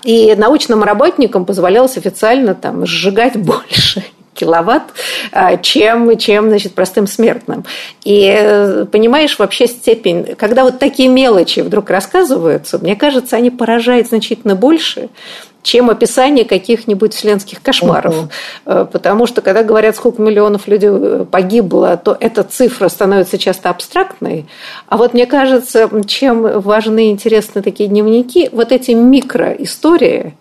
И 0.04 0.36
научным 0.36 0.84
работникам 0.84 1.46
позволялось 1.46 1.96
официально 1.96 2.54
там 2.54 2.86
сжигать 2.86 3.38
больше 3.42 4.04
киловатт, 4.40 4.94
а, 5.32 5.58
чем, 5.58 6.18
чем 6.18 6.50
значит, 6.50 6.74
простым 6.74 7.08
смертным. 7.08 7.66
И 8.04 8.26
э, 8.26 8.86
понимаешь 8.92 9.38
вообще 9.38 9.68
степень, 9.68 10.36
когда 10.38 10.64
вот 10.64 10.80
такие 10.80 11.10
мелочи 11.10 11.60
вдруг 11.60 11.90
рассказываются, 11.90 12.78
мне 12.80 12.96
кажется, 12.96 13.36
они 13.36 13.52
поражают 13.52 14.08
значительно 14.08 14.56
больше, 14.56 15.10
чем 15.62 15.90
описание 15.90 16.46
каких-нибудь 16.46 17.14
вселенских 17.14 17.62
кошмаров. 17.62 18.30
Uh-huh. 18.66 18.86
Потому 18.86 19.28
что, 19.28 19.42
когда 19.42 19.64
говорят, 19.64 19.96
сколько 19.96 20.22
миллионов 20.22 20.68
людей 20.68 20.90
э, 20.92 21.26
погибло, 21.30 21.98
то 21.98 22.16
эта 22.20 22.44
цифра 22.44 22.88
становится 22.88 23.38
часто 23.38 23.70
абстрактной. 23.70 24.46
А 24.88 24.98
вот 24.98 25.14
мне 25.14 25.26
кажется, 25.26 25.90
чем 26.06 26.62
важны 26.62 27.08
и 27.08 27.12
интересны 27.12 27.62
такие 27.62 27.90
дневники, 27.90 28.50
вот 28.52 28.72
эти 28.72 28.92
микроистории, 28.92 30.36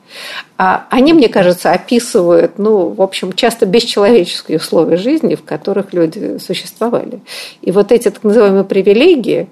а 0.56 0.86
они, 0.90 1.12
мне 1.12 1.28
кажется, 1.28 1.72
описывают, 1.72 2.58
ну, 2.58 2.88
в 2.88 3.02
общем, 3.02 3.32
часто 3.32 3.66
бесчеловеческие 3.66 4.58
условия 4.58 4.96
жизни, 4.96 5.34
в 5.34 5.44
которых 5.44 5.92
люди 5.92 6.38
существовали. 6.38 7.20
И 7.60 7.70
вот 7.70 7.92
эти 7.92 8.10
так 8.10 8.24
называемые 8.24 8.64
привилегии, 8.64 9.48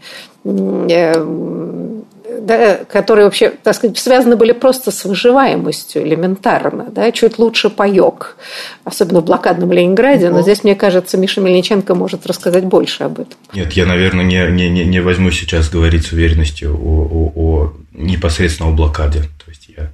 да, 2.41 2.85
которые 2.85 3.25
вообще, 3.25 3.51
так 3.51 3.75
сказать, 3.75 3.99
связаны 3.99 4.37
были 4.37 4.53
просто 4.53 4.91
с 4.91 5.05
выживаемостью 5.05 6.03
элементарно, 6.03 6.87
да, 6.91 7.11
чуть 7.13 7.39
лучше 7.39 7.71
паек, 7.71 8.37
особенно 8.85 9.21
в 9.21 9.25
блокадном 9.25 9.73
Ленинграде, 9.73 10.31
но 10.31 10.43
здесь, 10.43 10.65
мне 10.65 10.75
кажется, 10.75 11.17
Миша 11.17 11.41
Мельниченко 11.41 11.95
может 11.95 12.27
рассказать 12.27 12.65
больше 12.65 13.05
об 13.05 13.21
этом. 13.21 13.35
Нет, 13.55 13.73
я, 13.73 13.87
наверное, 13.87 14.25
не, 14.25 14.47
не, 14.53 14.69
не, 14.69 14.85
не 14.85 15.01
возьму 15.01 15.31
сейчас 15.31 15.69
говорить 15.69 16.07
с 16.07 16.13
уверенностью 16.13 16.75
о, 16.75 17.09
о, 17.11 17.33
о 17.35 17.73
непосредственно 17.93 18.71
о 18.71 18.73
блокаде, 18.73 19.23
то 19.23 19.51
есть 19.51 19.69
я 19.77 19.91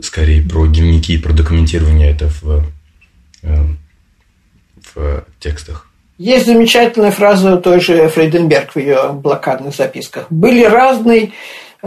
скорее 0.00 0.42
про 0.42 0.66
дневники 0.66 1.14
и 1.14 1.18
про 1.18 1.32
документирование 1.32 2.10
это 2.10 2.28
в, 2.28 2.64
э, 3.42 3.56
в 4.94 5.24
текстах. 5.40 5.88
Есть 6.18 6.46
замечательная 6.46 7.10
фраза 7.10 7.58
той 7.58 7.80
же 7.80 8.08
Фрейденберг 8.08 8.72
в 8.72 8.78
ее 8.78 9.12
блокадных 9.12 9.74
записках. 9.74 10.26
Были 10.30 10.64
разные 10.64 11.32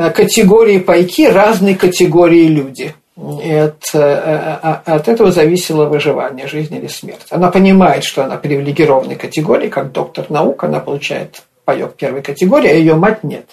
категории 0.10 0.80
пайки 0.80 1.28
разные 1.28 1.76
категории 1.76 2.48
люди. 2.48 2.96
От, 3.18 3.90
э, 3.94 4.00
э, 4.00 4.76
от 4.86 5.10
этого 5.10 5.32
зависело 5.32 5.86
выживание, 5.86 6.48
жизнь 6.48 6.74
или 6.74 6.88
смерть. 6.88 7.28
Она 7.30 7.52
понимает, 7.52 8.06
что 8.06 8.24
она 8.24 8.38
привилегированной 8.38 9.16
категории, 9.16 9.68
как 9.68 9.92
доктор 9.92 10.28
наук, 10.30 10.64
она 10.64 10.80
получает 10.80 11.44
паек 11.66 11.96
первой 11.96 12.22
категории, 12.22 12.70
а 12.70 12.74
ее 12.74 12.96
мать 12.96 13.26
нет. 13.26 13.46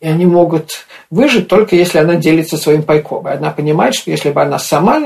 И 0.00 0.06
они 0.06 0.24
могут 0.24 0.86
выжить 1.10 1.48
только 1.48 1.74
если 1.74 1.98
она 1.98 2.14
делится 2.14 2.56
своим 2.56 2.84
пайком. 2.84 3.26
И 3.26 3.32
она 3.32 3.50
понимает, 3.50 3.94
что 3.94 4.12
если 4.12 4.30
бы 4.30 4.40
она 4.40 4.60
сама 4.60 5.00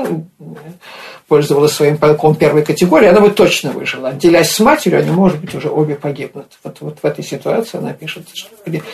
пользовалась 1.27 1.73
своим 1.73 1.97
полком 1.97 2.35
первой 2.35 2.63
категории, 2.63 3.07
она 3.07 3.19
бы 3.19 3.29
точно 3.29 3.71
выжила. 3.71 4.09
Отделяясь 4.09 4.51
с 4.51 4.59
матерью, 4.59 4.99
они, 4.99 5.11
может 5.11 5.39
быть, 5.39 5.53
уже 5.53 5.69
обе 5.69 5.95
погибнут. 5.95 6.57
Вот, 6.63 6.77
вот 6.81 6.99
в 7.01 7.05
этой 7.05 7.23
ситуации 7.23 7.77
она 7.77 7.93
пишет, 7.93 8.27
что 8.33 8.49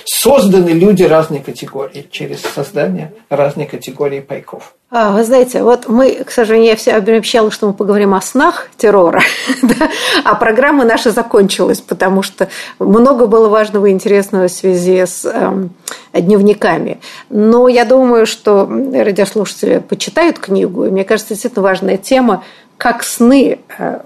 созданы 0.05 0.69
люди 0.69 1.03
разной 1.03 1.39
категории 1.39 2.07
через 2.11 2.41
создание 2.41 3.13
разной 3.29 3.65
категории 3.65 4.19
пайков. 4.19 4.73
А, 4.95 5.11
вы 5.11 5.23
знаете, 5.23 5.63
вот 5.63 5.89
мы, 5.89 6.23
к 6.23 6.29
сожалению, 6.29 6.69
я 6.69 6.75
все 6.75 6.93
обещала, 6.93 7.49
что 7.49 7.65
мы 7.65 7.73
поговорим 7.73 8.13
о 8.13 8.21
снах 8.21 8.67
террора, 8.77 9.23
да? 9.63 9.89
а 10.23 10.35
программа 10.35 10.85
наша 10.85 11.09
закончилась, 11.09 11.81
потому 11.81 12.21
что 12.21 12.47
много 12.77 13.25
было 13.25 13.49
важного 13.49 13.87
и 13.87 13.91
интересного 13.91 14.47
в 14.47 14.51
связи 14.51 15.03
с 15.03 15.25
эм, 15.25 15.71
дневниками. 16.13 16.99
Но 17.31 17.67
я 17.67 17.85
думаю, 17.85 18.27
что 18.27 18.67
радиослушатели 18.67 19.79
почитают 19.79 20.37
книгу, 20.37 20.85
и 20.85 20.91
мне 20.91 21.03
кажется, 21.05 21.33
действительно 21.33 21.63
важная 21.63 21.97
тема 21.97 22.43
как 22.77 23.03
сны, 23.03 23.59
э, 23.77 23.99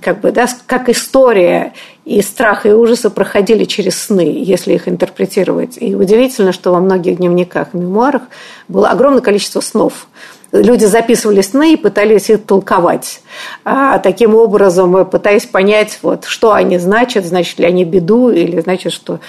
как 0.00 0.20
бы, 0.20 0.30
да, 0.32 0.46
как 0.66 0.88
история 0.88 1.72
и 2.04 2.22
страх, 2.22 2.64
и 2.64 2.70
ужасы 2.70 3.10
проходили 3.10 3.64
через 3.64 4.02
сны, 4.02 4.32
если 4.36 4.74
их 4.74 4.88
интерпретировать. 4.88 5.78
И 5.80 5.94
удивительно, 5.94 6.52
что 6.52 6.72
во 6.72 6.80
многих 6.80 7.16
дневниках 7.16 7.74
мемуарах 7.74 8.22
было 8.68 8.88
огромное 8.90 9.20
количество 9.20 9.60
снов. 9.60 10.06
Люди 10.52 10.86
записывали 10.86 11.42
сны 11.42 11.74
и 11.74 11.76
пытались 11.76 12.30
их 12.30 12.44
толковать. 12.44 13.20
А 13.64 13.98
таким 13.98 14.34
образом, 14.34 15.04
пытаясь 15.04 15.44
понять, 15.44 15.98
вот, 16.02 16.24
что 16.24 16.52
они 16.52 16.78
значат, 16.78 17.26
значит 17.26 17.58
ли 17.58 17.66
они 17.66 17.84
беду, 17.84 18.30
или 18.30 18.60
значит, 18.60 18.92
что 18.92 19.20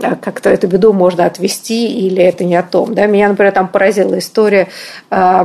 как-то 0.00 0.50
эту 0.50 0.66
беду 0.66 0.92
можно 0.92 1.24
отвести 1.24 1.86
или 1.86 2.22
это 2.22 2.44
не 2.44 2.56
о 2.56 2.62
том. 2.62 2.94
Да? 2.94 3.06
Меня, 3.06 3.28
например, 3.28 3.52
там 3.52 3.68
поразила 3.68 4.18
история 4.18 4.68
э, 5.10 5.42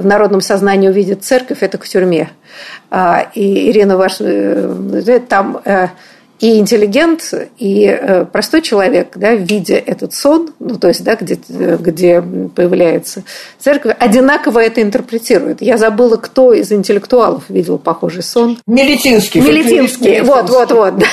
в 0.00 0.04
народном 0.04 0.40
сознании 0.40 0.88
увидеть 0.88 1.24
церковь, 1.24 1.62
это 1.62 1.78
к 1.78 1.86
тюрьме. 1.86 2.30
А, 2.90 3.28
и 3.34 3.70
Ирина, 3.70 3.96
ваш, 3.96 4.16
э, 4.20 5.20
там 5.28 5.60
э, 5.64 5.88
И 6.38 6.58
интеллигент, 6.58 7.32
и 7.58 7.86
э, 7.86 8.26
простой 8.26 8.60
человек, 8.60 9.12
да, 9.14 9.34
видя 9.34 9.76
этот 9.76 10.14
сон, 10.14 10.50
ну, 10.58 10.78
то 10.78 10.88
есть, 10.88 11.02
да, 11.02 11.14
где, 11.16 11.38
где 11.48 12.22
появляется 12.54 13.22
церковь, 13.58 13.96
одинаково 13.98 14.58
это 14.60 14.82
интерпретирует. 14.82 15.62
Я 15.62 15.78
забыла, 15.78 16.16
кто 16.16 16.52
из 16.52 16.70
интеллектуалов 16.72 17.44
видел 17.48 17.78
похожий 17.78 18.22
сон. 18.22 18.58
Мелитинский. 18.66 19.40
Мелитинский, 19.40 20.20
вот, 20.20 20.50
вот, 20.50 20.72
вот. 20.72 20.94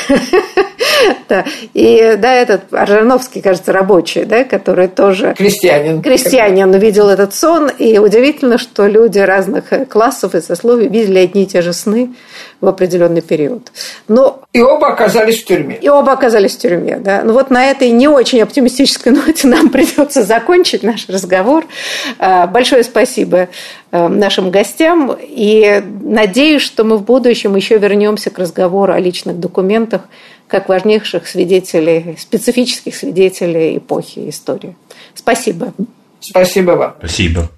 Да. 1.29 1.45
И 1.73 2.15
да, 2.17 2.33
этот 2.33 2.73
Аржановский, 2.73 3.41
кажется, 3.41 3.71
рабочий, 3.71 4.25
да, 4.25 4.43
который 4.43 4.87
тоже... 4.87 5.33
Крестьянин. 5.37 6.01
Крестьянин 6.01 6.71
видел 6.77 7.09
этот 7.09 7.33
сон. 7.33 7.69
И 7.77 7.97
удивительно, 7.97 8.57
что 8.57 8.87
люди 8.87 9.19
разных 9.19 9.65
классов 9.89 10.35
и 10.35 10.41
сословий 10.41 10.87
видели 10.87 11.19
одни 11.19 11.43
и 11.43 11.45
те 11.47 11.61
же 11.61 11.73
сны 11.73 12.13
в 12.63 12.67
определенный 12.69 13.21
период. 13.21 13.73
Но... 14.07 14.39
И 14.53 14.61
оба 14.61 14.87
оказались 14.87 15.41
в 15.41 15.45
тюрьме. 15.45 15.75
И 15.81 15.89
оба 15.89 16.13
оказались 16.13 16.55
в 16.55 16.59
тюрьме, 16.59 16.95
да. 16.95 17.21
Ну 17.25 17.33
вот 17.33 17.49
на 17.49 17.65
этой 17.65 17.89
не 17.89 18.07
очень 18.07 18.41
оптимистической 18.41 19.11
ноте 19.25 19.49
нам 19.49 19.69
придется 19.69 20.23
закончить 20.23 20.81
наш 20.81 21.09
разговор. 21.09 21.65
А, 22.19 22.47
большое 22.47 22.85
спасибо 22.85 23.49
а, 23.91 24.07
нашим 24.07 24.49
гостям. 24.49 25.13
И 25.19 25.83
надеюсь, 26.01 26.61
что 26.61 26.85
мы 26.85 26.97
в 26.97 27.03
будущем 27.03 27.53
еще 27.57 27.77
вернемся 27.77 28.29
к 28.29 28.39
разговору 28.39 28.93
о 28.93 28.99
личных 28.99 29.41
документах 29.41 30.03
как 30.47 30.69
важнейших 30.69 31.27
свидетелей, 31.27 32.15
специфических 32.17 32.95
свидетелей 32.95 33.77
эпохи 33.77 34.29
истории. 34.29 34.77
Спасибо. 35.15 35.73
Спасибо 36.21 36.71
вам. 36.71 36.95
Спасибо. 36.99 37.49